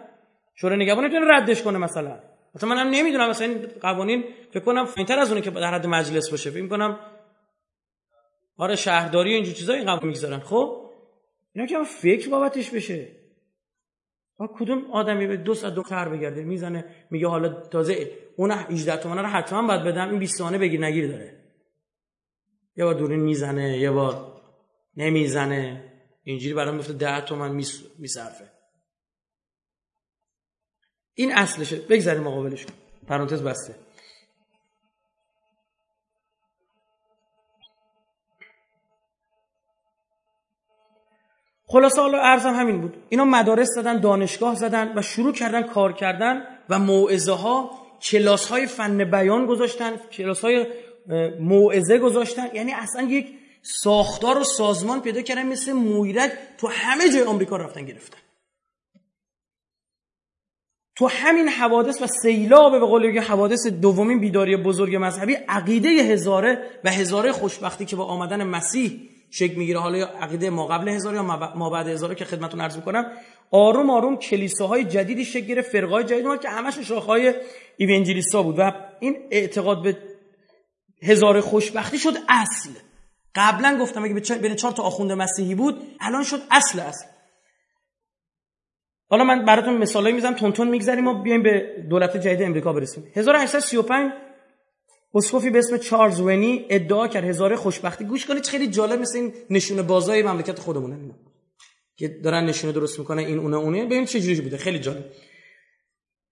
[0.54, 2.20] شورای نگهبان نمی‌تونه ردش کنه مثلا.
[2.54, 6.30] مثلا منم نمی‌دونم مثلا این قوانین فکر کنم فینتر از اونه که در حد مجلس
[6.30, 6.50] باشه.
[6.50, 6.98] فکر کنم
[8.60, 10.40] آره شهرداری و اینجور چیزا این قوانین می‌گذارن.
[10.40, 10.90] خب؟
[11.52, 13.08] اینا که فکر بابتش بشه.
[14.40, 19.18] و کدوم آدمی به دو ساعت خر بگرده؟ می‌زنه میگه حالا تازه اون 18 تومن
[19.18, 21.44] رو حتما باید بدم این 20 تومنه بگیر نگیر داره.
[22.76, 24.42] یه بار دورین می‌زنه یه بار
[24.96, 25.92] نمی‌زنه.
[26.22, 27.52] اینجوری برام میفته ده تومن
[27.98, 28.50] میصرفه.
[31.14, 31.76] این اصلشه.
[31.76, 32.66] بگذاریم مقابلش
[33.06, 33.74] پرانتز بسته.
[41.72, 42.96] خلاصه حالا ارزم همین بود.
[43.08, 47.70] اینا مدارس زدن دانشگاه زدن و شروع کردن کار کردن و موعظه ها
[48.02, 50.66] کلاس های فن بیان گذاشتن کلاس های
[51.40, 52.46] موعظه گذاشتن.
[52.54, 53.26] یعنی اصلا یک
[53.62, 58.18] ساختار و سازمان پیدا کردن مثل مویرک تو همه جای آمریکا رفتن گرفتن.
[60.96, 66.90] تو همین حوادث و سیلاب به قول حوادث دومین بیداری بزرگ مذهبی عقیده هزاره و
[66.90, 69.00] هزاره خوشبختی که با آمدن مسیح
[69.30, 69.80] شکل می‌گیره.
[69.80, 71.22] حالا یا عقیده ما قبل هزار یا
[71.56, 73.12] ما بعد هزاره که خدمتتون عرض می‌کنم
[73.50, 77.34] آروم آروم کلیساهای جدیدی شکل گرفت فرقای جدیدی که همش شاخهای
[77.76, 79.96] ایونجلیستا بود و این اعتقاد به
[81.02, 82.70] هزار خوشبختی شد اصل.
[83.34, 87.06] قبلا گفتم اگه بین چهار تا آخوند مسیحی بود الان شد اصل اصل.
[89.10, 93.12] حالا من براتون مثالایی می‌زنم تون تون میگذریم و بیایم به دولت جدید امریکا برسیم.
[93.16, 94.12] 1835
[95.14, 98.04] اسقفی به اسم چارلز ونی ادعا کرد هزاره خوشبختی.
[98.04, 100.96] گوش کنید خیلی جالب مثل این نشونه بازای مملکت خودمونه.
[100.96, 101.14] اینا
[101.96, 103.84] که دارن نشونه درست می‌کنه این اونه اونه.
[103.86, 104.56] ببین چه جوری بوده.
[104.56, 105.04] خیلی جالب.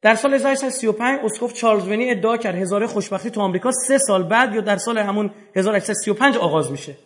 [0.02, 4.54] در سال 1835 اسقف چارلز ونی ادعا کرد هزاره خوشبختی تو آمریکا سه سال بعد
[4.54, 6.96] یا در سال همون 1835 آغاز میشه.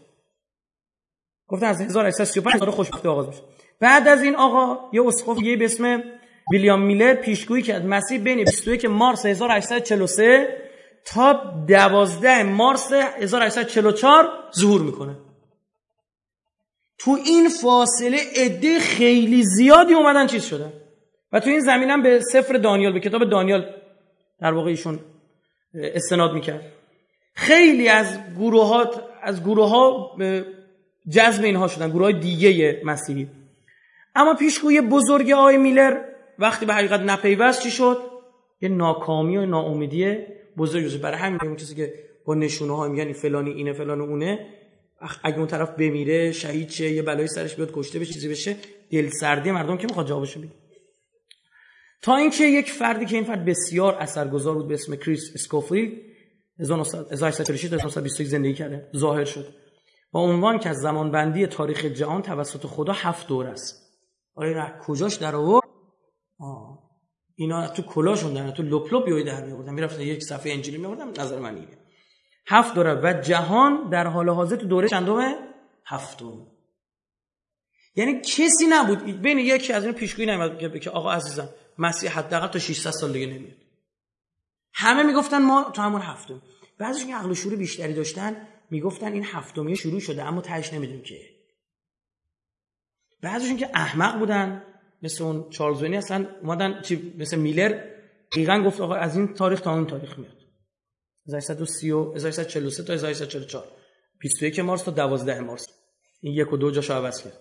[1.48, 3.42] گفتن از 1835 هزاره خوشبختی آغاز میشه.
[3.80, 6.02] بعد از این آقا یه اسقف یه به اسم
[6.52, 7.86] ویلیام میلر پیشگویی کرد.
[7.86, 10.61] مسیح بین 21 مارس 1843
[11.04, 11.32] تا
[11.68, 15.16] 12 مارس 1844 ظهور می‌کنه.
[16.98, 20.72] تو این فاصله عده خیلی زیادی اومدن چیز شدن
[21.32, 23.74] و تو این زمینم به سفر دانیال به کتاب دانیال
[24.40, 24.98] در واقع ایشون
[25.74, 26.72] استناد می‌کرد.
[27.34, 30.16] خیلی از گروهات از گروه ها
[31.10, 33.28] جذب اینها شدن گروه های دیگه مسیحی.
[34.14, 36.04] اما پیشگوی بزرگ آقای میلر
[36.38, 37.98] وقتی به حقیقت نپیوست چی شد؟
[38.60, 40.18] یه ناکامی و ناامیدی
[40.58, 44.46] بزرگی شد برای همین اون کسی که با نشونه ها میگن فلانی اینه فلان اونه.
[45.22, 48.56] اگه اون طرف بمیره شهید شه یه بلای سرش بیاد کشته بشه چیزی بشه
[48.90, 50.50] دل سردی مردم که می‌خواد جوابشو بده.
[52.02, 55.92] تا اینکه یک فردی که این فرد بسیار اثرگذار بود به اسم کریس اسکوفیلد
[56.60, 59.54] 1946 زندگی کرده ظاهر شد.
[60.12, 63.82] با عنوان که از زمانبندی تاریخ جهان توسط خدا هفت دوره است.
[64.34, 65.64] آره کجاش در آورد؟
[67.42, 69.74] اینا تو کلاشون دارن تو لپ لپ یوی در میآوردن.
[69.74, 71.78] می‌رفتن یک صفحه انجیلی میآوردن نظر من اینه.
[72.46, 75.36] هفت دوره و جهان در حال حاضر تو دوره چندمه
[75.86, 76.46] هفتم.
[77.96, 79.22] یعنی کسی نبود.
[79.22, 81.48] بین یکی از این پیشگویی نمیاد که آقا عزیزم
[81.78, 83.56] مسیح حداقل تا 600 سال دیگه نمیاد.
[84.74, 86.42] همه می‌گفتن ما تو همون هفتم.
[86.78, 91.20] بعضیش که عقل شعور بیشتری داشتن می‌گفتن این هفتمی شروع شده اما تهش نمی‌دونیم که.
[93.22, 94.62] بعضیشون که احمق بودن
[95.02, 97.84] مثل اون چارلز ونی هستن اومدن چی مثل میلر
[98.32, 100.36] دقیقا گفت آقا از این تاریخ تا اون تاریخ میاد.
[101.26, 103.64] 1143 تا 1144
[104.18, 105.66] 21 مارس تا 12 مارس.
[106.20, 107.38] این یک و دو جاشو عوض کرد.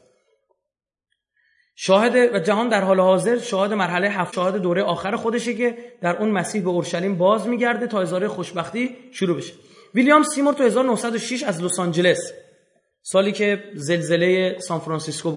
[1.76, 6.18] شاهد و جهان در حال حاضر شاهد مرحله هفت شاهد دوره آخر خودشه که در
[6.18, 9.54] اون مسیح به اورشلیم باز میگرده تا هزاره خوشبختی شروع بشه.
[9.96, 12.34] ویلیام سیمور تو 1906 از لس آنجلس
[13.02, 15.36] سالی که زلزله سان فرانسیسکو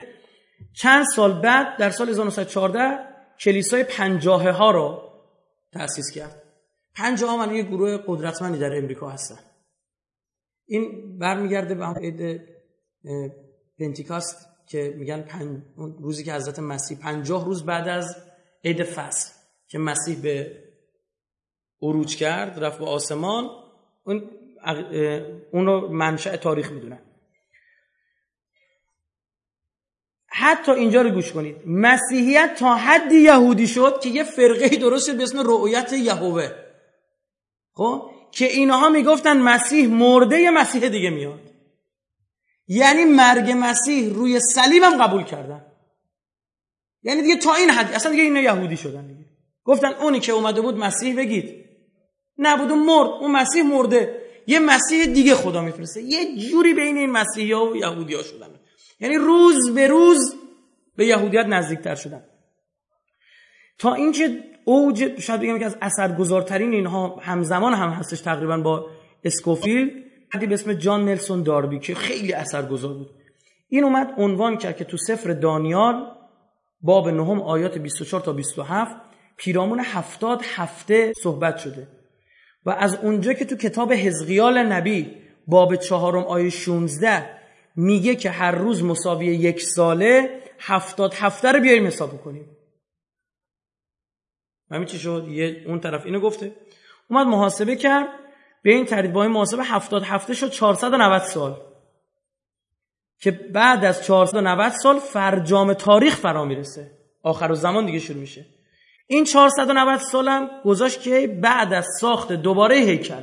[0.73, 2.99] چند سال بعد در سال 1914
[3.41, 5.03] کلیسای پنجاهه ها رو
[5.73, 6.43] تأسیس کرد.
[6.95, 9.39] پنجاه ها یه گروه قدرتمندی در امریکا هستن.
[10.67, 12.41] این برمیگرده به عید
[13.79, 15.63] پنتیکاست که میگن پن...
[15.77, 18.17] روزی که حضرت مسیح پنجاه روز بعد از
[18.65, 19.33] عید فصل
[19.67, 20.65] که مسیح به
[21.83, 23.51] عروج کرد رفت به آسمان
[24.05, 24.31] اون
[25.53, 26.99] اون رو منشأ تاریخ می‌دونن.
[30.37, 31.57] حتی اینجا رو گوش کنید.
[31.67, 36.51] مسیحیت تا حدی یهودی شد که یه فرقه درست به اسم رؤیت یهوه.
[37.73, 41.41] خب؟ که اینها می‌گفتن مسیح مرده مسیح دیگه میاد.
[42.69, 45.67] یعنی مرگ مسیح روی صلیبم قبول کردن.
[47.03, 49.25] یعنی دیگه تا این حد اصلا دیگه اینا یهودی شدن دیگه.
[49.65, 51.65] گفتن اونی که اومده بود مسیح بگید.
[52.39, 54.23] نبود اون مرد اون مسیح مرده.
[54.47, 56.03] یه مسیح دیگه خدا میفرسته.
[56.03, 58.61] یه جوری بین این مسیحی ها و یهودی ها شدن.
[59.05, 60.37] یعنی روز به روز
[60.97, 62.25] به یهودیت نزدیکتر شدن.
[63.79, 68.87] تا اینکه اوج شاید بگم که از اثرگذارترین اینها همزمان هم هستش تقریبا با
[69.25, 70.05] اسکوفیل
[70.41, 73.11] به اسم جان نلسون داربی که خیلی اثرگذار بود.
[73.69, 76.07] این اومد عنوان کرد که تو سفر دانیال
[76.81, 78.97] باب نهم آیات 24 تا 27
[79.37, 81.89] پیرامون هفتاد هفته صحبت شده
[82.67, 85.11] و از اونجا که تو کتاب حزقیال نبی
[85.47, 87.44] باب چهارم آیه 16
[87.77, 92.57] میگه که هر روز مساوی یک ساله هفتاد هفته رو بیاییم حساب کنیم
[94.71, 96.57] همین چی شد؟ یه اون طرف اینو گفته.
[97.11, 98.09] اومد محاسبه کرد.
[98.63, 101.61] به این ترتیب با این محاسبه هفتاد هفته شد 490 سال.
[103.19, 106.91] که بعد از 490 سال فرجام تاریخ فرا می‌رسه.
[107.23, 108.47] آخر و زمان دیگه شروع میشه.
[109.07, 113.23] این 490 سالم گذاشت که بعد از ساخت دوباره هیکل.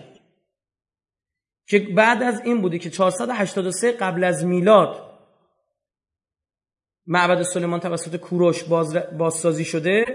[1.71, 5.19] که بعد از این بوده که 483 قبل از میلاد
[7.07, 10.05] معبد سلیمان توسط کوروش باز بازسازی شده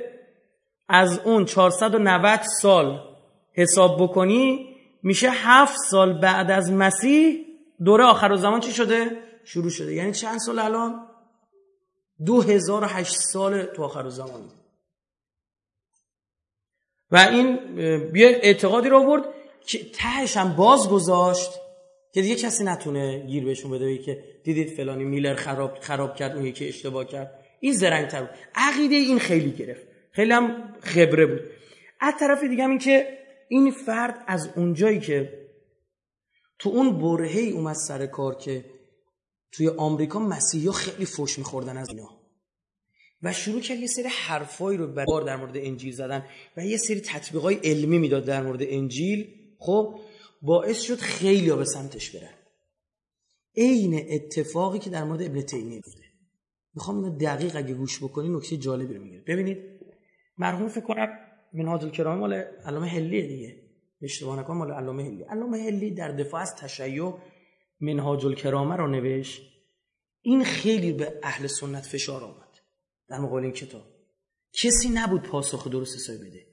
[0.88, 3.00] از اون 490 سال
[3.52, 7.46] حساب بکنی میشه هفت سال بعد از مسیح
[7.84, 9.10] دوره آخر و زمان چی شده؟
[9.44, 11.06] شروع شده یعنی چند سال الان؟
[12.26, 14.50] دو هزار و هشت سال تو آخر و زمان
[17.10, 17.56] و این
[18.12, 19.24] بیا اعتقادی رو آورد
[19.66, 21.50] که تهش هم باز گذاشت
[22.12, 26.46] که دیگه کسی نتونه گیر بهشون بده که دیدید فلانی میلر خراب خراب کرد اون
[26.46, 27.44] یکی اشتباه کرد.
[27.60, 28.30] این زرنگ تر بود.
[28.54, 29.86] عقیده این خیلی گرفت.
[30.10, 31.40] خیلی هم خبره بود.
[32.00, 33.18] از طرف دیگه هم این که
[33.48, 35.46] این فرد از اونجایی که
[36.58, 38.64] تو اون برهی اومد سر کار که
[39.52, 42.16] توی آمریکا مسیحی خیلی فوش میخوردن از اینا.
[43.22, 46.26] و شروع کرد یه سری حرفایی رو بار در مورد انجیل زدن
[46.56, 49.45] و یه سری تطبیقای علمی می‌داد در مورد انجیل.
[49.58, 50.00] خب
[50.42, 52.34] باعث شد خیلی به سمتش برن.
[53.56, 56.02] عین اتفاقی که در مورد ابن تیمیه گفته
[56.74, 59.22] می‌خوام اینو دقیق اگه گوش بکنی نکته جالبی رو می‌گیره.
[59.26, 59.58] ببینید
[60.38, 61.18] مرحوم فکر کنم
[61.52, 62.32] منهاج الکرام مال
[62.64, 63.62] علامه هلیه دیگه.
[64.02, 67.12] اشتباه نکنم مال علامه هلی علامه هلی در دفاع از تشیع
[67.80, 69.42] منهاج الکرامه رو نوشت.
[70.22, 72.58] این خیلی به اهل سنت فشار آمد.
[73.08, 73.84] در مقابل این کتاب.
[74.52, 76.46] کسی نبود پاسخ درست حسابی بده.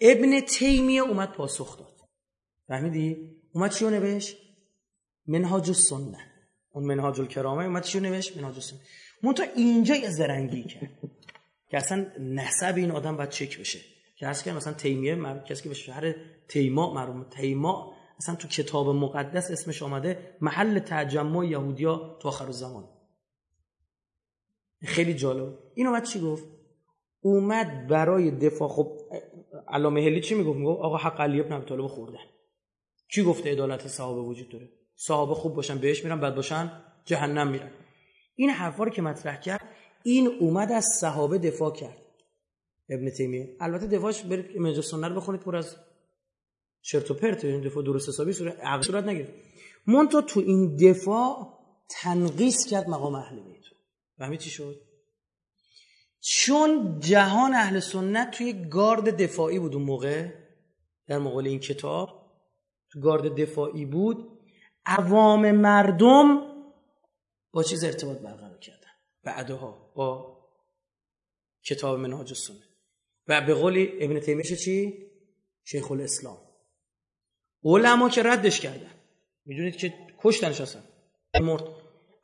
[0.00, 1.95] ابن تیمیه اومد پاسخ داد.
[2.68, 4.36] فهمیدی؟ اومد چیو نوشت؟
[5.26, 6.18] منهاج السنه
[6.72, 8.80] اون منهاج الکرامه اومد چیو نوشت؟ منهاج السنه
[9.32, 10.90] تا اینجا یه زرنگی کرد
[11.68, 13.78] که اصلا نسب این آدم باید چک بشه.
[14.16, 16.14] که هست که مثلا تیمیه کسی که به شهر
[16.48, 22.88] تیما مرحوم تیما اصلا تو کتاب مقدس اسمش آمده محل تجمع یهودیا تو آخر زمان
[24.82, 25.58] خیلی جالب.
[25.74, 26.44] این اومد چی گفت؟
[27.20, 28.68] اومد برای دفاع.
[28.68, 28.98] خب
[29.68, 32.18] علامه هلی چی می‌گفت؟ می‌گفت آقا حق علی ابن ابی طالب خوردن.
[33.08, 37.70] کی گفته عدالت صحابه وجود داره؟ صحابه خوب باشن بهش میرن بد باشن جهنم میرن.
[38.34, 39.68] این حرفا رو که مطرح کرد
[40.02, 42.02] این اومد از صحابه دفاع کرد.
[42.88, 43.56] ابن تیمیه.
[43.60, 45.76] البته دفاعش برید منجا سنت بخونید پر از
[46.82, 47.44] چرت و پرت.
[47.44, 49.32] این دفاع درست حسابی صورت صورت نگرفت.
[49.86, 51.58] مونتا تو این دفاع
[51.88, 53.64] تنقیس کرد مقام اهل بیت.
[54.18, 54.80] فهمید چی شد؟
[56.20, 60.28] چون جهان اهل سنت توی گارد دفاعی بود اون موقع
[61.06, 62.25] در مقابل این کتاب
[63.02, 64.38] گارد دفاعی بود
[64.86, 66.52] عوام مردم
[67.52, 68.90] با چیز ارتباط برقرار کردن.
[69.24, 70.36] بعدها با
[71.64, 72.66] کتاب منهاج السنه.
[73.28, 75.06] و به قول ابن تیمیه چی؟
[75.64, 76.38] شیخ الاسلام.
[77.64, 78.90] علما که ردش کردن.
[79.44, 80.82] می‌دونید که کشتنش اصلا
[81.40, 81.64] مرد.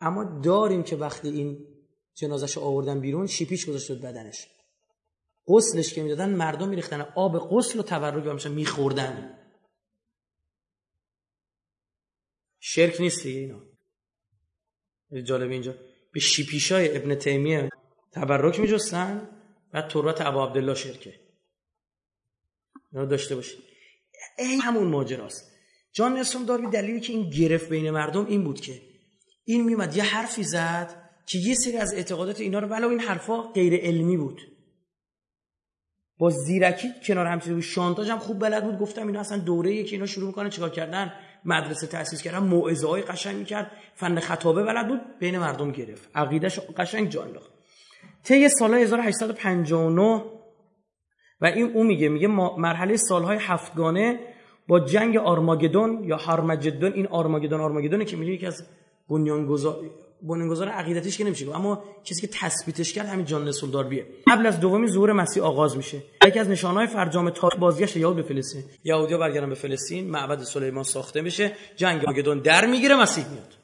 [0.01, 1.67] اما داریم که وقتی این
[2.15, 4.49] جنازش آوردن بیرون شیپیش گذاشت بدنش.
[5.47, 9.39] غسلش که می‌دادن مردم میریختن آب غسل و تبرک بهمشن میخوردن.
[12.65, 13.63] شرک نیست دیگه اینا.
[15.23, 15.75] جالب اینجا.
[16.13, 17.69] به شیپیشای ابن تیمیه
[18.13, 19.29] تبرک میجستن
[19.73, 21.21] و تورات ابا عبدالله شرکه.
[22.93, 23.59] اینا داشته باشید
[24.39, 25.53] این همون ماجراست.
[25.93, 28.83] جان نسون داری دلیلی که این گرفت بین مردم این بود که
[29.45, 33.43] این میمد یه حرفی زد که یه سری از اعتقادات اینا رو ولو این حرفا
[33.43, 34.41] غیر علمی بود.
[36.19, 38.79] با زیرکی کنار هم چیزی شانتاج هم خوب بلد بود.
[38.79, 41.13] گفتم اینا اصلا دوره که اینا شروع می‌کنن چیکار کردن؟
[41.45, 43.71] مدرسه تاسیس کردن موعظه های قشنگ می‌کرد.
[43.95, 46.11] فن خطابه بلد بود بین مردم گرفت.
[46.15, 47.51] عقیدهش قشنگ جا انداخت.
[48.25, 50.25] طی سال 1859
[51.41, 52.29] و این او میگه میگه
[52.59, 54.21] مرحله سالهای هفتگانه
[54.69, 58.67] با جنگ آرماگدون یا هارمجدون این آرماگدون آرماگدونه که میگه یکی از
[59.09, 59.81] بنیانگذار
[60.23, 64.61] بنیانگذار عقیدتش که نمیشه اما کسی که تثبیتش کرد همین جان نسل داربیه قبل از
[64.61, 65.99] دومی ظهور مسیح آغاز میشه.
[66.27, 68.65] یکی از نشانهای فرجام تاریخ بازگشت یهود به فلسطین.
[68.85, 73.55] یهودیا برگردن به فلسطین معبد سلیمان ساخته میشه جنگ آگدون در می‌گیره مسیح میاد.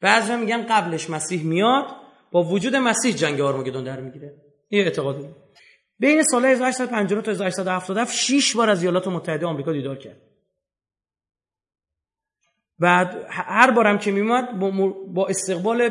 [0.00, 1.84] بعضی میگن قبلش مسیح میاد
[2.32, 4.34] با وجود مسیح جنگ آرمگدون در می‌گیره.
[4.68, 5.26] این اعتقادی
[5.98, 10.31] بین سال 1850 تا 1877 6 بار از ایالات متحده آمریکا دیدار کرد.
[12.82, 14.58] بعد هر بارم که میومد
[15.14, 15.90] با استقبال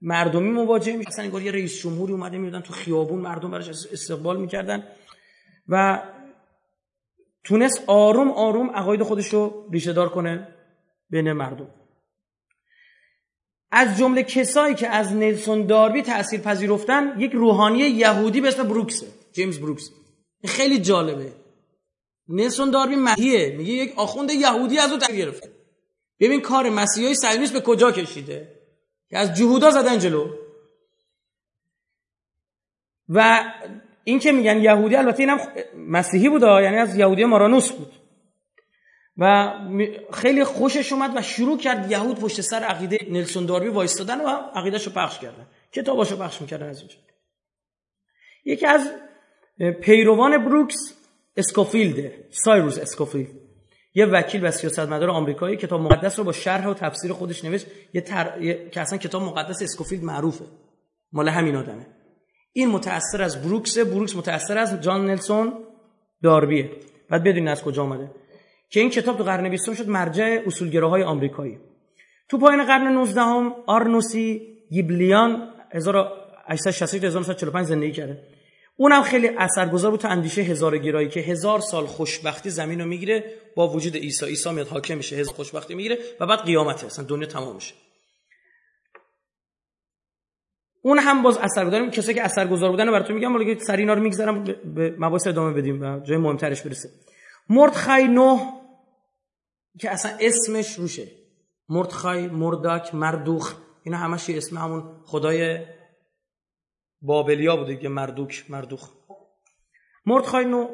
[0.00, 4.40] مردمی مواجه میشه اصلا انگار یه رئیس جمهوری اومده میدن تو خیابون مردم براش استقبال
[4.40, 4.86] می‌کردن
[5.68, 6.02] و
[7.44, 10.48] تونست آروم آروم عقاید خودش رو ریشه دار کنه
[11.10, 11.68] بین مردم.
[13.70, 19.06] از جمله کسایی که از نلسون داربی تاثیر پذیرفتن یک روحانی یهودی به اسم بروکسه
[19.32, 19.90] جیمز بروکس.
[20.44, 21.32] خیلی جالبه.
[22.28, 25.59] نلسون داربی مهیه میگه یک آخوند یهودی از او گرفته
[26.20, 28.60] ببین کار مسیحای صهیونیست به کجا کشیده؟
[29.10, 30.36] که از جهودا زدن جلو.
[33.08, 33.44] و
[34.04, 35.38] این که میگن یهودی البته اینم
[35.76, 37.92] مسیحی بود یعنی از یهودی مارانوس بود.
[39.16, 39.52] و
[40.12, 44.86] خیلی خوشش اومد و شروع کرد یهود پشت سر عقیده نلسون داربی وایستادن و عقیدهش
[44.86, 45.46] رو پخش کردن.
[45.72, 46.96] کتاباشو پخش می‌کردن از اینجا.
[48.44, 48.90] یکی از
[49.80, 50.76] پیروان بروکس
[51.36, 53.39] اسکوفیلد سایروس اسکوفیلد.
[53.94, 58.00] یه وکیل و سیاستمدار آمریکایی کتاب مقدس رو با شرح و تفسیر خودش نوشت یه,
[58.00, 58.42] تر...
[58.42, 58.68] یه...
[58.70, 60.44] که اصلا کتاب مقدس اسکوفیلد معروفه.
[61.12, 61.86] مال همین آدمه.
[62.52, 65.52] این متأثر از بروکس بروکس متأثر از جان نلسون
[66.22, 66.70] داربیه.
[67.10, 68.10] بعد بدونید از کجا آمده
[68.70, 71.58] که این کتاب تو قرن 20 شد مرجع اصولگراهای آمریکایی.
[72.28, 78.18] تو پایین قرن 19 هم آرنوسی گیبلیان 1860 زندگی کرده.
[78.80, 83.34] اونم خیلی اثرگذار بود تو اندیشه هزار گرایی که هزار سال خوشبختی زمین رو می‌گیره
[83.56, 87.26] با وجود عیسی عیسی میاد حاکم میشه هزار خوشبختی می‌گیره و بعد قیامته اصلا دنیا
[87.26, 87.74] تمام میشه.
[90.82, 94.44] اون هم باز اثرگذار کسایی که اثرگذار بودن براتون میگم ولی سری اینا رو می‌گذارم
[94.44, 96.90] به مباحث ادامه بدیم و جای مهمترش برسه.
[97.48, 98.38] مردخای نو
[99.78, 101.08] که اصلا اسمش روشه.
[101.68, 105.58] مردخای مرداک مردوخ اینا همش اسم همون خدای
[107.02, 108.88] بابلیا بوده که مردوک مردوخ.
[110.06, 110.68] مردخای نو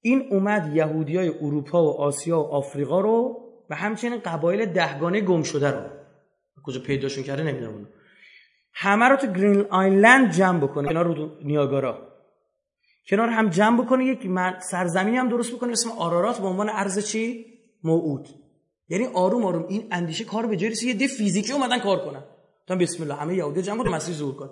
[0.00, 5.42] این اومد یهودی های اروپا و آسیا و آفریقا رو و همچنین قبایل دهگانه گم
[5.42, 5.88] شده رو.
[6.64, 7.88] کجا پیداشون کرده نمی‌دونم
[8.72, 10.88] همه رو تو گرین آیلند جمع بکنه.
[10.88, 12.08] کنار نیاگارا.
[13.08, 14.26] کنار هم جمع بکنه یک
[14.60, 17.46] سرزمینی هم درست بکنه اسم آرارات به عنوان ارز چی؟
[17.84, 18.28] موعود.
[18.88, 22.24] یعنی آروم آروم این اندیشه کار به جای یه دی فیزیکی اومدن کار کنن.
[22.66, 24.50] تا بسم الله همه یهودی جمع بود مسیح ظهور کن.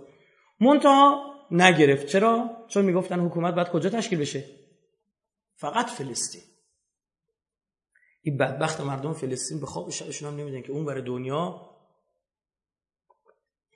[0.60, 2.06] منتها نگرفت.
[2.06, 4.44] چرا؟ چون می‌گفتن حکومت باید کجا تشکیل بشه؟
[5.54, 6.42] فقط فلسطین.
[8.22, 11.70] این بدبخت مردم فلسطین به خواب شبشون هم نمیدن که اون برای دنیا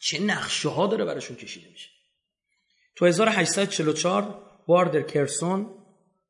[0.00, 1.90] چه نقشه ها داره براشون کشیده میشه.
[2.96, 5.70] تو 1844 واردر کرسون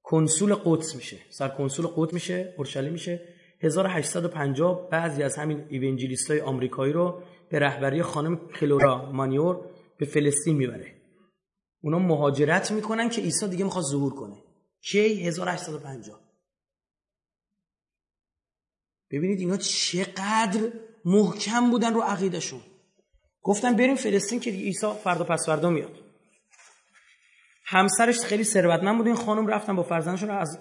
[0.02, 1.18] کنسول قدس میشه.
[1.30, 3.28] سر کنسول قدس میشه اورشلیم میشه.
[3.60, 10.56] 1850 بعضی از همین ایونجلیست های آمریکایی رو به رهبری خانم کلورا مانیور به فلسطین
[10.56, 10.94] می‌بره.
[11.80, 14.36] اونا مهاجرت می‌کنن که عیسی دیگه می‌خواد ظهور کنه.
[14.80, 16.20] کی؟ 1850
[19.10, 20.72] ببینید اینا چقدر
[21.04, 22.60] محکم بودن رو عقیدهشون.
[23.42, 25.98] گفتن بریم فلسطین که عیسی فردا پس فردا میاد.
[27.64, 30.58] همسرش خیلی ثروتمند بود این خانم رفتن با فرزندشون از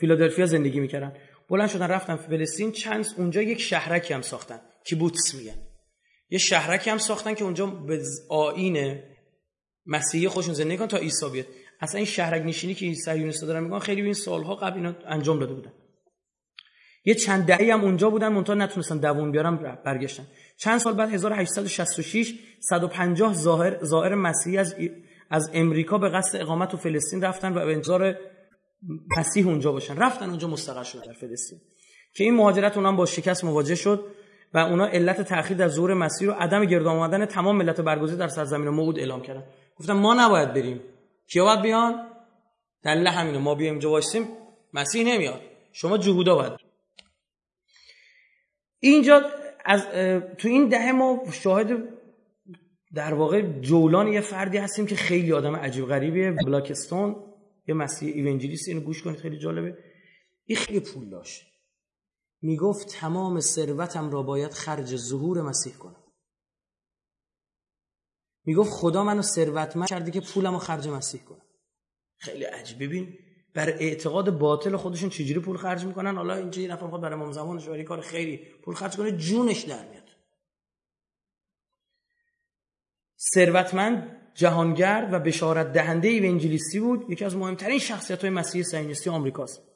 [0.00, 1.16] فیلادلفیا زندگی می‌کردن.
[1.48, 4.60] بلند شدن رفتن فلسطین چند اونجا یک شهرکی هم ساختن.
[4.84, 5.71] کیبوتس میگن.
[6.32, 9.02] یه شهرکی هم ساختن که اونجا به آین
[9.86, 11.46] مسیحی خودشون زندگی کن تا عیسی بیاد.
[11.80, 15.54] اصلا این شهرک نشینی که صهیونیست‌ها دارن میگن خیلی این سالها قبل اینا انجام داده
[15.54, 15.72] بودن.
[17.04, 20.26] یه چند دهه هم اونجا بودن منتها نتونستن دووم بیارن برگشتن.
[20.56, 24.74] چند سال بعد 1866 150 ظاهر ظاهر مسیحی از
[25.30, 28.16] از امریکا به قصد اقامت تو فلسطین رفتن و به انتظار
[29.18, 29.96] مسیح اونجا باشن.
[29.96, 31.58] رفتن اونجا مستقر شدن در فلسطین.
[32.14, 34.04] که این مهاجرت اونها با شکست مواجه شد.
[34.54, 38.28] و اونا علت تأخیر در ظهور مسیح رو عدم گرد آمدن تمام ملت برگزیده در
[38.28, 39.44] سرزمین موعود اعلام کردن.
[39.76, 40.80] گفتن ما نباید بریم.
[41.26, 42.08] کیا باید بیان؟
[42.82, 43.38] دلیل همینه.
[43.38, 44.28] ما بیایم اینجا وایسیم.
[44.74, 45.40] مسیح نمیاد.
[45.72, 46.52] شما جهودا باید
[48.78, 49.22] اینجا
[49.64, 49.86] از
[50.38, 51.68] تو این دهه ما شاهد
[52.94, 56.30] در واقع جولان یه فردی هستیم که خیلی آدم عجیب غریبیه.
[56.30, 57.16] بلاکستون.
[57.68, 59.18] یه مسیح ایونجلیست اینو گوش کنید.
[59.18, 59.78] خیلی جالبه.
[60.44, 61.51] این خیلی پول داشت.
[62.42, 66.02] می‌گفت تمام ثروتم را باید خرج ظهور مسیح کنم.
[68.44, 71.42] می‌گفت خدا منو ثروتمند کرده که پولمو خرج مسیح کنم.
[72.16, 72.82] خیلی عجیب.
[72.82, 73.18] ببین
[73.54, 77.68] بر اعتقاد باطل خودشون چجوری پول خرج می‌کنن؟ حالا اینجا یه نفر برای امام زمانش
[77.68, 80.08] برای کار خیری پول خرج کنه جونش در میاد.
[83.34, 87.10] ثروتمند جهانگرد و بشارت دهنده انجلیستی بود.
[87.10, 89.71] یکی از مهمترین شخصیت های مسیح سینیستی آمریکاست.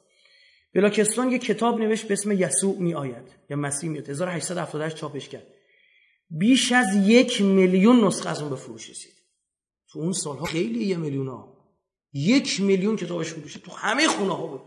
[0.77, 5.47] بلاکستون یک کتاب نوشت به اسم یسوع می آید یا مسیح میاد 1878 چاپش کرد.
[6.29, 9.13] بیش از یک میلیون نسخه از اون به فروش رسید.
[9.91, 11.57] تو اون سالها خیلی یه میلیون ها.
[12.13, 14.61] یک میلیون کتابش فروش تو همه خونه ها بود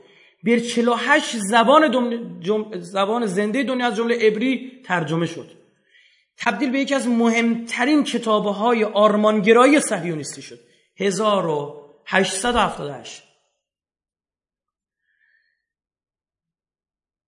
[0.44, 5.50] بر 48 زبان, زبان زنده دنیا از جمله عبری ترجمه شد.
[6.36, 10.60] تبدیل به یکی از مهمترین کتابه های آرمانگرایی صهیونیستی شد.
[10.96, 13.29] 1878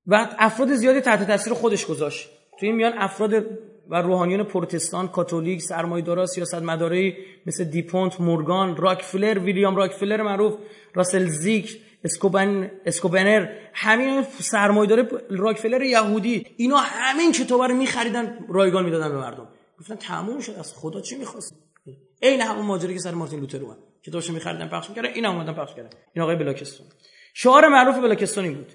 [0.07, 2.29] و افراد زیادی تحت تاثیر خودش گذاشت.
[2.61, 3.33] تو این میان افراد
[3.89, 7.16] و روحانیون پروتستان کاتولیک سرمایه‌دارا سیاست مداری
[7.47, 10.55] مثل دیپونت مورگان راکفلر ویلیام راکفلر معروف
[10.95, 19.09] راسل زیک اسکوبن اسکوبنر همین سرمایه‌دار راکفلر یهودی اینا همین کتابا رو می‌خریدن رایگان می‌دادن
[19.09, 19.49] به مردم.
[19.81, 21.55] گفتن تموم شد از خدا چی می‌خواست؟
[22.23, 25.74] عین همون ماجرایی که سر مارتین لوتر اومد کتابش می‌خریدن پخش می‌کردن اینا اومدن پخش
[25.74, 25.91] کردن.
[26.15, 26.87] این آقای بلاکستون.
[27.35, 28.73] شعار معروف بلاکستون این بود.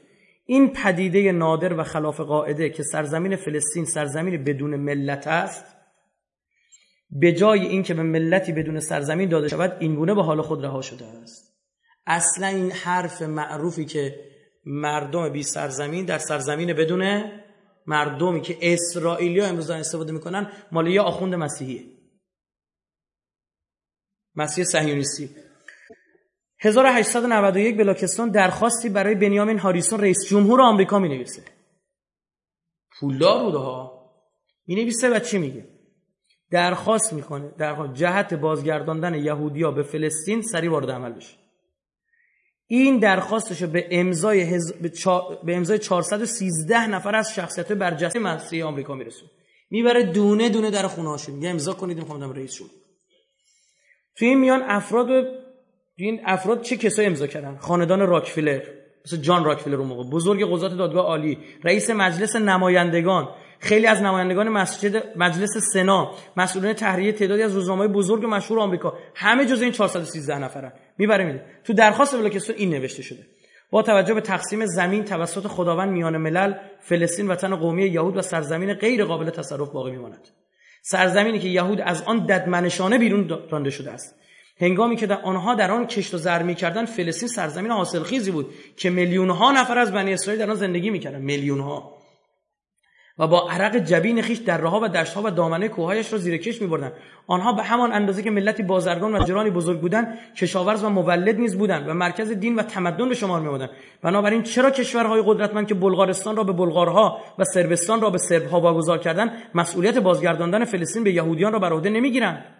[0.49, 5.65] این پدیده نادر و خلاف قاعده که سرزمین فلسطین سرزمین بدون ملت است
[7.09, 11.05] به جای اینکه به ملتی بدون سرزمین داده شود اینگونه به حال خود رها شده
[11.05, 11.57] است.
[12.05, 14.19] اصلا این حرف معروفی که
[14.65, 17.31] مردم بی سرزمین در سرزمین بدون
[17.87, 21.83] مردمی که اسرائیلی ها امروز استفاده می‌کنن مال یه آخوند مسیحیه.
[24.35, 25.29] مسیح صهیونیستی.
[26.59, 31.41] 1891 بلاکستان درخواستی برای بنیامین هاریسون رئیس جمهور آمریکا می نویسه
[32.99, 33.97] پولدار بوده ها؟
[34.67, 35.65] می نویسه و چی میگه؟
[36.51, 37.51] درخواست می‌کنه.
[37.57, 41.35] در جهت بازگرداندن یهودیا به فلسطین سریع وارد عمل بشه.
[42.67, 44.73] این درخواستش به امضای هز...
[44.73, 44.91] به,
[45.43, 49.29] به امضای 413 نفر از شخصیت برجسته مسیحی آمریکا میرسون
[49.69, 52.69] می‌بره دونه دونه در خونه هاشون میگه امضا کنید می‌خوام رئیس شد
[54.15, 55.07] توی این میان افراد
[55.99, 58.61] این افراد چه کسایی امضا کردن؟ خاندان راکفیلر
[59.05, 60.03] مثل جان راکفیلر اون موقع.
[60.09, 61.37] بزرگ قضات دادگاه عالی.
[61.63, 63.29] رئیس مجلس نمایندگان.
[63.59, 66.11] خیلی از نمایندگان مسجد مجلس سنا.
[66.37, 68.93] مسئولین تحریه تعدادی از روزنامه‌های بزرگ و مشهور آمریکا.
[69.15, 70.73] همه جز این 413 نفرن.
[70.97, 73.25] می‌بره میده تو درخواست بلاکستون این نوشته شده.
[73.71, 78.73] با توجه به تقسیم زمین توسط خداوند میان ملل فلسطین وطن قومی یهود و سرزمین
[78.73, 80.27] غیر قابل تصرف باقی میماند.
[80.81, 84.15] سرزمینی که یهود از آن ددمنشانه بیرون رانده شده است.
[84.59, 88.89] هنگامی که در آنها در آن کشت و زر می‌کردن فلسطین سرزمین حاصلخیزی بود که
[88.89, 91.21] میلیون ها نفر از بنی اسرائیل در آن زندگی می‌کردن.
[91.21, 91.97] میلیون ها
[93.19, 96.61] و با عرق جبین خیش در راه و دشتها و دامنه کوههایش را زیر کش
[96.61, 96.91] میبردند
[97.27, 101.57] آنها به همان اندازه که ملتی بازرگان و جرانی بزرگ بودند کشاورز و مولد نیز
[101.57, 103.69] بودند و مرکز دین و تمدن به شمار میآمدند
[104.01, 108.97] بنابراین چرا کشورهای قدرتمند که بلغارستان را به بلغارها و سربستان را به سربها واگذار
[108.97, 112.56] کردند مسئولیت بازگرداندن فلسطین به یهودیان را بر عهده نمی‌گیرند؟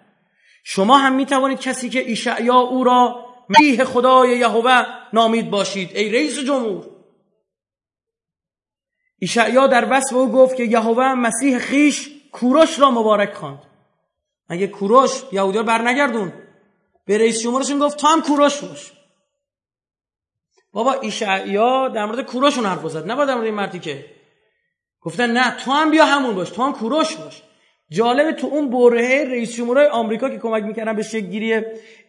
[0.69, 6.39] شما هم می‌توانید کسی که ایشعیا او را مسیح خدای یهوه نامید باشید ای رئیس
[6.39, 6.85] جمهور.
[9.19, 13.61] ایشعیا در وصف او گفت که یهوه مسیح خیش کوروش را مبارک خواند.
[14.49, 16.34] اگه کوروش یهودیان برنگردون
[17.06, 18.91] به رئیس جمهورشون گفت تو هم کوروش باش.
[20.72, 24.06] بابا ایشعیا در مورد کوروشون حرف زد نه در مورد این مردی که
[25.02, 27.46] گفتن نه تو هم بیا همون باش تو هم کوروش باش.
[27.89, 31.61] جالب تو اون برهه رئیس جمهورهای آمریکا که کمک می‌کردن به شکلگیری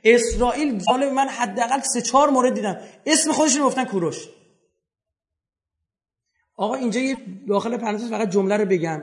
[0.04, 2.80] اسرائیل جالب من حداقل سه چهار مورد دیدم.
[3.06, 4.28] اسم خودشون گفتن کوروش.
[6.56, 7.16] آقا اینجا یه
[7.48, 9.02] داخل پرانتز فقط جمله رو بگم.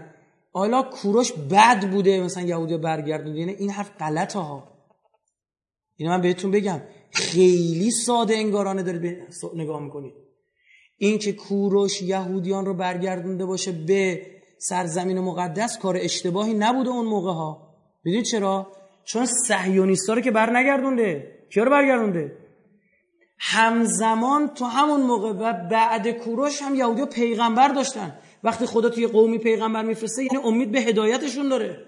[0.51, 4.67] حالا کوروش بد بوده مثلا یهودی برگردونده یعنی این حرف غلطه ها.
[5.95, 6.81] اینو من بهتون بگم.
[7.11, 9.23] خیلی ساده انگارانه دارید
[9.55, 10.13] نگاه می‌کنید.
[10.97, 14.21] این که کوروش یهودیان رو برگردونده باشه به
[14.69, 17.75] سرزمین مقدس کار اشتباهی نبوده اون موقع ها.
[18.05, 18.71] بدید چرا؟
[19.03, 22.37] چون صهیونیستا رو که بر نگردونده کیا رو برگردونده؟
[23.39, 28.17] همزمان تو همون موقع و بعد کوروش هم یهودی پیغمبر داشتن.
[28.43, 31.85] وقتی خدا توی قومی پیغمبر میفرسته یعنی امید به هدایتشون داره.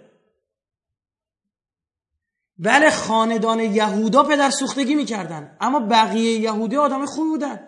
[2.57, 5.57] بله خاندان یهودا پدر سوختگی می‌کردن.
[5.61, 7.66] اما بقیه یهودی آدم خوب بودن.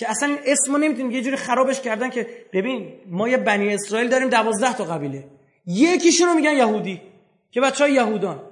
[0.00, 4.28] که اصلا اسمو نمی‌تونیم یه جوری خرابش کردن که ببین ما یه بنی اسرائیل داریم
[4.28, 5.24] دوازده تا قبیله.
[5.66, 7.02] یکیشون رو میگن یهودی
[7.50, 8.42] که بچه های یهودان.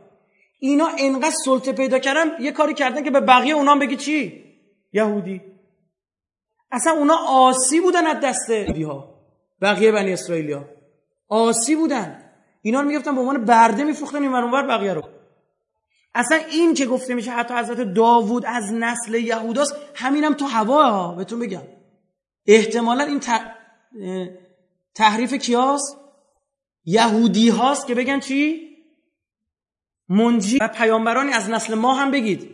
[0.58, 4.44] اینا انقدر سلطه پیدا کردن یه کاری کردن که به بقیه اونا بگی چی؟
[4.92, 5.40] یهودی.
[6.72, 9.14] اصلا اونا آسی بودن از دست ها
[9.62, 10.64] بقیه بنی اسرائیلیا.
[11.28, 12.24] آسی بودن.
[12.62, 15.02] اینا رو می‌گفتن به عنوان برده میفروختن این اونور بقیه رو.
[16.18, 21.38] اصلا این که گفته میشه حتی حضرت داوود از نسل یهوداست همینم تو هوا بهتون
[21.38, 21.62] بگم
[22.46, 23.20] احتمالا این
[24.94, 25.96] تحریف کیاست؟
[26.84, 28.68] یهودی هاست که بگن چی؟
[30.08, 32.50] منجی و پیامبرانی از نسل ما هم بگید.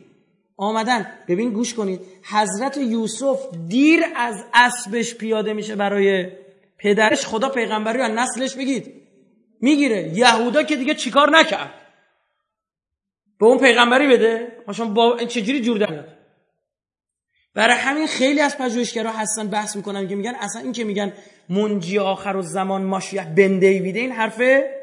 [0.56, 1.06] آمدن.
[1.28, 2.00] ببین گوش کنید.
[2.32, 6.30] حضرت یوسف دیر از اسبش پیاده میشه برای
[6.78, 7.26] پدرش.
[7.26, 8.94] خدا پیغمبری و نسلش بگید.
[9.60, 10.12] می‌گیره.
[10.14, 11.83] یهودا که دیگه چیکار نکرد؟
[13.44, 16.04] به اون پیغمبری بده؟ ماشون با چجوری جور در
[17.54, 21.12] برای همین خیلی از پژوهشگرا هستن بحث می‌کنن که میگن اصلا این که میگن
[21.48, 24.80] منجی آخر و زمان ماشیه بن دیویده این حرفه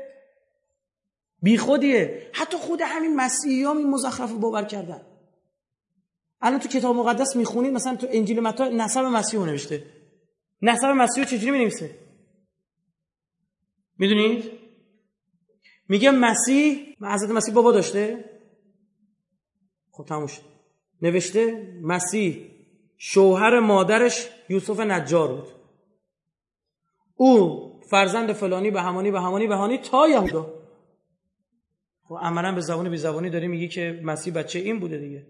[1.42, 2.30] بیخودیه.
[2.34, 5.02] حتی خود همین مسیحی هم این مزخرف رو باور کردن.
[6.42, 9.84] الان تو کتاب مقدس می‌خونید مثلا تو انجیل متا نسب مسیح نوشته.
[10.62, 11.90] نسب مسیح چجوری می‌نویسه؟
[13.98, 14.52] می‌دونید؟
[15.90, 18.31] میگه مسیح حضرت مسیح بابا داشته؟
[20.02, 20.28] خب تموم
[21.02, 22.52] نوشته مسیح
[22.98, 25.48] شوهر مادرش یوسف نجار بود.
[27.16, 30.54] او فرزند فلانی به همانی به همانی به همانی تا یهودا.
[32.04, 35.28] خب عملا به زبان بی زبانی داری میگی که مسیح بچه این بوده دیگه.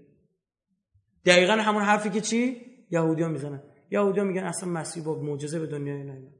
[1.26, 2.62] دقیقا همون حرفی که چی؟
[2.92, 3.64] یهودیان ها می‌زنن.
[3.92, 6.34] یهودیان میگن اصلا مسیح با معجزه به دنیا نیامد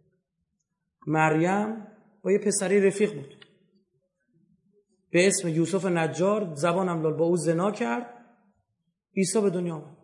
[1.08, 1.88] مریم
[2.24, 3.46] با یه پسری رفیق بود.
[5.12, 8.21] به اسم یوسف نجار زبانم لال با او زنا کرد.
[9.18, 9.98] عیسی به دنیا آمد.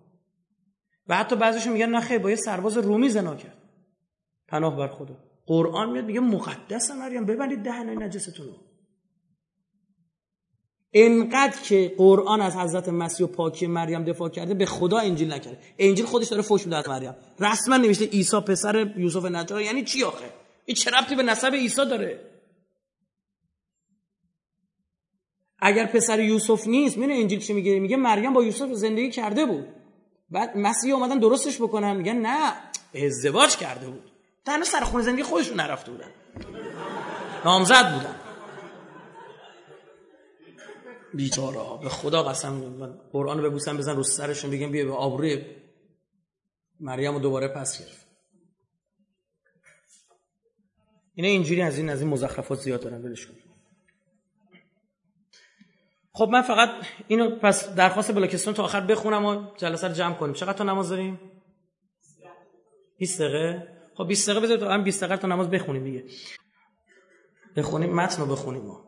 [1.08, 3.58] و حتی بعضیشون میگن نه با یه سرباز رومی زنا کرد.
[4.48, 5.18] پناه بر خدا.
[5.46, 8.54] قرآن میاد میگه مقدس مریم ببندید دهنای نجستون رو.
[10.94, 15.60] انقدر که قرآن از حضرت مسیح و پاکی مریم دفاع کرده به خدا انجیل نکرده.
[15.80, 17.16] انجیل خودش داره فوش میده از مریم.
[17.40, 19.62] رسما نوشته عیسی پسر یوسف نجار.
[19.62, 20.30] یعنی چی آخه؟
[20.66, 22.20] این چه ربطی به نسب عیسی داره؟
[25.60, 29.68] اگر پسر یوسف نیست میونه انجیل چی میگه؟ میگه مریم با یوسف زندگی کرده بود.
[30.30, 31.98] بعد مسیح اومدن درستش بکنن.
[31.98, 32.54] میگن نه
[33.06, 34.12] ازدواج کرده بود.
[34.46, 36.10] تنها سر خون زندگی خودشون نرفته بودن.
[37.46, 38.16] نامزد بودن.
[41.14, 45.46] بیچاره به خدا قسم من قرآن ببوسم بزن رو سرشون بگم بیا به آبروی
[46.80, 48.08] مریم رو دوباره پس گرفت.
[51.14, 53.34] اینا اینجوری از این از این مزخرفات زیاد دارن ولش کن.
[56.18, 56.70] خب من فقط
[57.08, 60.34] اینو پس درخواست بلاکستون تا آخر بخونم و جلسه رو جمع کنیم.
[60.34, 61.20] چقدر تا نماز داریم؟
[62.98, 63.68] 20 دقیقه.
[63.96, 66.04] خب 20 دقیقه بذارید هم 20 دقیقه تا نماز بخونیم دیگه.
[67.56, 68.84] بخونیم متن رو بخونیم ما.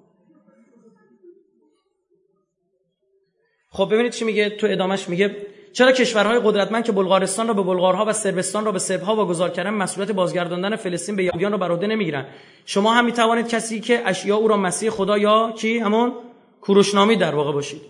[3.69, 8.05] خب ببینید چی میگه تو ادامش میگه چرا کشورهای قدرتمند که بلغارستان را به بلغارها
[8.05, 11.87] و صربستان را به سربها واگذار کردن مسئولیت بازگرداندن فلسطین به یهودیان را بر عهده
[11.87, 12.25] نمی‌گیرن؟
[12.65, 16.28] شما هم می‌توانید کسی که اشیا او را مسیح خدا یا کی؟ همون
[16.61, 17.81] کوروشنامی در واقع باشید.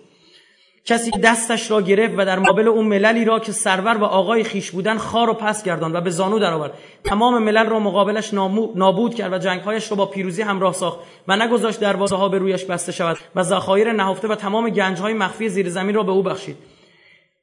[0.85, 4.71] کسی دستش را گرفت و در مقابل اون مللی را که سرور و آقای خیش
[4.71, 6.73] بودن خار و پس گردان و به زانو درآورد.
[7.03, 8.33] تمام ملل را مقابلش
[8.75, 12.65] نابود کرد و جنگهایش را با پیروزی همراه ساخت و نگذاشت دروازه ها به رویش
[12.65, 16.57] بسته شود و ذخایر نهفته و تمام گنجهای مخفی زیر زمین را به او بخشید.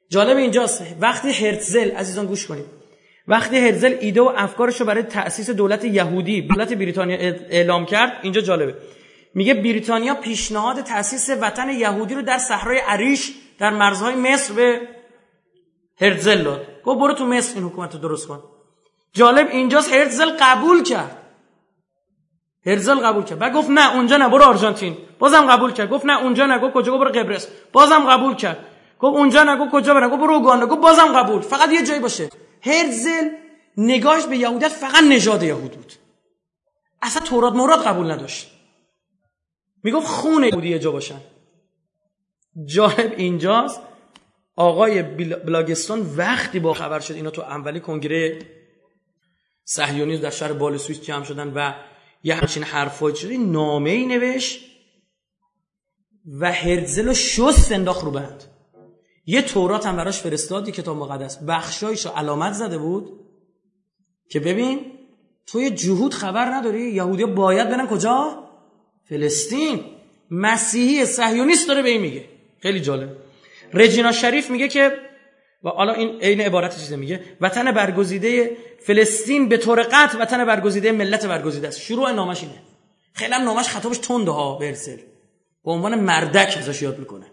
[0.09, 0.83] جالب اینجاست.
[1.01, 2.65] وقتی هرتزل عزیزان گوش کنید.
[3.27, 7.17] وقتی هرتزل ایده و افکارش رو برای تأسیس دولت یهودی دولت بریتانیا
[7.49, 8.75] اعلام کرد اینجا جالبه.
[9.37, 14.81] میگه بریتانیا پیشنهاد تأسیس وطن یهودی رو در صحرای عریش در مرزهای مصر به
[16.01, 16.67] هرتزل داد.
[16.85, 18.43] گفت برو تو مصر این حکومت رو درست کن.
[19.13, 21.17] جالب اینجاست هرتزل قبول کرد.
[22.65, 23.39] هرزل قبول کرد.
[23.39, 24.97] بعد گفت نه اونجا نه برو آرژانتین.
[25.19, 25.89] بازم قبول کرد.
[25.89, 26.59] گفت نه اونجا نه.
[26.59, 27.47] گفت کجا؟ برو قبرس.
[27.73, 28.65] بازم قبول کرد.
[28.99, 30.65] گفت اونجا نه گفت کجا؟ برم گفت برو اوگاندا.
[30.65, 31.41] گفت بازم قبول.
[31.41, 32.29] فقط یه جایی باشه.
[32.61, 33.29] هرزل
[33.77, 35.93] نگاهش به یهودیت فقط نژاد یهود بود.
[37.01, 38.56] اصلا تورات مراد قبول نداشت.
[39.87, 41.21] می‌گفت خون یهودی جا باشن.
[42.65, 43.81] جالب اینجاست
[44.55, 48.39] آقای بلاگستون وقتی با خبر شد اینا تو اولی کنگره
[49.63, 51.73] صهیونیسم در شهر بال سوئیس جمع شدن و
[52.23, 54.65] یه همچین حرفایی شده نامه ای نوشت
[56.39, 58.43] و هرزل و شست انداخت رو بند.
[59.25, 61.43] یه تورات هم براش فرستادی کتاب مقدس.
[61.43, 63.19] بخشایش رو علامت زده بود
[64.29, 64.79] که ببین
[65.45, 68.46] تو یه جهود خبر نداری یهودی باید برن کجا؟
[69.09, 69.85] فلسطین
[70.31, 72.25] مسیحی صهیونیست داره به این میگه.
[72.59, 73.17] خیلی جالب.
[73.73, 74.91] رجینا شریف میگه که
[75.63, 77.23] و حالا این عین عبارت چیزه میگه.
[77.41, 81.81] وطن برگزیده فلسطین به طور قطع وطن برگزیده ملت برگزیده است.
[81.81, 82.61] شروع نامش اینه.
[83.13, 84.97] خیلی نامش خطابش تنده ها برسل
[85.65, 87.25] به عنوان مردک ازش یاد می‌کنه.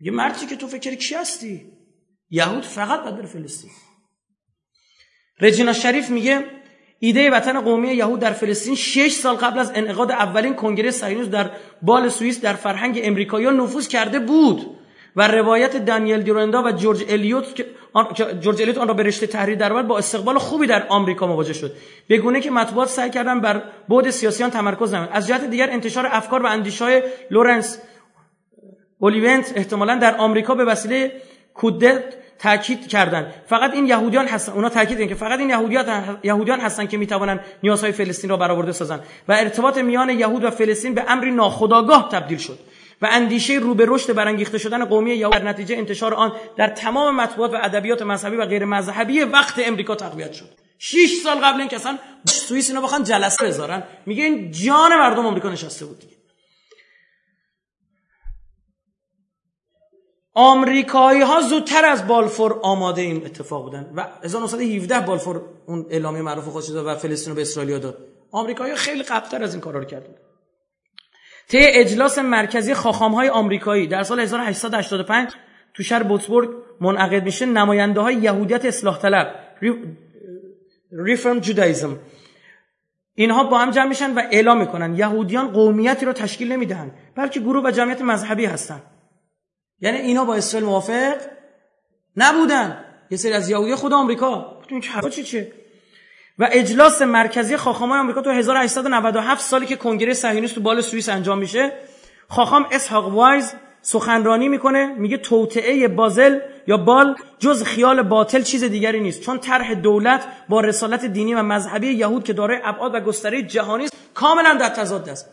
[0.00, 1.72] یه مردی که تو فکر کی هستی؟
[2.30, 3.70] یهود فقط بره فلسطین.
[5.40, 6.44] رجینا شریف میگه
[7.04, 11.50] ایده وطن قومی یهود در فلسطین شش سال قبل از انعقاد اولین کنگره صهیونیسم در
[11.82, 14.66] بال سوئیس در فرهنگ امریکایی نفوذ کرده بود.
[15.16, 17.66] و روایت دانیل دیروندا و جورج الیوت که
[18.40, 21.72] جورج الیوت آن را به رشته تحریر در با استقبال خوبی در آمریکا مواجه شد.
[22.08, 25.12] به گونه که مطبوعات سعی کردن بر بعد سیاسی آن تمرکز نمایند.
[25.12, 27.78] از جهت دیگر انتشار افکار و اندیشه‌های لورنس
[28.98, 31.12] اولیفانت احتمالا در آمریکا به وسیله
[31.54, 33.34] کودت تاکید کردن.
[33.46, 34.52] فقط این یهودیان هستن.
[34.52, 39.00] اونا تاکید که فقط این یهودیان یهودیان هستن که می‌توانند نیازهای فلسطین را برآورده سازند
[39.28, 42.58] و ارتباط میان یهود و فلسطین به امری ناخودآگاه تبدیل شد.
[43.02, 47.16] و اندیشه رو به رشد برانگیخته شدن قومی یهود در نتیجه انتشار آن در تمام
[47.16, 50.48] مطبوعات و ادبیات مذهبی و غیر مذهبی وقت امریکا تقویت شد.
[50.78, 53.82] 6 سال قبل این که اصلا سوئیس اینا بخوان جلسه بذارن.
[54.06, 56.13] میگه این جان مردم آمریکا نشسته بود.
[60.34, 66.44] آمریکایی ها زودتر از بالفور آماده این اتفاق بودن و 1917 بالفور اون اعلامیه معروف
[66.44, 67.98] خودش داد و فلسطین رو به اسرائیل داد.
[68.30, 70.14] آمریکایی ها خیلی قبلتر از این کارا رو کردن.
[71.48, 75.32] طی اجلاس مرکزی خاخام های آمریکایی در سال 1885
[75.74, 76.50] تو شهر بوتسبورگ
[76.80, 79.34] منعقد میشه نماینده های یهودیت اصلاح طلب
[80.92, 81.98] ریفرم جودایزم
[83.14, 84.94] اینها با هم جمع میشن و اعلام می‌کنن.
[84.94, 88.82] یهودیان قومیتی رو تشکیل نمی‌دهند بلکه گروه و جمعیت مذهبی هستند
[89.80, 91.14] یعنی اینا با اسرائیل موافق
[92.16, 92.84] نبودن.
[93.10, 94.60] یه سری از یهودی خود آمریکا.
[94.68, 95.46] این چه چی
[96.38, 101.38] و اجلاس مرکزی خاخامای آمریکا تو 1897 سالی که کنگره صهیونیست تو بال سوئیس انجام
[101.38, 101.72] میشه
[102.28, 109.00] خاخام اسحاق وایز سخنرانی می‌کنه میگه توطعه بازل یا بال جز خیال باطل چیز دیگری
[109.00, 109.20] نیست.
[109.20, 113.84] چون طرح دولت با رسالت دینی و مذهبی یهود که دارای ابعاد و گستره جهانی
[113.84, 115.30] است کاملا در تضاد است.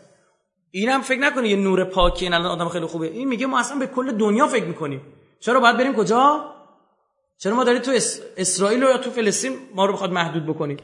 [0.72, 3.06] اینم فکر نکنه یه نور پاکی این الان آدم خیلی خوبه.
[3.06, 5.00] این میگه ما اصلا به کل دنیا فکر می‌کنیم.
[5.40, 6.54] چرا باید بریم کجا؟
[7.38, 7.92] چرا ما داریم تو
[8.36, 10.76] اسرائیل یا تو فلسطین ما رو بخواد محدود بکنیم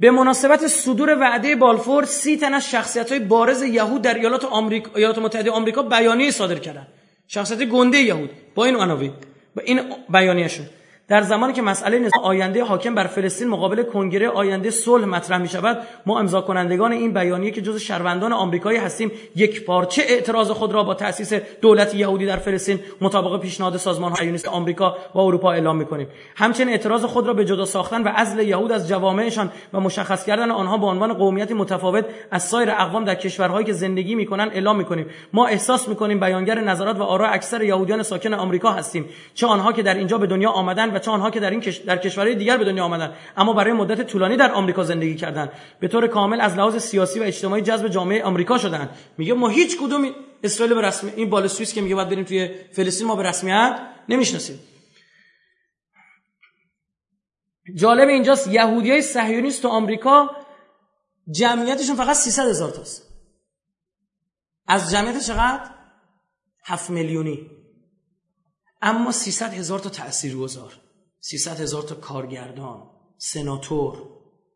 [0.00, 4.90] به مناسبت صدور وعده بالفور سی تن از شخصیت های بارز یهود در ایالات, آمریکا،
[4.94, 6.86] ایالات متحده آمریکا بیانیه صادر کردن.
[7.28, 9.12] شخصیت گنده یهود با این عناوین
[9.56, 10.66] با این بیانیهشون.
[11.08, 15.48] در زمانی که مسئله نظام آینده حاکم بر فلسطین مقابل کنگره آینده صلح مطرح می
[15.48, 20.72] شود ما امضا کنندگان این بیانیه که جز شهروندان آمریکایی هستیم یک پارچه اعتراض خود
[20.72, 25.76] را با تأسیس دولت یهودی در فلسطین مطابق پیشنهاد سازمان های آمریکا و اروپا اعلام
[25.76, 30.24] می‌کنیم؟ همچنین اعتراض خود را به جدا ساختن و عزل یهود از جوامعشان و مشخص
[30.24, 34.76] کردن آنها به عنوان قومیت متفاوت از سایر اقوام در کشورهایی که زندگی می‌کنند اعلام
[34.76, 35.06] می‌کنیم.
[35.32, 39.08] ما احساس می‌کنیم بیانگر نظرات و آرا اکثر یهودیان ساکن آمریکا هستیم.
[39.34, 41.96] چه آنها که در اینجا به دنیا آمدن و چه آنها که در این در
[41.96, 43.14] کشورهای دیگر به دنیا آمدن.
[43.36, 45.52] اما برای مدت طولانی در آمریکا زندگی کردن.
[45.80, 48.90] به طور کامل از لحاظ سیاسی و اجتماعی جذب جامعه آمریکا شدن.
[49.18, 50.10] میگه ما هیچ کدوم
[50.42, 53.80] اسرائیل به رسمی این بال سوئیس که میگه باید بریم توی فلسطین ما به رسمیت
[54.08, 54.60] نمی‌شناسیم.
[57.74, 60.30] جالب اینجاست یهودی های صهیونیست تو آمریکا
[61.30, 63.02] جمعیتشون فقط 300 هزار تاست.
[64.66, 65.70] از جمعیت چقدر؟
[66.64, 67.50] 7 میلیونی.
[68.82, 70.85] اما 300 هزار تا تاثیرگذار
[71.28, 72.82] 300 هزار تا کارگردان
[73.18, 73.98] سناتور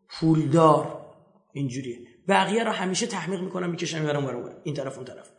[0.09, 1.07] پولدار
[1.53, 1.99] اینجوریه.
[2.29, 5.31] بقیه رو همیشه تحمیق می‌کنن می‌کشن برام برام این طرف اون طرف.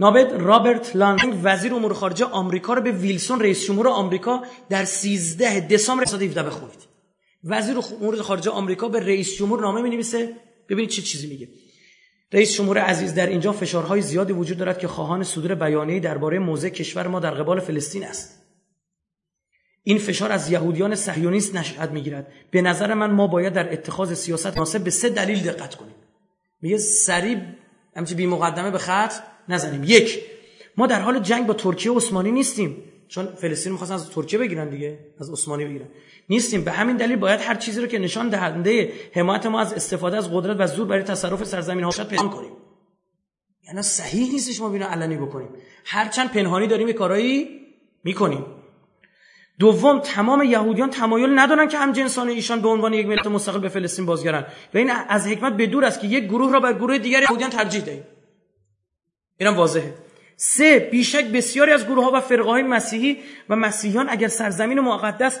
[0.00, 5.60] نابد رابرت لانگ وزیر امور خارجه آمریکا رو به ویلسون رئیس جمهور آمریکا در 13
[5.60, 6.78] دسامبر 1917 بخونید.
[7.44, 10.36] وزیر امور خارجه آمریکا به رئیس جمهور نامه می نویسه
[10.68, 11.48] ببینید چه چیزی میگه.
[12.32, 16.68] رئیس جمهور عزیز در اینجا فشارهای زیادی وجود دارد که خواهان صدور بیانیه‌ای درباره موضع
[16.68, 18.47] کشور ما در قبال فلسطین است.
[19.82, 22.32] این فشار از یهودیان صهیونیست نشأت می‌گیرد.
[22.50, 25.94] به نظر من ما باید در اتخاذ سیاست مناسب به سه دلیل دقت کنیم.
[26.62, 27.38] میگه سریع
[27.96, 29.12] همچی بی مقدمه به خط
[29.48, 29.84] نزنیم.
[29.84, 30.20] یک
[30.76, 32.76] ما در حال جنگ با ترکیه عثمانی نیستیم.
[33.08, 35.86] چون فلسطین می‌خواستن از ترکیه بگیرن دیگه از عثمانی بگیرن.
[36.28, 36.64] نیستیم.
[36.64, 40.32] به همین دلیل باید هر چیزی رو که نشان دهنده حمایت ما از استفاده از
[40.32, 42.52] قدرت و زور برای تصرف سرزمین ها شد پنهان کنیم.
[43.66, 45.48] یعنی صحیح نیستش ما بینو علنی بکنیم.
[45.84, 47.48] هرچند پنهانی داریم کارایی
[48.04, 48.44] می‌کنیم.
[49.58, 53.68] دوم تمام یهودیان تمایل ندارن که هم جنسان ایشان به عنوان یک ملت مستقل به
[53.68, 56.98] فلسطین بازگردن و این از حکمت به دور است که یک گروه را بر گروه
[56.98, 58.04] دیگر یهودیان ترجیح دهیم.
[59.36, 59.94] اینم واضحه.
[60.36, 63.18] سه بیشک بسیاری از گروه ها و فرقه های مسیحی
[63.48, 65.40] و مسیحیان اگر سرزمین مقدس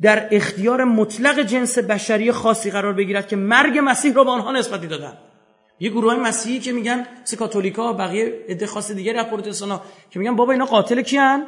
[0.00, 4.86] در اختیار مطلق جنس بشری خاصی قرار بگیرد که مرگ مسیح را به آنها نسبتی
[4.86, 5.18] دادن.
[5.80, 10.36] یه گروه مسیحی که میگن مثل کاتولیکا بقیه عده خاص دیگری از پروتستانا که میگن
[10.36, 11.46] بابا اینا قاتل کیان؟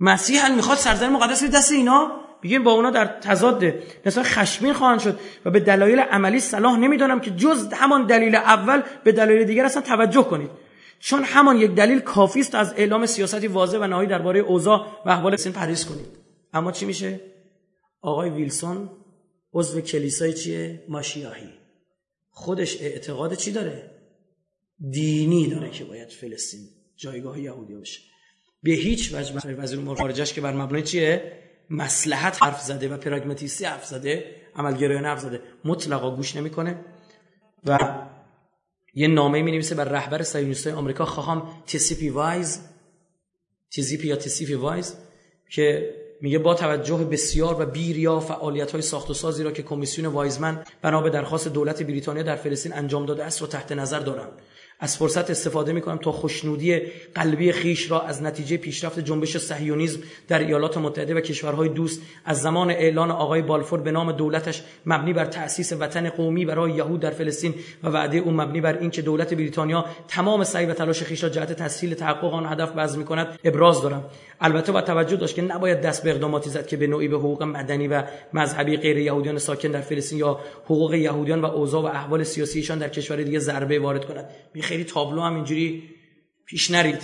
[0.00, 3.64] مسیح هم می‌خواد سرزمین مقدس دست اینا؟ بگیم با اونا در تضاد
[4.06, 8.82] نسبت خشمین خواهند شد و به دلایل عملی صلاح نمی‌دانم که جز همان دلیل اول
[9.04, 10.50] به دلایل دیگر اصلا توجه کنید.
[11.00, 15.10] چون همان یک دلیل کافی است از اعلام سیاستی واضح و نهایی درباره اوضاع و
[15.10, 16.06] احوال سین پریز کنید.
[16.52, 17.20] اما چی میشه؟
[18.00, 18.90] آقای ویلسون
[19.52, 21.48] عضو کلیسای چیه؟ ماشیاهی.
[22.30, 23.90] خودش اعتقاد چی داره؟
[24.90, 26.60] دینی داره که باید فلسطین
[26.96, 28.00] جایگاه یهودی باشه.
[28.62, 31.32] به هیچ وجه وزیر امور خارجش که بر مبنای چیه؟
[31.70, 34.24] مصلحت حرف زده و پراگماتیستی حرف زده
[34.56, 35.40] عملگرایانه حرف زده.
[35.64, 36.84] مطلقا گوش نمی‌کنه.
[37.64, 37.78] و
[38.94, 42.60] یه نامه می نویسه بر رهبر صهیونیستای آمریکا خاخام تیسیپی وایز
[43.70, 44.94] تیزیپی یا تیسیپی وایز
[45.50, 50.06] که میگه با توجه بسیار و بیریا فعالیت های ساخت و سازی را که کمیسیون
[50.06, 54.32] وایزمن بنا به درخواست دولت بریتانیا در فلسطین انجام داده است را تحت نظر دارم.
[54.80, 56.80] از فرصت استفاده می کنم تا خوشنودی
[57.14, 62.42] قلبی خیش را از نتیجه پیشرفت جنبش صهیونیسم در ایالات متحده و کشورهای دوست از
[62.42, 67.10] زمان اعلان آقای بالفور به نام دولتش مبنی بر تأسیس وطن قومی برای یهود در
[67.10, 71.28] فلسطین و وعده او مبنی بر اینکه دولت بریتانیا تمام سعی و تلاش خیش را
[71.28, 74.04] جهت تسهیل تحقق آن هدف بذل کند ابراز دارم.
[74.40, 77.42] البته با توجه داشت که نباید دست به اقداماتی زد که به نوعی به حقوق
[77.42, 78.02] مدنی و
[78.32, 82.88] مذهبی غیر یهودیان ساکن در فلسطین یا حقوق یهودیان و اوضاع و احوال سیاسیشان در
[82.88, 84.24] کشور دیگه ضربه وارد کند.
[84.68, 85.90] خیلی تابلو هم اینجوری
[86.46, 87.02] پیش نرید.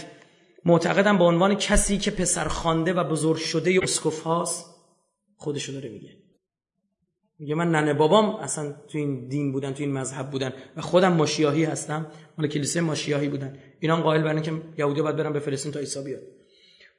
[0.64, 4.74] معتقدم به عنوان کسی که پسر خانده و بزرگ شده اسکوف هاست
[5.36, 6.16] خودشو داره میگه.
[7.38, 11.12] میگه من ننه بابام اصلا تو این دین بودن تو این مذهب بودن و خودم
[11.12, 12.06] ماشیاهی هستم.
[12.38, 13.58] مال کلیسه ماشیاهی بودن.
[13.80, 16.22] اینا قائل برن که یهودی باید برن به فلسطین تا عیسی بیاد.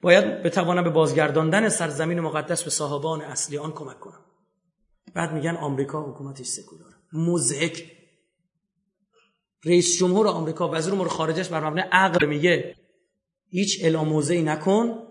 [0.01, 4.25] باید بتوانم به بازگرداندن سرزمین مقدس به صاحبان اصلی آن کمک کنم.
[5.13, 6.93] بعد میگن آمریکا حکومتش سکولار.
[7.13, 7.94] مزهک
[9.65, 12.75] رئیس جمهور آمریکا وزیر امور خارجش بر مبنای عقل میگه
[13.49, 15.07] هیچ اعلام نکن.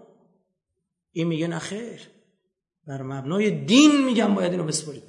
[1.12, 2.00] این میگه نه خیر.
[2.86, 5.02] بر مبنای دین میگم باید اینو بسپرید.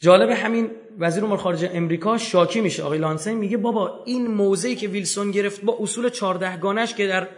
[0.00, 2.82] جالب همین وزیر امور خارجه امریکا شاکی میشه.
[2.82, 7.28] آقای لانسن میگه بابا این موضعی که ویلسون گرفت با اصول 14 گانش که در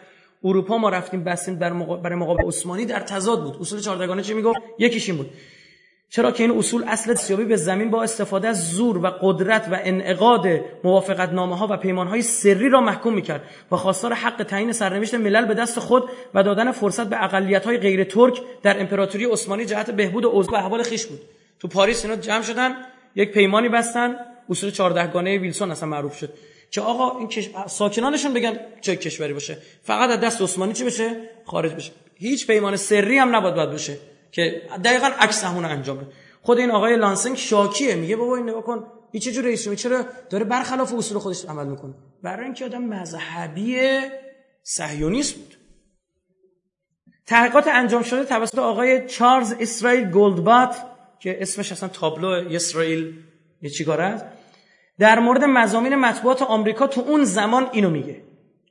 [0.45, 3.57] اروپا ما رفتیم بستیم برای مقابل عثمانی در تضاد بود.
[3.61, 5.31] اصول 14 گانه چی می‌گفت؟ یکیش این بود.
[6.11, 9.79] چرا که این اصول اصل سیابی به زمین با استفاده از زور و قدرت و
[9.83, 10.47] انعقاد
[10.85, 13.43] موافقت نامه ها و پیمان های سری را محکوم می‌کرد
[13.73, 17.79] و خواستار حق تعیین سرنوشت ملل به دست خود و دادن فرصت به اقلیت های
[17.79, 21.21] غیر ترک در امپراتوری عثمانی جهت بهبود اوضاع و احوال خیش بود.
[21.61, 22.77] تو پاریس اینا جمع شدن
[23.15, 24.17] یک پیمانی بستن
[24.49, 26.33] اصول 14 گانه ویلسون اصلا معروف شد.
[26.71, 27.51] که آقا این کش...
[27.67, 29.59] ساکنانشون بگن چه کشوری باشه.
[29.83, 31.93] فقط از دست عثمانی چی بشه؟ خارج بشه.
[32.15, 33.97] هیچ پیمان سری هم نباید باید بشه
[34.33, 36.07] که دقیقا عکس همون انجام بده
[36.43, 37.95] خود این آقای لانسنگ شاکیه.
[37.95, 41.95] میگه بابا این نگاه کن این چه رئیس چرا داره برخلاف اصول خودش عمل می‌کنه؟
[42.23, 44.01] برای اینکه آدم مذهبی
[44.63, 45.57] صهیونیست بود.
[47.27, 50.77] تحقیقات انجام شده توسط آقای چارلز اسرائیل گولدبات
[51.21, 53.15] که اسمش اصلا تابلو اسرائیل
[53.63, 54.25] یه چیکار است
[54.99, 58.23] در مورد مزامین مطبوعات آمریکا تو اون زمان اینو میگه.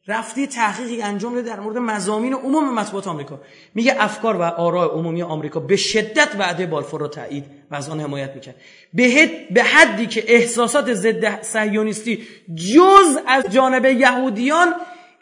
[0.09, 3.41] رفتی تحقیقی انجام ده در مورد مزامین عموم مطبوعات آمریکا.
[3.75, 7.99] میگه افکار و آراء عمومی آمریکا به شدت وعده بالفور را تایید و از آن
[7.99, 8.55] حمایت می‌کرد.
[8.93, 14.73] به, به حدی که احساسات ضد صهیونیستی جز از جانب یهودیان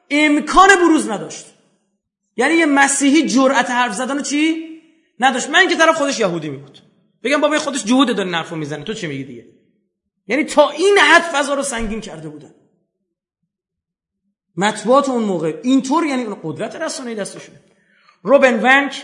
[0.10, 1.46] امکان بروز نداشت.
[2.38, 4.68] یعنی یه مسیحی جرأت حرف زدن چی؟
[5.20, 5.50] نداشت.
[5.50, 6.80] من که طرف خودش یهودی میبود.
[7.24, 8.84] بگم بابا خودش جهود داره نرفو می‌زنه.
[8.84, 9.46] تو چی میگی دیگه؟
[10.28, 12.54] یعنی تا این حد فضا رو سنگین کرده بودن.
[14.58, 15.60] مطبوعات اون موقع.
[15.64, 17.60] اینطور یعنی اون قدرت رسانه‌ای دستشونه
[18.24, 19.04] روبن ونک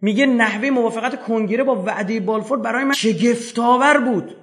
[0.00, 4.36] میگه نحوه موافقت کنگره با وعده بالفور برای من شگفتآور بود.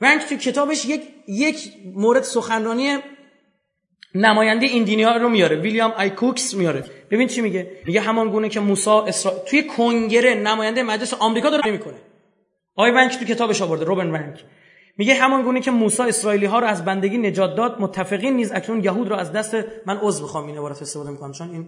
[0.00, 2.98] ونک تو کتابش یک یک مورد سخنرانی
[4.14, 5.56] نماینده ایندیانا رو میاره.
[5.56, 6.84] ویلیام آی کوکس میاره.
[7.10, 9.32] ببین چی میگه؟ میگه همان گونه که موسی اسرا...
[9.32, 11.96] توی کنگره نماینده مجلس آمریکا داره می‌کنه
[12.74, 14.44] آی ونک تو کتابش آورده روبن ونک
[14.98, 18.84] میگه همان گونه که موسی اسرائیلی ها رو از بندگی نجات داد متفقین نیز اکنون
[18.84, 19.54] یهود رو از دست
[19.86, 21.66] من عذر بخوام این عبارت استفاده می‌کنم چون این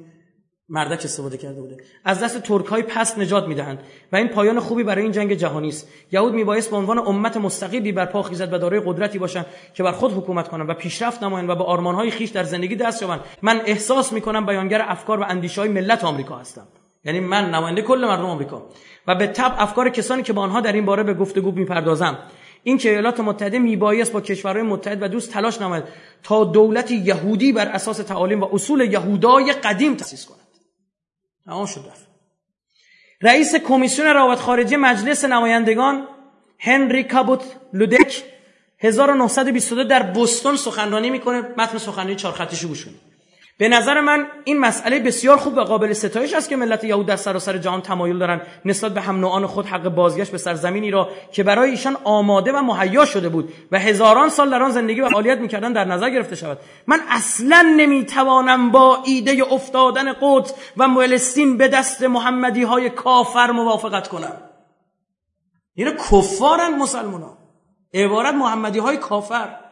[0.69, 1.77] مردک استفاده کرده بوده.
[2.05, 3.79] از دست ترک های پست نجات می‌دهند
[4.13, 5.89] و این پایان خوبی برای این جنگ جهانی است.
[6.13, 9.93] یهود میبایست به عنوان امت مستقلی بر پا خیزد و دارای قدرتی باشند که بر
[9.93, 13.21] خود حکومت کنند و پیشرفت نمایند و به آرمان های خیش در زندگی دست یابند.
[13.43, 16.69] من احساس می‌کنم بیانگر افکار و اندیشه های ملت آمریکا هستم.
[17.05, 18.63] یعنی من نماینده کل مردم آمریکا.
[19.07, 22.19] و به تب افکار کسانی که با آنها در این باره به گفتگو می‌پردازم.
[22.63, 25.85] این که ایالات متحده میبایست با کشورهای متحد و دوست تلاش نماید
[26.23, 30.39] تا دولت یهودی بر اساس تعالیم و اصول یهودای قدیم تأسیس کند.
[31.45, 31.81] تمام شد
[33.23, 36.09] رئیس کمیسیون روابط خارجی مجلس نمایندگان
[36.59, 37.43] هنری کابوت
[37.73, 38.25] لودک
[38.79, 41.41] 1922 در بوستون سخنرانی می‌کنه.
[41.41, 42.87] متن سخنرانی چهار خطیشو گوش
[43.61, 47.17] به نظر من این مسئله بسیار خوب و قابل ستایش است که ملت یهود در
[47.17, 51.43] سراسر جهان تمایل دارند نسبت به هم نوعان خود حق بازگشت به سرزمینی را که
[51.43, 55.39] برای ایشان آماده و مهیا شده بود و هزاران سال در آن زندگی و فعالیت
[55.39, 56.59] می‌کردن در نظر گرفته شود.
[56.87, 64.09] من اصلا نمی‌توانم با ایده افتادن قدس و فلسطین به دست محمدی های کافر موافقت
[64.09, 64.33] کنم.
[65.75, 67.23] اینا کفارن مسلمان
[67.95, 69.70] عبارت محمدی های کافر.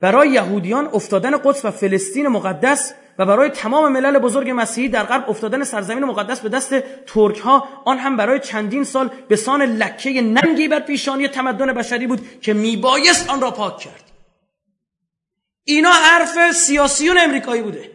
[0.00, 5.30] برای یهودیان افتادن قدس و فلسطین مقدس و برای تمام ملل بزرگ مسیحی در غرب
[5.30, 6.74] افتادن سرزمین مقدس به دست
[7.06, 12.06] ترک ها آن هم برای چندین سال به سان لکه ننگی بر پیشانی تمدن بشری
[12.06, 14.04] بود که میبایست آن را پاک کرد.
[15.64, 17.90] اینا حرف سیاسیون امریکایی بوده.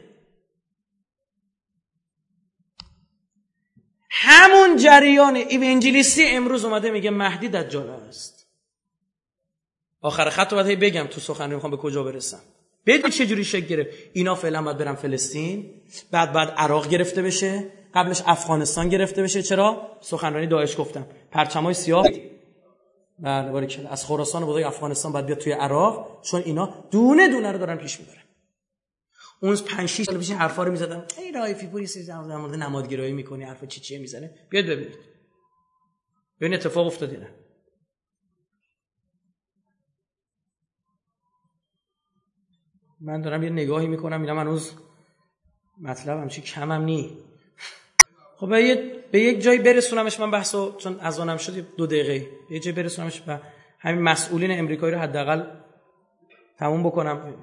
[4.09, 8.32] همون جریان ایونجلیستی امروز اومده میگه مهدی دجال است.
[10.03, 12.39] آخر خط رو باید بگم تو سخنرانی می‌خوام به کجا برسم.
[12.85, 13.89] بدون چه جوری شکل گرفت.
[14.13, 15.81] اینا فعلا باید برن فلسطین
[16.11, 17.63] بعد بعد عراق گرفته بشه
[17.93, 19.41] قبلش افغانستان گرفته بشه.
[19.41, 21.07] چرا؟ سخنرانی داعش گفتم.
[21.31, 22.05] پرچمای سیاه.
[23.19, 27.77] بله از خراسان بزرگ افغانستان بعد بیاد توی عراق چون اینا دونه دونه رو دارن
[27.77, 28.23] پیش می‌برن.
[29.41, 33.13] اون 5 6 سال پیش حرفا رو می‌زدن ای رایفی پوری سی در مورد نمادگرایی
[33.13, 34.97] می‌کنی حرف چی چیه می‌زنه؟ بیاد ببینید.
[36.41, 37.17] ببین اتفاق افتاده.
[37.17, 37.29] نه
[43.03, 44.73] من دارم یه نگاهی می‌کنم میرم هنوز
[45.81, 47.17] مطلبم چی کمم نی.
[48.37, 48.49] خب
[49.11, 52.27] به, یک جایی برسونمش من بحثو چون از آنم شد دو دقیقه.
[52.49, 53.39] یه جایی برسونمش و
[53.79, 55.43] همین مسئولین امریکایی رو حداقل
[56.59, 57.35] تموم بکنم.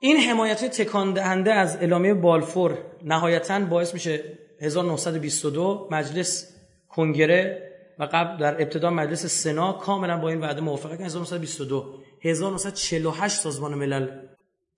[0.00, 6.56] این حمایت تکان دهنده از اعلامیه بالفور نهایتا باعث میشه 1922 مجلس
[6.88, 11.06] کنگره و قبل در ابتدا مجلس سنا کاملا با این وعده موافقه کرد.
[11.06, 14.08] 1922 1948 سازمان ملل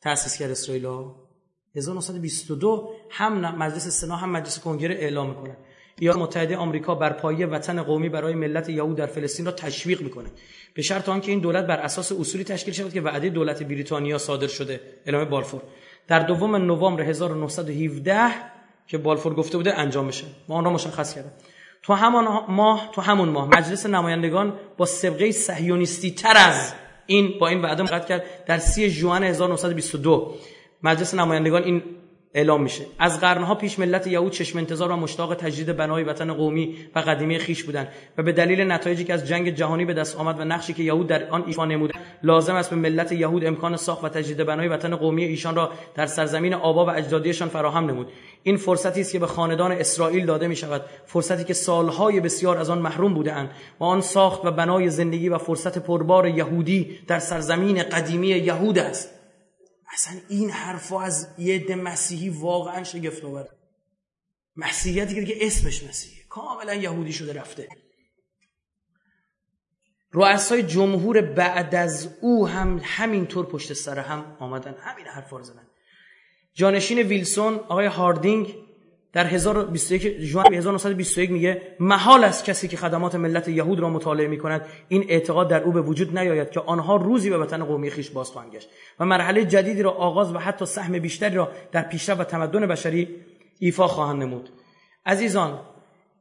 [0.00, 0.86] تأسیس کرد اسرائیل
[1.76, 5.56] 1922 هم مجلس سنا هم مجلس کنگره اعلام می‌کنه.
[5.98, 10.28] ایالات متحده آمریکا بر پایه وطن قومی برای ملت یهود در فلسطین را تشویق می‌کنه.
[10.74, 14.46] به شرط آنکه این دولت بر اساس اصولی تشکیل شود که وعده دولت بریتانیا صادر
[14.46, 14.80] شده.
[15.06, 15.62] اعلام بالفور.
[16.08, 18.30] در دوم نوامبر 1917
[18.86, 20.26] که بالفور گفته بوده انجام میشه.
[20.48, 21.32] ما آن را مشخص کردیم.
[21.82, 26.74] تو همان ماه تو همون ماه مجلس نمایندگان با سبقه صهیونیستی تر از
[27.06, 30.34] این با این وعده مقرر کرد در 3 ژوئن 1922
[30.82, 31.82] مجلس نمایندگان این
[32.34, 32.84] اعلام میشه.
[32.98, 37.38] از قرنها پیش ملت یهود چشم انتظار و مشتاق تجدید بنای وطن قومی و قدیمی
[37.38, 37.88] خیش بودند
[38.18, 41.06] و به دلیل نتایجی که از جنگ جهانی به دست آمد و نقشی که یهود
[41.06, 41.92] در آن ایفا نمود
[42.22, 46.06] لازم است به ملت یهود امکان ساخت و تجدید بنای وطن قومی ایشان را در
[46.06, 48.08] سرزمین آبا و اجدادیشان فراهم نمود.
[48.42, 52.70] این فرصتی است که به خاندان اسرائیل داده می شود فرصتی که سالهای بسیار از
[52.70, 53.50] آن محروم بودند
[53.80, 59.17] و آن ساخت و بنای زندگی و فرصت پربار یهودی در سرزمین قدیمی یهود است.
[59.92, 63.48] اصلا این حرفا از یه عده مسیحی واقعا شگفت آور
[64.56, 67.68] مسیحیتی که اسمش مسیحی کاملا یهودی شده رفته.
[70.12, 74.74] رؤسای جمهور بعد از او هم همینطور پشت سر هم آمدن.
[74.74, 75.66] همین حرفا رو زدن.
[76.54, 78.67] جانشین ویلسون آقای هاردینگ
[79.18, 84.66] در 1021 ژوئن 1921 میگه محال است کسی که خدمات ملت یهود را مطالعه می‌کند
[84.88, 88.30] این اعتقاد در او به وجود نیاید که آنها روزی به وطن قومی خیش باز
[88.30, 88.68] خواهند گشت.
[89.00, 93.08] و مرحله جدیدی را آغاز و حتی سهم بیشتری را در پیشرفت و تمدن بشری
[93.58, 94.48] ایفا خواهند نمود.
[95.06, 95.60] عزیزان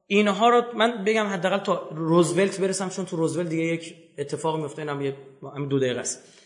[0.08, 4.82] اینها رو من بگم حداقل تا روزولت برسم چون تو روزولت دیگه یک اتفاق میفته
[4.82, 5.16] اینم یه
[5.70, 6.37] دو دقیقه است.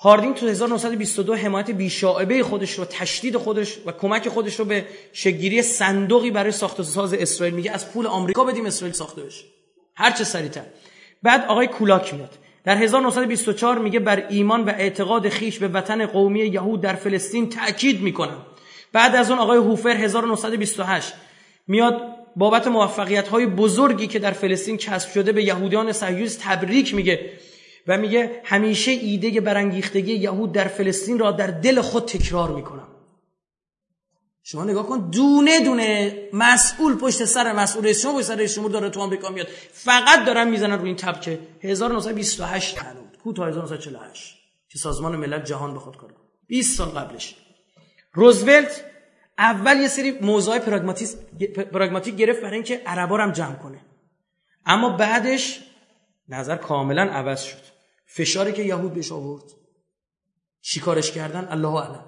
[0.00, 5.62] هاردینگ تو 1922 حمایت بیشاعبه خودش رو تشدید خودش و کمک خودش رو به شگیری
[5.62, 7.70] صندوقی برای ساخت ساز اسرائیل میگه.
[7.70, 9.44] از پول آمریکا بدیم اسرائیل ساخته بشه.
[9.94, 10.62] هر چه سریعتر.
[11.22, 12.30] بعد آقای کولاک میاد.
[12.64, 18.00] در 1924 میگه بر ایمان و اعتقاد خیش به وطن قومی یهود در فلسطین تأکید
[18.00, 18.46] می‌کنم.
[18.92, 21.14] بعد از اون آقای هوفر 1928
[21.66, 22.02] میاد
[22.36, 27.30] بابت موفقیت های بزرگی که در فلسطین کسب شده به یهودیان صهیونیست تبریک میگه.
[27.88, 32.88] و میگه همیشه ایده برانگیختگی یهود در فلسطین را در دل خود تکرار می‌کنم.
[34.42, 38.90] شما نگاه کن دونه دونه مسئول پشت سر مسئول شما پشت سر رئیس جمهور داره
[38.90, 39.48] تو آمریکا میاد.
[39.72, 44.34] فقط دارن می‌زنن روی این تب که 1928 هنوز کو تا 1948
[44.68, 46.10] که سازمان ملل جهان به خود کار
[46.46, 47.36] 20 سال قبلش.
[48.12, 48.84] روزولت
[49.38, 53.80] اول یه سری موضوع پراگماتیک گرفت برای اینکه عربا هم جمع کنه.
[54.66, 55.60] اما بعدش
[56.28, 57.77] نظر کاملا عوض شد.
[58.10, 59.44] فشاری که یهود بهش آورد.
[60.60, 62.04] چیکارش کردن الله اعلم.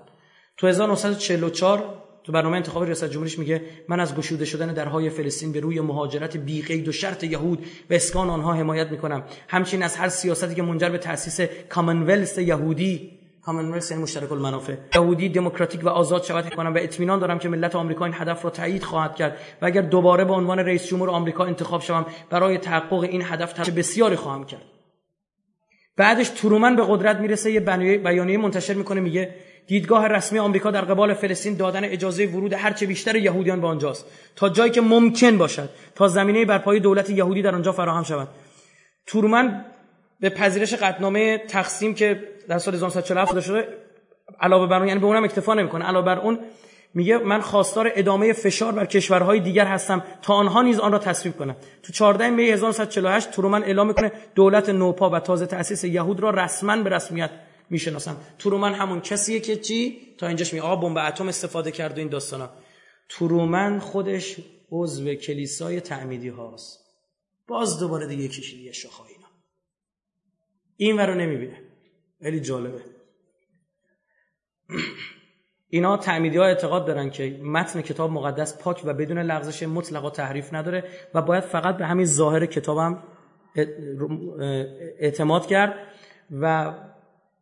[0.57, 5.61] تو 1944 تو برنامه انتخاب ریاست جمهوریش میگه من از گشوده شدن درهای فلسطین به
[5.61, 9.25] روی مهاجرت بی قید و شرط یهود و اسکان آنها حمایت می‌کنم.
[9.49, 15.29] همچنین از هر سیاستی که منجر به تأسیس کامنولث یهودی کامنولث یعنی مشترک المنافع یهودی
[15.29, 16.55] دموکراتیک و آزاد شود.
[16.55, 19.83] کنم و اطمینان دارم که ملت آمریکا این هدف را تایید خواهد کرد و اگر
[19.83, 24.80] دوباره به عنوان رئیس جمهور آمریکا انتخاب شوم برای تحقق این هدف بسیاری خواهم کرد.
[25.97, 27.61] بعدش ترومن به قدرت می‌رسه یه
[27.99, 29.35] بیانیه منتشر می‌کنه میگه
[29.67, 34.07] دیدگاه رسمی آمریکا در قبال فلسطین دادن اجازه ورود هرچه بیشتر یهودیان به آنجاست.
[34.37, 38.29] تا جایی که ممکن باشد تا زمینه برپای دولت یهودی در آنجا فراهم شود.
[39.07, 39.65] ترومن
[40.21, 43.69] به پذیرش قطنامه تقسیم که در سال 1947 شده
[44.41, 45.85] علاوه بر اون یعنی به اونم اکتفا نمی‌کنه.
[45.85, 46.39] علاوه بر اون
[46.95, 51.37] میگه من خواستار ادامه فشار بر کشورهای دیگر هستم تا آنها نیز آن را تصویب
[51.37, 56.31] کنند تو 14 می 1948 ترومن اعلام می‌کنه دولت نوپا و تازه تأسیس یهود را
[56.31, 57.31] رسما به رسمیت
[57.71, 58.17] می‌شناسم.
[58.39, 62.09] ترومن همون کسیه که چی؟ تا اینجاش می آقا بمب اتم استفاده کرد و این
[62.09, 62.51] داستانا.
[63.09, 64.37] ترومن خودش
[64.71, 66.81] عضو کلیسای تعمیدی هاست.
[67.47, 69.29] باز دوباره دیگه کشیدی شاخه اینا.
[70.77, 71.63] این رو نمی‌بینه.
[72.23, 72.81] خیلی جالبه.
[75.71, 80.55] اینا تعمیدی ها اعتقاد دارن که متن کتاب مقدس پاک و بدون لغزش مطلقا تحریف
[80.55, 80.85] نداره
[81.15, 83.03] و باید فقط به همین ظاهر کتابم
[84.99, 85.75] اعتماد کرد
[86.41, 86.75] و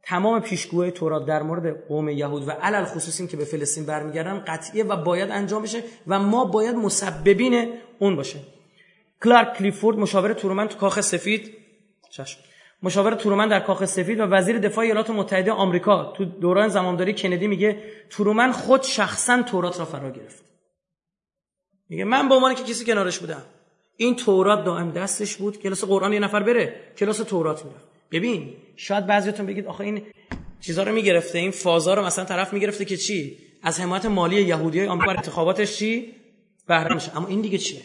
[0.02, 4.44] تمام پیشگوی تورات در مورد قوم یهود و علل خصوص این که به فلسطین برمیگردن
[4.46, 8.38] قطعیه و باید انجام بشه و ما باید مسببین اون باشه
[9.24, 11.55] کلارک کلیفورد مشاور تورمن تو کاخ سفید.
[12.10, 12.40] چشم.
[12.82, 16.12] مشاور ترومن در کاخ سفید و وزیر دفاع ایالات متحده آمریکا.
[16.16, 20.44] تو دوران زمانداری کندی میگه ترومن خود شخصا تورات را فرا گرفت.
[21.88, 23.42] میگه من به عنوان که کسی کنارش بودم.
[23.96, 25.59] این تورات دائم دستش بود.
[25.59, 27.76] کلاس قرآن یه نفر بره کلاس تورات میره
[28.10, 30.02] ببین شاید بعضیتون بگید آخه این
[30.60, 34.86] چیزا رو می‌گرفته این فازا رو مثلا طرف می‌گرفته که چی؟ از حمایت مالی یهودیای
[34.86, 36.14] آمریکا انتخاباتش چی؟
[36.66, 37.16] بهره میشه.
[37.16, 37.82] اما این دیگه چیه؟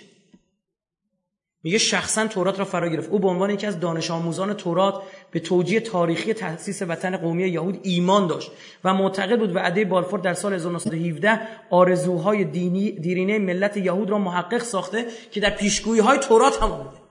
[1.64, 3.10] میگه شخصا تورات را فرا گرفت.
[3.10, 7.80] او به عنوان یکی از دانش آموزان تورات به توجیه تاریخی تأسیس وطن قومی یهود
[7.84, 8.52] ایمان داشت
[8.84, 14.64] و معتقد بود وعده بالفور در سال 1917 آرزوهای دینی دیرینه ملت یهود را محقق
[14.64, 17.04] ساخته که در پیشگویی های تورات هم بوده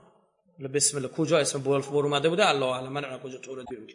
[0.73, 1.09] بسم الله.
[1.09, 2.93] کجا اسم بالفور اومده بوده؟ الله اعلم.
[2.93, 3.87] من کجا تورات بیرون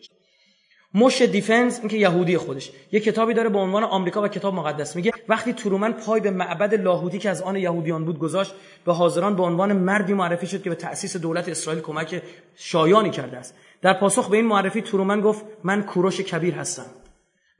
[0.95, 2.73] مش دیفنس اینکه یهودی خودش.
[2.93, 4.97] یه کتابی داره به عنوان آمریکا و کتاب مقدس.
[4.97, 8.55] میگه وقتی ترومن پای به معبد لاهوتی که از آن یهودیان بود گذاشت
[8.85, 12.23] به حاضران به عنوان مردی معرفی شد که به تأسیس دولت اسرائیل کمک
[12.55, 13.55] شایانی کرده است.
[13.83, 16.87] در پاسخ به این معرفی ترومن گفت من کوروش کبیر هستم.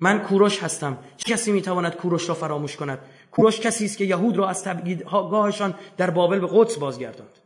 [0.01, 0.99] من کوروش هستم.
[1.17, 2.99] چه کسی می‌تواند کوروش را فراموش کند؟
[3.31, 7.39] کوروش کسی است که یهود را از تبعیدگاهشان در بابل به قدس بازگرداند.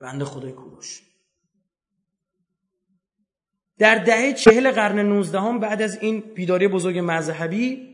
[0.00, 1.11] بنده خدای کوروش.
[3.82, 7.88] در دهه چهل قرن 19 هم بعد از این بیداری بزرگ مذهبی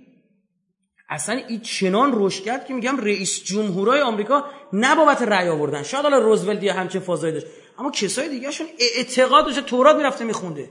[1.08, 5.82] اصلا این چنان رشد کرد که میگم رئیس جمهورای آمریکا نه بابت رأی آوردن.
[5.82, 7.46] شاید حالا روزولت یه همچین فازایی داشت.
[7.78, 8.66] اما کسای دیگه شون
[8.96, 10.70] اعتقاد داشته تورات می‌رفته میخونده.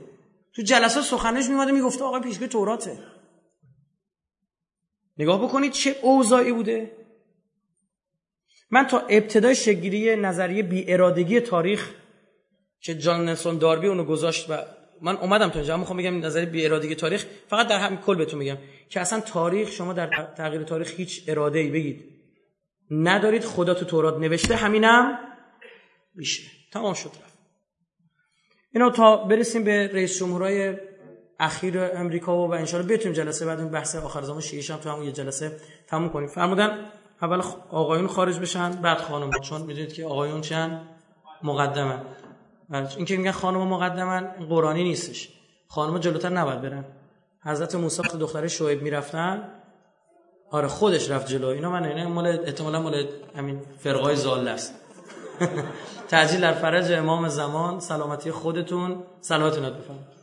[0.52, 2.98] تو جلسات سخنش میومده می‌گفته آقا پیشگوی توراته.
[5.18, 6.92] نگاه بکنید چه اوضاعی بوده.
[8.70, 11.90] من تا ابتدای شگیری نظریه بی ارادگی تاریخ
[12.80, 16.66] که جان نلسون داربی اونو گذاشت و من اومدم تو اینجا می‌خوام بگم نظری بی
[16.66, 18.58] ارادگی تاریخ فقط در همین کل بهتون میگم
[18.88, 22.04] که اصلا تاریخ شما در تغییر تاریخ هیچ اراده ای بگید.
[22.90, 25.18] ندارید خدا تو تورات نوشته همینم
[26.14, 26.42] میشه.
[26.72, 27.38] تمام شد رفت.
[28.74, 30.76] اینا تا برسیم به رئیس جمهورای
[31.40, 35.04] اخیر امریکا و, و انشالله بتونیم جلسه بعد این بحث آخر زمان شیعه تو همون
[35.04, 36.28] یه جلسه تموم کنیم.
[36.28, 36.90] فرمودن
[37.22, 40.88] اول آقایون خارج بشن بعد خانم چون می‌دونید که آقایون چند؟
[41.42, 42.02] مقدمه
[42.70, 45.28] این که میگن خانم مقدمن قرآنی نیستش.
[45.68, 46.84] خانم جلوتر نباید برن.
[47.44, 49.48] حضرت موسی وقتی دختر شعیب می‌رفتن
[50.50, 51.46] آره خودش رفت جلو.
[51.46, 54.74] اینا من اینا مال احتمالاً مال همین فرقای زال است.
[56.08, 59.02] تعجیل در فرج امام زمان سلامتی خودتون.
[59.20, 60.17] سلامتونت بفرمایید.